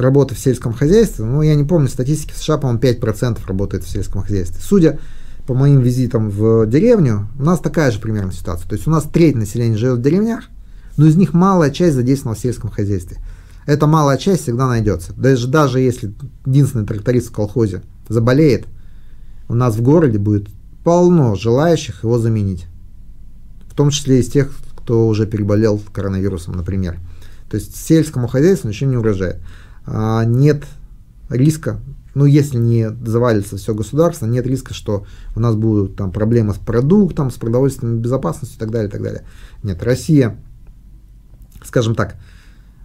работы 0.00 0.34
в 0.34 0.38
сельском 0.38 0.72
хозяйстве, 0.72 1.24
ну, 1.24 1.42
я 1.42 1.54
не 1.54 1.64
помню 1.64 1.88
статистики, 1.88 2.32
в 2.32 2.38
США, 2.38 2.58
по-моему, 2.58 2.80
5% 2.80 3.38
работает 3.46 3.84
в 3.84 3.88
сельском 3.88 4.22
хозяйстве. 4.22 4.60
Судя 4.62 4.98
по 5.46 5.54
моим 5.54 5.80
визитам 5.80 6.30
в 6.30 6.66
деревню, 6.66 7.28
у 7.38 7.42
нас 7.42 7.60
такая 7.60 7.90
же 7.90 7.98
примерно 8.00 8.32
ситуация. 8.32 8.68
То 8.68 8.74
есть 8.74 8.86
у 8.86 8.90
нас 8.90 9.04
треть 9.04 9.34
населения 9.34 9.76
живет 9.76 9.98
в 9.98 10.02
деревнях, 10.02 10.44
но 10.96 11.06
из 11.06 11.16
них 11.16 11.32
малая 11.32 11.70
часть 11.70 11.94
задействована 11.94 12.36
в 12.36 12.40
сельском 12.40 12.70
хозяйстве. 12.70 13.18
Эта 13.64 13.86
малая 13.86 14.18
часть 14.18 14.42
всегда 14.42 14.66
найдется. 14.66 15.12
Даже, 15.14 15.46
даже 15.46 15.80
если 15.80 16.14
единственный 16.46 16.86
тракторист 16.86 17.28
в 17.28 17.32
колхозе 17.32 17.82
заболеет, 18.08 18.66
у 19.48 19.54
нас 19.54 19.76
в 19.76 19.82
городе 19.82 20.18
будет 20.18 20.48
полно 20.84 21.34
желающих 21.34 22.02
его 22.02 22.18
заменить. 22.18 22.66
В 23.70 23.74
том 23.74 23.90
числе 23.90 24.20
из 24.20 24.28
тех, 24.28 24.50
кто 24.76 25.06
уже 25.06 25.26
переболел 25.26 25.80
коронавирусом, 25.92 26.56
например. 26.56 26.98
То 27.50 27.56
есть 27.56 27.76
сельскому 27.76 28.26
хозяйству 28.26 28.68
ничего 28.68 28.90
не 28.90 28.96
угрожает. 28.96 29.40
А, 29.90 30.24
нет 30.24 30.64
риска, 31.30 31.80
ну 32.14 32.24
если 32.24 32.58
не 32.58 32.90
завалится 33.04 33.56
все 33.56 33.74
государство, 33.74 34.26
нет 34.26 34.46
риска, 34.46 34.74
что 34.74 35.06
у 35.36 35.40
нас 35.40 35.54
будут 35.54 35.96
там 35.96 36.10
проблемы 36.10 36.54
с 36.54 36.58
продуктом, 36.58 37.30
с 37.30 37.34
продовольственной 37.34 37.98
безопасностью 37.98 38.56
и 38.56 38.60
так 38.60 38.70
далее, 38.70 38.88
и 38.88 38.92
так 38.92 39.02
далее. 39.02 39.22
Нет, 39.62 39.82
Россия, 39.82 40.36
скажем 41.64 41.94
так, 41.94 42.16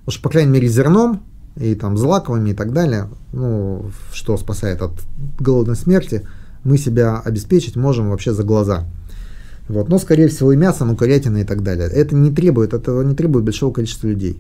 уж 0.06 0.22
по 0.22 0.30
крайней 0.30 0.52
мере 0.52 0.68
зерном 0.68 1.24
и 1.56 1.76
там 1.76 1.98
злаковыми 1.98 2.52
и 2.52 2.54
так 2.54 2.74
далее, 2.74 3.10
ну, 3.32 3.92
что 4.12 4.38
спасает 4.38 4.82
от 4.82 4.94
голодной 5.40 5.76
смерти, 5.76 6.28
мы 6.64 6.78
себя 6.78 7.20
обеспечить 7.20 7.76
можем 7.76 8.10
вообще 8.10 8.34
за 8.34 8.44
глаза. 8.44 8.86
Вот. 9.68 9.90
Но, 9.90 9.98
скорее 9.98 10.28
всего, 10.28 10.52
и 10.52 10.58
мясом, 10.58 10.94
и 10.94 10.98
курятиной 10.98 11.42
и 11.42 11.46
так 11.46 11.64
далее. 11.64 11.88
Это 11.88 12.16
не 12.16 12.32
требует, 12.32 12.74
этого 12.74 13.02
не 13.02 13.16
требует 13.16 13.46
большого 13.46 13.74
количества 13.74 14.08
людей. 14.08 14.38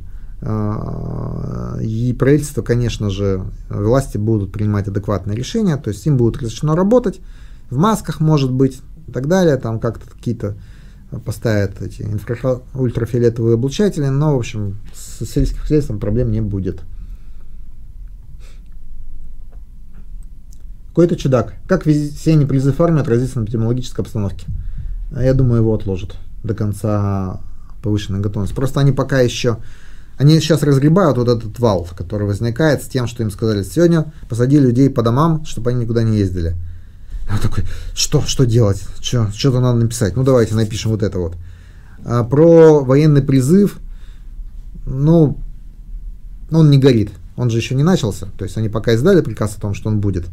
И 1.82 2.14
правительство, 2.20 2.62
конечно 2.62 3.10
же, 3.10 3.46
власти 3.70 4.18
будут 4.18 4.52
принимать 4.52 4.88
адекватные 4.88 5.38
решения, 5.38 5.78
то 5.78 5.89
есть 5.89 6.06
им 6.06 6.18
будет 6.18 6.38
разрешено 6.38 6.76
работать, 6.76 7.22
в 7.70 7.78
масках, 7.78 8.20
может 8.20 8.52
быть, 8.52 8.82
и 9.08 9.12
так 9.12 9.28
далее, 9.28 9.56
там 9.58 9.80
как-то 9.80 10.10
какие-то 10.10 10.56
поставят 11.26 11.82
эти 11.82 12.02
инфра 12.02 12.62
ультрафиолетовые 12.74 13.54
облучатели, 13.54 14.08
но, 14.08 14.36
в 14.36 14.39
общем, 14.39 14.80
с 14.94 15.26
сельским 15.26 15.60
хозяйством 15.60 16.00
проблем 16.00 16.32
не 16.32 16.41
будет. 16.41 16.82
Какой-то 20.89 21.16
чудак. 21.16 21.54
Как 21.68 21.86
весенний 21.86 22.46
призыв 22.46 22.82
армии 22.82 23.00
отразится 23.02 23.39
на 23.39 23.46
эпидемиологической 23.46 24.04
обстановке? 24.04 24.46
Я 25.12 25.34
думаю, 25.34 25.62
его 25.62 25.74
отложат 25.74 26.18
до 26.44 26.54
конца 26.54 27.41
повышенной 27.82 28.20
готовности. 28.20 28.56
Просто 28.56 28.80
они 28.80 28.91
пока 28.91 29.20
еще 29.20 29.58
они 30.24 30.40
сейчас 30.40 30.64
разгребают 30.64 31.18
вот 31.18 31.28
этот 31.28 31.60
вал, 31.60 31.88
который 31.98 32.26
возникает 32.26 32.82
с 32.82 32.88
тем, 32.88 33.08
что 33.08 33.24
им 33.24 33.30
сказали, 33.30 33.64
сегодня 33.64 34.12
посади 34.30 34.58
людей 34.58 34.90
по 34.90 35.04
домам, 35.04 35.44
чтобы 35.46 35.72
они 35.72 35.82
никуда 35.82 36.02
не 36.04 36.18
ездили. 36.18 36.56
Я 37.30 37.38
такой, 37.38 37.66
что, 37.94 38.22
что 38.22 38.46
делать? 38.46 38.82
Что, 39.02 39.30
что-то 39.32 39.60
надо 39.60 39.80
написать. 39.80 40.16
Ну, 40.16 40.24
давайте 40.24 40.56
напишем 40.56 40.92
вот 40.92 41.04
это 41.04 41.20
вот. 41.20 41.36
А 42.06 42.24
про 42.24 42.80
военный 42.84 43.22
призыв, 43.22 43.80
ну, 44.86 45.38
он 46.52 46.70
не 46.70 46.78
горит. 46.78 47.12
Он 47.36 47.50
же 47.50 47.58
еще 47.58 47.76
не 47.76 47.84
начался. 47.84 48.28
То 48.38 48.46
есть 48.46 48.58
они 48.58 48.70
пока 48.70 48.94
издали 48.94 49.22
приказ 49.22 49.58
о 49.58 49.62
том, 49.62 49.74
что 49.74 49.90
он 49.90 50.00
будет. 50.00 50.26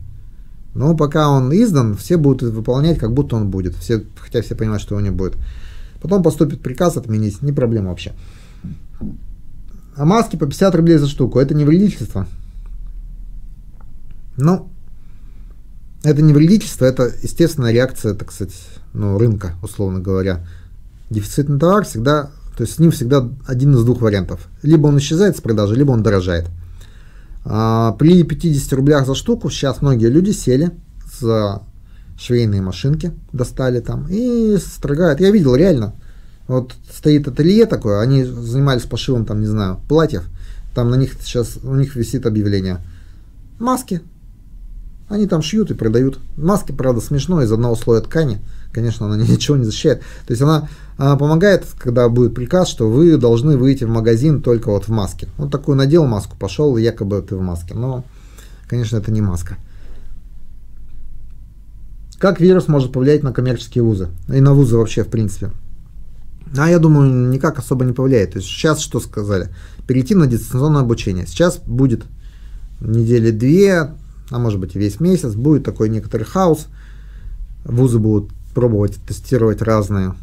Но 0.75 0.97
пока 0.97 1.31
он 1.31 1.53
издан, 1.53 1.97
все 1.97 2.17
будут 2.17 2.55
выполнять, 2.55 2.99
как 2.99 3.13
будто 3.13 3.35
он 3.35 3.51
будет. 3.51 3.75
Все, 3.77 4.05
хотя 4.21 4.41
все 4.41 4.55
понимают, 4.55 4.83
что 4.83 4.95
его 4.95 5.05
не 5.05 5.11
будет. 5.11 5.37
Потом 6.01 6.23
поступит 6.23 6.61
приказ 6.61 6.97
отменить, 6.97 7.43
не 7.43 7.53
проблема 7.53 7.89
вообще. 7.89 8.13
А 9.97 10.05
маски 10.05 10.37
по 10.37 10.47
50 10.47 10.75
рублей 10.75 10.99
за 10.99 11.07
штуку. 11.07 11.39
Это 11.39 11.55
не 11.55 11.65
вредительство? 11.65 12.27
Ну, 14.37 14.71
это 16.03 16.23
не 16.23 16.33
вредительство, 16.33 16.87
это 16.87 17.13
естественная 17.23 17.73
реакция, 17.73 18.15
так 18.15 18.33
сказать, 18.33 18.55
ну, 18.95 19.19
рынка, 19.19 19.55
условно 19.63 20.01
говоря. 20.01 20.47
Дефицитный 21.11 21.59
товар 21.59 21.85
всегда, 21.85 22.31
то 22.57 22.63
есть 22.63 22.77
с 22.77 22.79
ним 22.79 22.91
всегда 22.91 23.29
один 23.47 23.75
из 23.75 23.85
двух 23.85 24.01
вариантов. 24.01 24.49
Либо 24.63 24.87
он 24.87 24.99
исчезает 24.99 25.37
с 25.37 25.41
продажи, 25.41 25.75
либо 25.75 25.91
он 25.91 26.03
дорожает. 26.03 26.49
А, 27.45 27.93
при 27.93 28.23
50 28.23 28.73
рублях 28.75 29.07
за 29.07 29.15
штуку 29.15 29.51
сейчас 29.51 29.83
многие 29.83 30.09
люди 30.09 30.31
сели 30.31 30.71
за 31.21 31.63
швейные 32.19 32.63
машинки, 32.63 33.13
достали 33.33 33.81
там 33.81 34.07
и 34.09 34.57
строгают. 34.59 35.21
Я 35.21 35.31
видел 35.31 35.55
реально, 35.55 35.95
вот 36.51 36.75
стоит 36.93 37.29
ателье 37.29 37.65
такое, 37.65 38.01
они 38.01 38.25
занимались 38.25 38.83
пошивом, 38.83 39.25
там, 39.25 39.39
не 39.39 39.47
знаю, 39.47 39.79
платьев. 39.89 40.25
Там 40.75 40.91
на 40.91 40.97
них 40.97 41.15
сейчас, 41.21 41.59
у 41.63 41.77
них 41.77 41.95
висит 41.95 42.27
объявление. 42.27 42.81
Маски. 43.61 44.01
Они 45.09 45.29
там 45.29 45.43
шьют 45.43 45.71
и 45.71 45.75
продают. 45.75 46.19
Маски, 46.37 46.73
правда, 46.73 47.01
смешно, 47.01 47.41
из 47.41 47.53
одного 47.53 47.77
слоя 47.77 48.01
ткани. 48.01 48.41
Конечно, 48.73 49.07
она 49.07 49.17
ничего 49.23 49.57
не 49.57 49.65
защищает. 49.65 50.01
То 50.27 50.33
есть 50.33 50.43
она, 50.43 50.69
она 50.97 51.17
помогает, 51.17 51.67
когда 51.79 52.09
будет 52.09 52.35
приказ, 52.35 52.67
что 52.67 52.91
вы 52.91 53.17
должны 53.17 53.57
выйти 53.57 53.85
в 53.85 53.91
магазин 53.91 54.43
только 54.43 54.73
вот 54.73 54.89
в 54.89 54.91
маске. 54.91 55.29
Вот 55.37 55.53
такую 55.53 55.77
надел 55.77 56.05
маску, 56.05 56.37
пошел, 56.37 56.77
якобы 56.77 57.23
ты 57.23 57.37
в 57.37 57.41
маске. 57.41 57.75
Но, 57.75 58.03
конечно, 58.67 58.97
это 58.97 59.13
не 59.13 59.21
маска. 59.21 59.57
Как 62.19 62.41
вирус 62.41 62.67
может 62.67 62.93
повлиять 62.93 63.23
на 63.23 63.33
коммерческие 63.33 63.85
вузы? 63.85 64.09
И 64.29 64.41
на 64.41 64.53
вузы 64.53 64.77
вообще, 64.77 65.05
в 65.05 65.09
принципе. 65.09 65.53
А 66.57 66.69
я 66.69 66.79
думаю, 66.79 67.31
никак 67.31 67.59
особо 67.59 67.85
не 67.85 67.93
повлияет. 67.93 68.33
То 68.33 68.39
есть 68.39 68.49
сейчас 68.49 68.81
что 68.81 69.01
сказали? 69.01 69.51
Перейти 69.87 70.15
на 70.15 70.27
дистанционное 70.27 70.83
обучение. 70.83 71.27
Сейчас 71.27 71.59
будет 71.59 72.05
недели 72.81 73.31
две, 73.31 73.91
а 74.31 74.39
может 74.39 74.59
быть 74.59 74.75
и 74.75 74.79
весь 74.79 75.01
месяц, 75.01 75.35
будет 75.35 75.65
такой 75.65 75.89
некоторый 75.89 76.25
хаос. 76.25 76.67
Вузы 77.65 77.99
будут 77.99 78.31
пробовать 78.55 78.97
тестировать 79.07 79.63
разные 79.63 80.15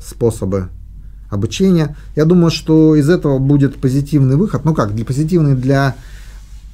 способы 0.00 0.68
обучения. 1.30 1.96
Я 2.14 2.26
думаю, 2.26 2.50
что 2.50 2.94
из 2.94 3.08
этого 3.08 3.38
будет 3.38 3.76
позитивный 3.76 4.36
выход. 4.36 4.64
Ну 4.64 4.74
как, 4.74 4.94
для 4.94 5.04
позитивный 5.04 5.56
для 5.56 5.96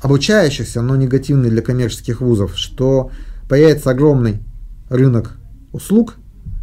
обучающихся, 0.01 0.83
но 0.83 0.97
негативный 0.97 1.51
для 1.51 1.63
коммерческих 1.63 2.21
вузов, 2.21 2.57
что 2.57 3.11
появится 3.49 3.91
огромный 3.91 4.41
рынок 4.89 5.37
услуг, 5.73 6.17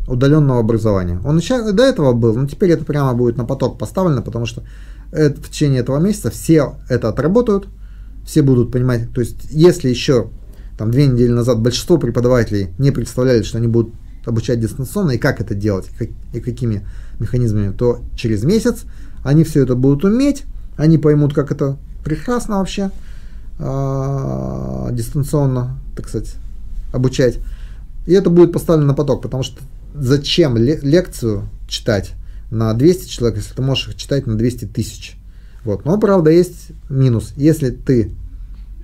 удаленного 0.07 0.59
образования. 0.59 1.19
Он 1.25 1.37
еще 1.37 1.71
до 1.71 1.83
этого 1.83 2.13
был, 2.13 2.35
но 2.35 2.47
теперь 2.47 2.71
это 2.71 2.85
прямо 2.85 3.13
будет 3.13 3.37
на 3.37 3.45
поток 3.45 3.77
поставлено, 3.77 4.21
потому 4.21 4.45
что 4.45 4.63
это, 5.11 5.41
в 5.41 5.49
течение 5.49 5.81
этого 5.81 5.99
месяца 5.99 6.29
все 6.29 6.75
это 6.89 7.09
отработают, 7.09 7.67
все 8.25 8.41
будут 8.41 8.71
понимать, 8.71 9.11
то 9.13 9.21
есть 9.21 9.37
если 9.51 9.89
еще 9.89 10.29
там 10.77 10.91
две 10.91 11.07
недели 11.07 11.31
назад 11.31 11.61
большинство 11.61 11.97
преподавателей 11.97 12.69
не 12.77 12.91
представляли, 12.91 13.43
что 13.43 13.57
они 13.57 13.67
будут 13.67 13.93
обучать 14.25 14.59
дистанционно 14.59 15.11
и 15.11 15.17
как 15.17 15.39
это 15.39 15.53
делать, 15.53 15.87
как, 15.97 16.09
и 16.33 16.39
какими 16.39 16.85
механизмами, 17.19 17.71
то 17.71 17.99
через 18.15 18.43
месяц 18.43 18.83
они 19.23 19.43
все 19.43 19.63
это 19.63 19.75
будут 19.75 20.03
уметь, 20.03 20.43
они 20.75 20.97
поймут, 20.97 21.33
как 21.33 21.51
это 21.51 21.77
прекрасно 22.03 22.57
вообще 22.57 22.91
э, 23.59 24.89
дистанционно, 24.91 25.77
так 25.95 26.09
сказать, 26.09 26.35
обучать. 26.91 27.39
И 28.05 28.13
это 28.13 28.29
будет 28.29 28.51
поставлено 28.51 28.87
на 28.87 28.93
поток, 28.93 29.21
потому 29.21 29.43
что 29.43 29.61
зачем 29.97 30.57
лекцию 30.57 31.49
читать 31.67 32.13
на 32.51 32.73
200 32.73 33.09
человек, 33.09 33.37
если 33.37 33.53
ты 33.53 33.61
можешь 33.61 33.89
их 33.89 33.95
читать 33.95 34.27
на 34.27 34.37
200 34.37 34.65
тысяч? 34.65 35.17
Вот. 35.63 35.85
Но, 35.85 35.99
правда, 35.99 36.29
есть 36.29 36.71
минус. 36.89 37.33
Если 37.35 37.71
ты, 37.71 38.11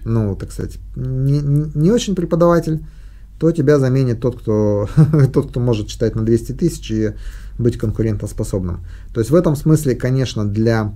ну, 0.03 0.35
так 0.35 0.51
сказать, 0.51 0.79
не, 0.95 1.39
не 1.39 1.91
очень 1.91 2.15
преподаватель, 2.15 2.83
то 3.39 3.51
тебя 3.51 3.79
заменит 3.79 4.19
тот, 4.19 4.39
кто, 4.39 4.87
тот, 5.33 5.49
кто 5.49 5.59
может 5.59 5.87
читать 5.87 6.15
на 6.15 6.23
200 6.23 6.51
тысяч 6.53 6.91
и 6.91 7.11
быть 7.57 7.77
конкурентоспособным. 7.77 8.85
То 9.13 9.19
есть 9.19 9.31
в 9.31 9.35
этом 9.35 9.55
смысле, 9.55 9.95
конечно, 9.95 10.45
для 10.45 10.93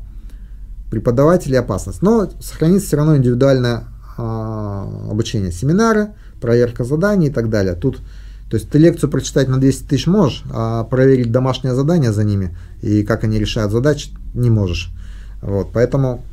преподавателей 0.89 1.59
опасность. 1.59 2.01
Но 2.01 2.29
сохранится 2.39 2.87
все 2.87 2.97
равно 2.97 3.17
индивидуальное 3.17 3.85
а, 4.17 4.87
обучение, 5.09 5.51
семинары, 5.51 6.13
проверка 6.39 6.83
заданий 6.83 7.27
и 7.27 7.31
так 7.31 7.49
далее. 7.49 7.75
Тут, 7.75 7.99
то 8.49 8.57
есть 8.57 8.69
ты 8.69 8.77
лекцию 8.77 9.09
прочитать 9.09 9.47
на 9.47 9.59
200 9.59 9.87
тысяч 9.87 10.07
можешь, 10.07 10.43
а 10.51 10.83
проверить 10.83 11.31
домашнее 11.31 11.73
задание 11.73 12.13
за 12.13 12.23
ними 12.23 12.55
и 12.81 13.03
как 13.03 13.23
они 13.23 13.39
решают 13.39 13.71
задачи 13.71 14.09
не 14.33 14.49
можешь. 14.49 14.91
Вот, 15.41 15.71
поэтому 15.73 16.23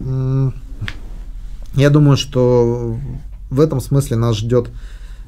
я 1.75 1.91
думаю, 1.91 2.17
что 2.17 2.97
в 3.51 3.61
этом 3.61 3.81
смысле 3.81 4.17
нас 4.17 4.37
ждет 4.37 4.69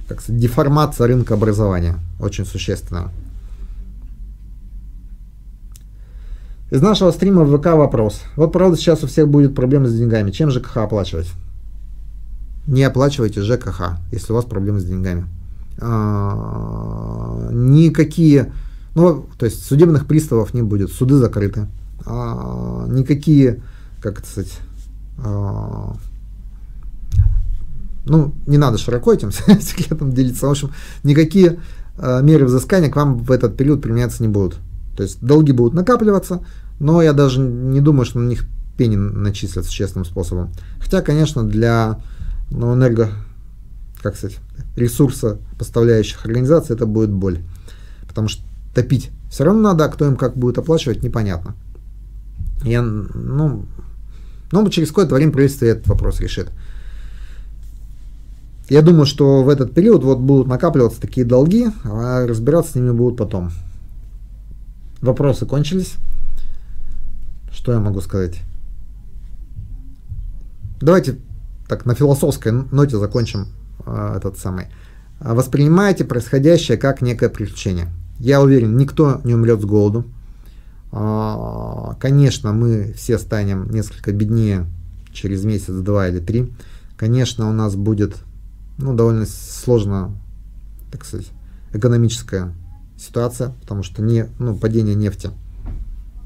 как 0.08 0.20
сказать, 0.20 0.40
деформация 0.40 1.06
рынка 1.06 1.34
образования, 1.34 1.98
очень 2.20 2.44
существенная. 2.44 3.08
Из 6.70 6.80
нашего 6.82 7.10
стрима 7.12 7.44
в 7.44 7.56
ВК 7.56 7.66
вопрос. 7.66 8.22
Вот 8.36 8.52
правда 8.52 8.76
сейчас 8.76 9.04
у 9.04 9.06
всех 9.06 9.28
будет 9.28 9.54
проблемы 9.54 9.86
с 9.86 9.96
деньгами. 9.96 10.30
Чем 10.30 10.50
ЖКХ 10.50 10.78
оплачивать? 10.78 11.30
Не 12.66 12.82
оплачивайте 12.82 13.42
ЖКХ, 13.42 13.98
если 14.10 14.32
у 14.32 14.36
вас 14.36 14.44
проблемы 14.44 14.80
с 14.80 14.84
деньгами. 14.84 15.26
А, 15.80 17.48
никакие, 17.52 18.52
ну, 18.94 19.26
то 19.38 19.46
есть 19.46 19.64
судебных 19.64 20.06
приставов 20.06 20.54
не 20.54 20.62
будет, 20.62 20.92
суды 20.92 21.16
закрыты. 21.16 21.66
А, 22.06 22.86
никакие, 22.88 23.62
как 24.00 24.20
это 24.20 24.28
сказать, 24.28 24.58
а, 25.18 25.94
ну, 28.06 28.34
не 28.46 28.58
надо 28.58 28.78
широко 28.78 29.12
этим 29.12 29.32
секретом 29.60 30.12
делиться. 30.12 30.46
В 30.46 30.50
общем, 30.50 30.70
никакие 31.02 31.58
меры 31.96 32.44
взыскания 32.46 32.90
к 32.90 32.96
вам 32.96 33.18
в 33.18 33.30
этот 33.30 33.56
период 33.56 33.80
применяться 33.80 34.22
не 34.22 34.28
будут. 34.28 34.58
То 34.96 35.04
есть 35.04 35.20
долги 35.20 35.52
будут 35.52 35.74
накапливаться, 35.74 36.44
но 36.80 37.00
я 37.02 37.12
даже 37.12 37.40
не 37.40 37.80
думаю, 37.80 38.04
что 38.04 38.18
на 38.18 38.28
них 38.28 38.46
пени 38.76 38.96
начислятся 38.96 39.70
честным 39.70 40.04
способом. 40.04 40.50
Хотя, 40.80 41.02
конечно, 41.02 41.44
для 41.44 42.00
ну, 42.50 42.74
энерго, 42.74 43.10
как 44.04 44.16
сказать, 44.16 44.36
ресурса 44.76 45.38
поставляющих 45.58 46.26
организаций 46.26 46.76
это 46.76 46.84
будет 46.84 47.10
боль. 47.10 47.40
Потому 48.06 48.28
что 48.28 48.42
топить 48.74 49.10
все 49.30 49.44
равно 49.44 49.62
надо, 49.62 49.86
а 49.86 49.88
кто 49.88 50.04
им 50.04 50.16
как 50.16 50.36
будет 50.36 50.58
оплачивать, 50.58 51.02
непонятно. 51.02 51.54
Я, 52.62 52.82
ну, 52.82 53.64
ну, 54.52 54.68
через 54.68 54.88
какое-то 54.88 55.14
время 55.14 55.32
правительство 55.32 55.64
этот 55.64 55.86
вопрос 55.86 56.20
решит. 56.20 56.50
Я 58.68 58.82
думаю, 58.82 59.06
что 59.06 59.42
в 59.42 59.48
этот 59.48 59.72
период 59.72 60.04
вот 60.04 60.18
будут 60.18 60.48
накапливаться 60.48 61.00
такие 61.00 61.24
долги, 61.24 61.68
а 61.84 62.26
разбираться 62.26 62.72
с 62.72 62.74
ними 62.74 62.90
будут 62.90 63.16
потом. 63.16 63.52
Вопросы 65.00 65.46
кончились. 65.46 65.94
Что 67.50 67.72
я 67.72 67.80
могу 67.80 68.02
сказать? 68.02 68.42
Давайте 70.82 71.16
так 71.68 71.86
на 71.86 71.94
философской 71.94 72.52
ноте 72.52 72.98
закончим 72.98 73.46
этот 73.86 74.38
самый. 74.38 74.66
Воспринимайте 75.20 76.04
происходящее 76.04 76.76
как 76.76 77.00
некое 77.00 77.28
приключение. 77.28 77.88
Я 78.18 78.40
уверен, 78.42 78.76
никто 78.76 79.20
не 79.24 79.34
умрет 79.34 79.60
с 79.60 79.64
голоду. 79.64 80.04
Э, 80.92 81.94
конечно, 81.98 82.52
мы 82.52 82.92
все 82.96 83.18
станем 83.18 83.70
несколько 83.70 84.12
беднее 84.12 84.66
через 85.12 85.44
месяц, 85.44 85.74
два 85.74 86.08
или 86.08 86.20
три. 86.20 86.52
Конечно, 86.96 87.48
у 87.48 87.52
нас 87.52 87.74
будет 87.74 88.16
ну, 88.78 88.94
довольно 88.94 89.26
сложно, 89.26 90.12
так 90.90 91.04
сказать, 91.04 91.28
экономическая 91.72 92.52
ситуация, 92.98 93.50
потому 93.60 93.82
что 93.82 94.02
не, 94.02 94.26
ну, 94.38 94.56
падение 94.56 94.94
нефти 94.94 95.30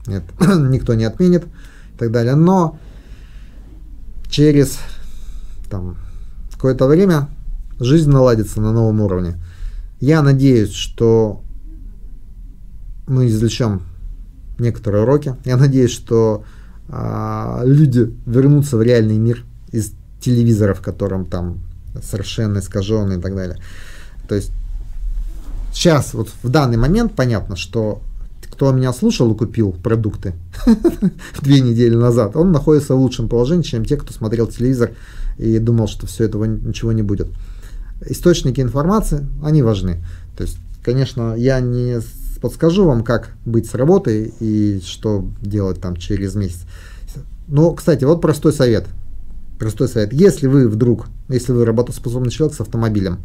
нет, 0.08 0.24
никто 0.40 0.94
не 0.94 1.04
отменит 1.04 1.44
и 1.44 1.98
так 1.98 2.10
далее. 2.10 2.34
Но 2.34 2.78
через 4.28 4.78
там, 5.70 5.96
какое-то 6.52 6.86
время 6.86 7.28
жизнь 7.80 8.10
наладится 8.10 8.60
на 8.60 8.72
новом 8.72 9.00
уровне. 9.00 9.36
Я 10.00 10.22
надеюсь, 10.22 10.72
что 10.72 11.42
мы 13.06 13.26
извлечем 13.26 13.82
некоторые 14.58 15.02
уроки. 15.02 15.36
Я 15.44 15.56
надеюсь, 15.56 15.90
что 15.90 16.44
а, 16.88 17.62
люди 17.64 18.14
вернутся 18.26 18.76
в 18.76 18.82
реальный 18.82 19.18
мир 19.18 19.44
из 19.72 19.92
телевизоров, 20.20 20.78
в 20.78 20.82
котором 20.82 21.26
там 21.26 21.60
совершенно 22.02 22.58
искаженный 22.58 23.18
и 23.18 23.20
так 23.20 23.34
далее. 23.34 23.58
То 24.28 24.34
есть 24.34 24.52
сейчас, 25.72 26.14
вот 26.14 26.28
в 26.42 26.48
данный 26.48 26.76
момент 26.76 27.14
понятно, 27.14 27.56
что 27.56 28.02
кто 28.50 28.72
меня 28.72 28.92
слушал 28.92 29.32
и 29.32 29.38
купил 29.38 29.72
продукты 29.72 30.34
две 31.42 31.60
недели 31.60 31.94
назад, 31.94 32.34
он 32.34 32.50
находится 32.50 32.94
в 32.94 33.00
лучшем 33.00 33.28
положении, 33.28 33.62
чем 33.62 33.84
те, 33.84 33.96
кто 33.96 34.12
смотрел 34.12 34.48
телевизор 34.48 34.90
и 35.38 35.58
думал, 35.58 35.86
что 35.86 36.06
все 36.06 36.24
этого 36.24 36.44
ничего 36.44 36.92
не 36.92 37.02
будет. 37.02 37.28
Источники 38.06 38.60
информации, 38.60 39.26
они 39.42 39.62
важны. 39.62 40.04
То 40.36 40.44
есть, 40.44 40.58
конечно, 40.84 41.34
я 41.34 41.60
не 41.60 42.00
подскажу 42.40 42.86
вам, 42.86 43.02
как 43.02 43.34
быть 43.44 43.68
с 43.68 43.74
работой 43.74 44.32
и 44.40 44.80
что 44.84 45.28
делать 45.42 45.80
там 45.80 45.96
через 45.96 46.34
месяц. 46.34 46.62
Но, 47.48 47.72
кстати, 47.72 48.04
вот 48.04 48.20
простой 48.20 48.52
совет. 48.52 48.86
Простой 49.58 49.88
совет. 49.88 50.12
Если 50.12 50.46
вы 50.46 50.68
вдруг, 50.68 51.06
если 51.28 51.52
вы 51.52 51.64
работоспособный 51.64 52.30
человек 52.30 52.56
с 52.56 52.60
автомобилем, 52.60 53.18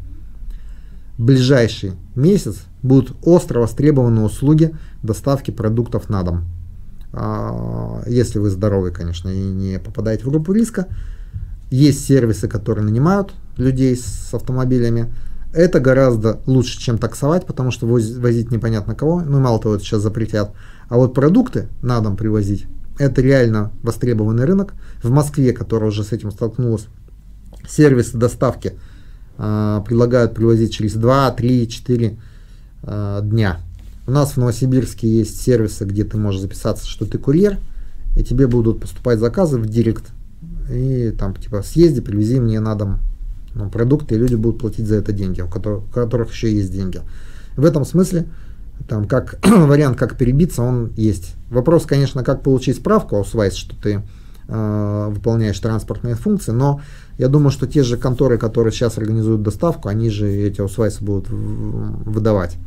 в 1.17 1.23
ближайший 1.23 1.93
месяц 2.15 2.57
будут 2.81 3.15
остро 3.21 3.59
востребованы 3.59 4.21
услуги 4.21 4.75
доставки 5.03 5.51
продуктов 5.51 6.09
на 6.09 6.23
дом. 6.23 6.45
А, 7.11 8.01
если 8.07 8.39
вы 8.39 8.49
здоровы, 8.49 8.89
конечно, 8.89 9.29
и 9.29 9.39
не 9.39 9.79
попадаете 9.79 10.23
в 10.23 10.29
группу 10.29 10.53
риска. 10.53 10.87
Есть 11.69 12.05
сервисы, 12.05 12.47
которые 12.47 12.83
нанимают 12.83 13.33
людей 13.57 13.95
с 13.95 14.33
автомобилями. 14.33 15.13
Это 15.53 15.79
гораздо 15.79 16.41
лучше, 16.45 16.79
чем 16.79 16.97
таксовать, 16.97 17.45
потому 17.45 17.71
что 17.71 17.85
возить 17.85 18.51
непонятно 18.51 18.95
кого. 18.95 19.21
Ну, 19.21 19.39
мало 19.39 19.59
того, 19.59 19.75
это 19.75 19.83
сейчас 19.83 20.01
запретят. 20.01 20.51
А 20.89 20.97
вот 20.97 21.13
продукты 21.13 21.67
на 21.81 21.99
дом 22.01 22.17
привозить 22.17 22.65
это 22.97 23.21
реально 23.21 23.71
востребованный 23.81 24.45
рынок. 24.45 24.73
В 25.01 25.09
Москве, 25.09 25.53
которая 25.53 25.89
уже 25.89 26.03
с 26.03 26.11
этим 26.11 26.31
столкнулась, 26.31 26.87
сервисы 27.67 28.17
доставки 28.17 28.73
э, 29.37 29.81
предлагают 29.85 30.35
привозить 30.35 30.73
через 30.73 30.93
2, 30.93 31.31
3, 31.31 31.67
4 31.67 32.19
э, 32.83 33.19
дня. 33.23 33.59
У 34.05 34.11
нас 34.11 34.33
в 34.33 34.37
Новосибирске 34.37 35.07
есть 35.07 35.41
сервисы, 35.41 35.85
где 35.85 36.03
ты 36.03 36.17
можешь 36.17 36.41
записаться, 36.41 36.85
что 36.85 37.05
ты 37.05 37.17
курьер, 37.17 37.57
и 38.17 38.23
тебе 38.23 38.47
будут 38.47 38.81
поступать 38.81 39.19
заказы 39.19 39.57
в 39.57 39.65
директ. 39.65 40.11
И 40.69 41.13
там 41.17 41.35
типа 41.35 41.61
съезди, 41.63 42.01
привези 42.01 42.39
мне 42.39 42.59
на 42.59 42.75
дом 42.75 42.99
ну, 43.55 43.69
продукты, 43.69 44.15
и 44.15 44.17
люди 44.17 44.35
будут 44.35 44.59
платить 44.59 44.87
за 44.87 44.95
это 44.95 45.11
деньги, 45.11 45.41
у 45.41 45.47
которых, 45.47 45.83
у 45.83 45.87
которых 45.87 46.31
еще 46.31 46.51
есть 46.53 46.71
деньги. 46.71 47.01
В 47.55 47.65
этом 47.65 47.85
смысле 47.85 48.27
там 48.87 49.07
как 49.07 49.39
вариант, 49.45 49.97
как 49.97 50.17
перебиться, 50.17 50.61
он 50.61 50.91
есть. 50.95 51.35
Вопрос, 51.49 51.85
конечно, 51.85 52.23
как 52.23 52.41
получить 52.41 52.77
справку 52.77 53.23
свайс, 53.23 53.53
что 53.53 53.75
ты 53.75 54.01
э, 54.47 55.07
выполняешь 55.09 55.59
транспортные 55.59 56.15
функции, 56.15 56.51
но 56.51 56.81
я 57.17 57.27
думаю, 57.27 57.51
что 57.51 57.67
те 57.67 57.83
же 57.83 57.97
конторы, 57.97 58.37
которые 58.37 58.73
сейчас 58.73 58.97
организуют 58.97 59.43
доставку, 59.43 59.87
они 59.87 60.09
же 60.09 60.29
эти 60.29 60.61
усвайсы 60.61 61.03
будут 61.03 61.27
выдавать. 61.29 62.57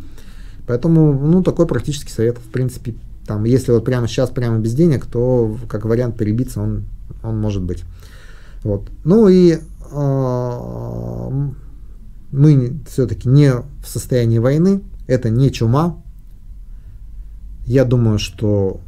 Поэтому, 0.66 1.12
ну, 1.12 1.42
такой 1.42 1.66
практический 1.66 2.12
совет, 2.12 2.38
в 2.38 2.50
принципе, 2.50 2.94
там, 3.26 3.44
если 3.44 3.72
вот 3.72 3.84
прямо 3.84 4.06
сейчас, 4.06 4.30
прямо 4.30 4.58
без 4.58 4.74
денег, 4.74 5.06
то 5.06 5.56
как 5.68 5.84
вариант 5.84 6.16
перебиться 6.16 6.60
он, 6.60 6.84
он 7.22 7.38
может 7.38 7.62
быть. 7.62 7.84
Вот. 8.62 8.88
Ну 9.04 9.28
и 9.28 9.58
мы 12.32 12.80
все-таки 12.88 13.28
не 13.28 13.52
в 13.52 13.86
состоянии 13.86 14.38
войны, 14.38 14.82
это 15.06 15.30
не 15.30 15.52
чума, 15.52 16.02
я 17.66 17.84
думаю, 17.84 18.18
что, 18.18 18.80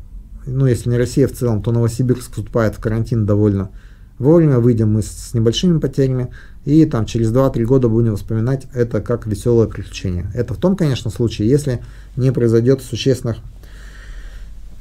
ну, 0.46 0.66
если 0.66 0.90
не 0.90 0.96
Россия 0.96 1.26
в 1.26 1.32
целом, 1.32 1.62
то 1.62 1.72
Новосибирск 1.72 2.30
вступает 2.30 2.76
в 2.76 2.80
карантин 2.80 3.26
довольно 3.26 3.70
вовремя, 4.18 4.58
выйдем 4.58 4.92
мы 4.92 5.02
с 5.02 5.34
небольшими 5.34 5.78
потерями, 5.78 6.32
и 6.64 6.84
там 6.84 7.06
через 7.06 7.32
2-3 7.32 7.64
года 7.64 7.88
будем 7.88 8.16
вспоминать 8.16 8.66
это 8.74 9.00
как 9.00 9.26
веселое 9.26 9.66
приключение. 9.66 10.30
Это 10.34 10.54
в 10.54 10.58
том, 10.58 10.76
конечно, 10.76 11.10
случае, 11.10 11.48
если 11.48 11.80
не 12.16 12.32
произойдет 12.32 12.82
существенных, 12.82 13.38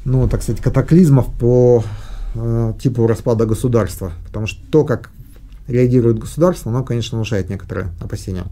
ну, 0.05 0.27
так 0.27 0.43
сказать, 0.43 0.61
катаклизмов 0.61 1.27
по 1.39 1.83
э, 2.35 2.73
типу 2.81 3.07
распада 3.07 3.45
государства. 3.45 4.13
Потому 4.25 4.47
что 4.47 4.59
то, 4.71 4.83
как 4.83 5.11
реагирует 5.67 6.19
государство, 6.19 6.71
оно, 6.71 6.83
конечно, 6.83 7.17
внушает 7.17 7.49
некоторые 7.49 7.91
опасения. 7.99 8.45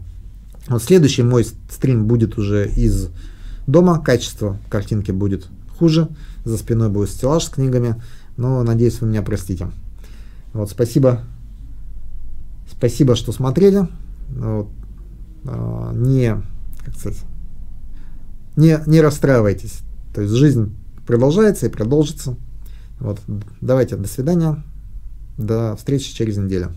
Вот 0.68 0.82
следующий 0.82 1.22
мой 1.22 1.44
стрим 1.44 2.06
будет 2.06 2.38
уже 2.38 2.68
из 2.68 3.10
дома, 3.66 4.00
качество 4.00 4.58
картинки 4.68 5.10
будет 5.12 5.46
хуже, 5.78 6.08
за 6.44 6.56
спиной 6.58 6.88
будет 6.88 7.10
стеллаж 7.10 7.44
с 7.44 7.48
книгами, 7.48 8.02
но 8.36 8.62
надеюсь, 8.62 9.00
вы 9.00 9.08
меня 9.08 9.22
простите. 9.22 9.68
Вот, 10.52 10.70
спасибо, 10.70 11.22
спасибо, 12.70 13.14
что 13.14 13.32
смотрели. 13.32 13.86
Вот, 14.28 14.68
э, 15.44 15.92
не, 15.94 16.42
как 16.84 16.96
сказать, 16.96 17.20
не, 18.56 18.80
не 18.86 19.00
расстраивайтесь. 19.00 19.80
То 20.14 20.22
есть 20.22 20.34
жизнь 20.34 20.74
продолжается 21.06 21.66
и 21.66 21.70
продолжится. 21.70 22.36
Вот, 22.98 23.20
давайте, 23.60 23.96
до 23.96 24.08
свидания. 24.08 24.64
До 25.36 25.76
встречи 25.76 26.14
через 26.14 26.38
неделю. 26.38 26.72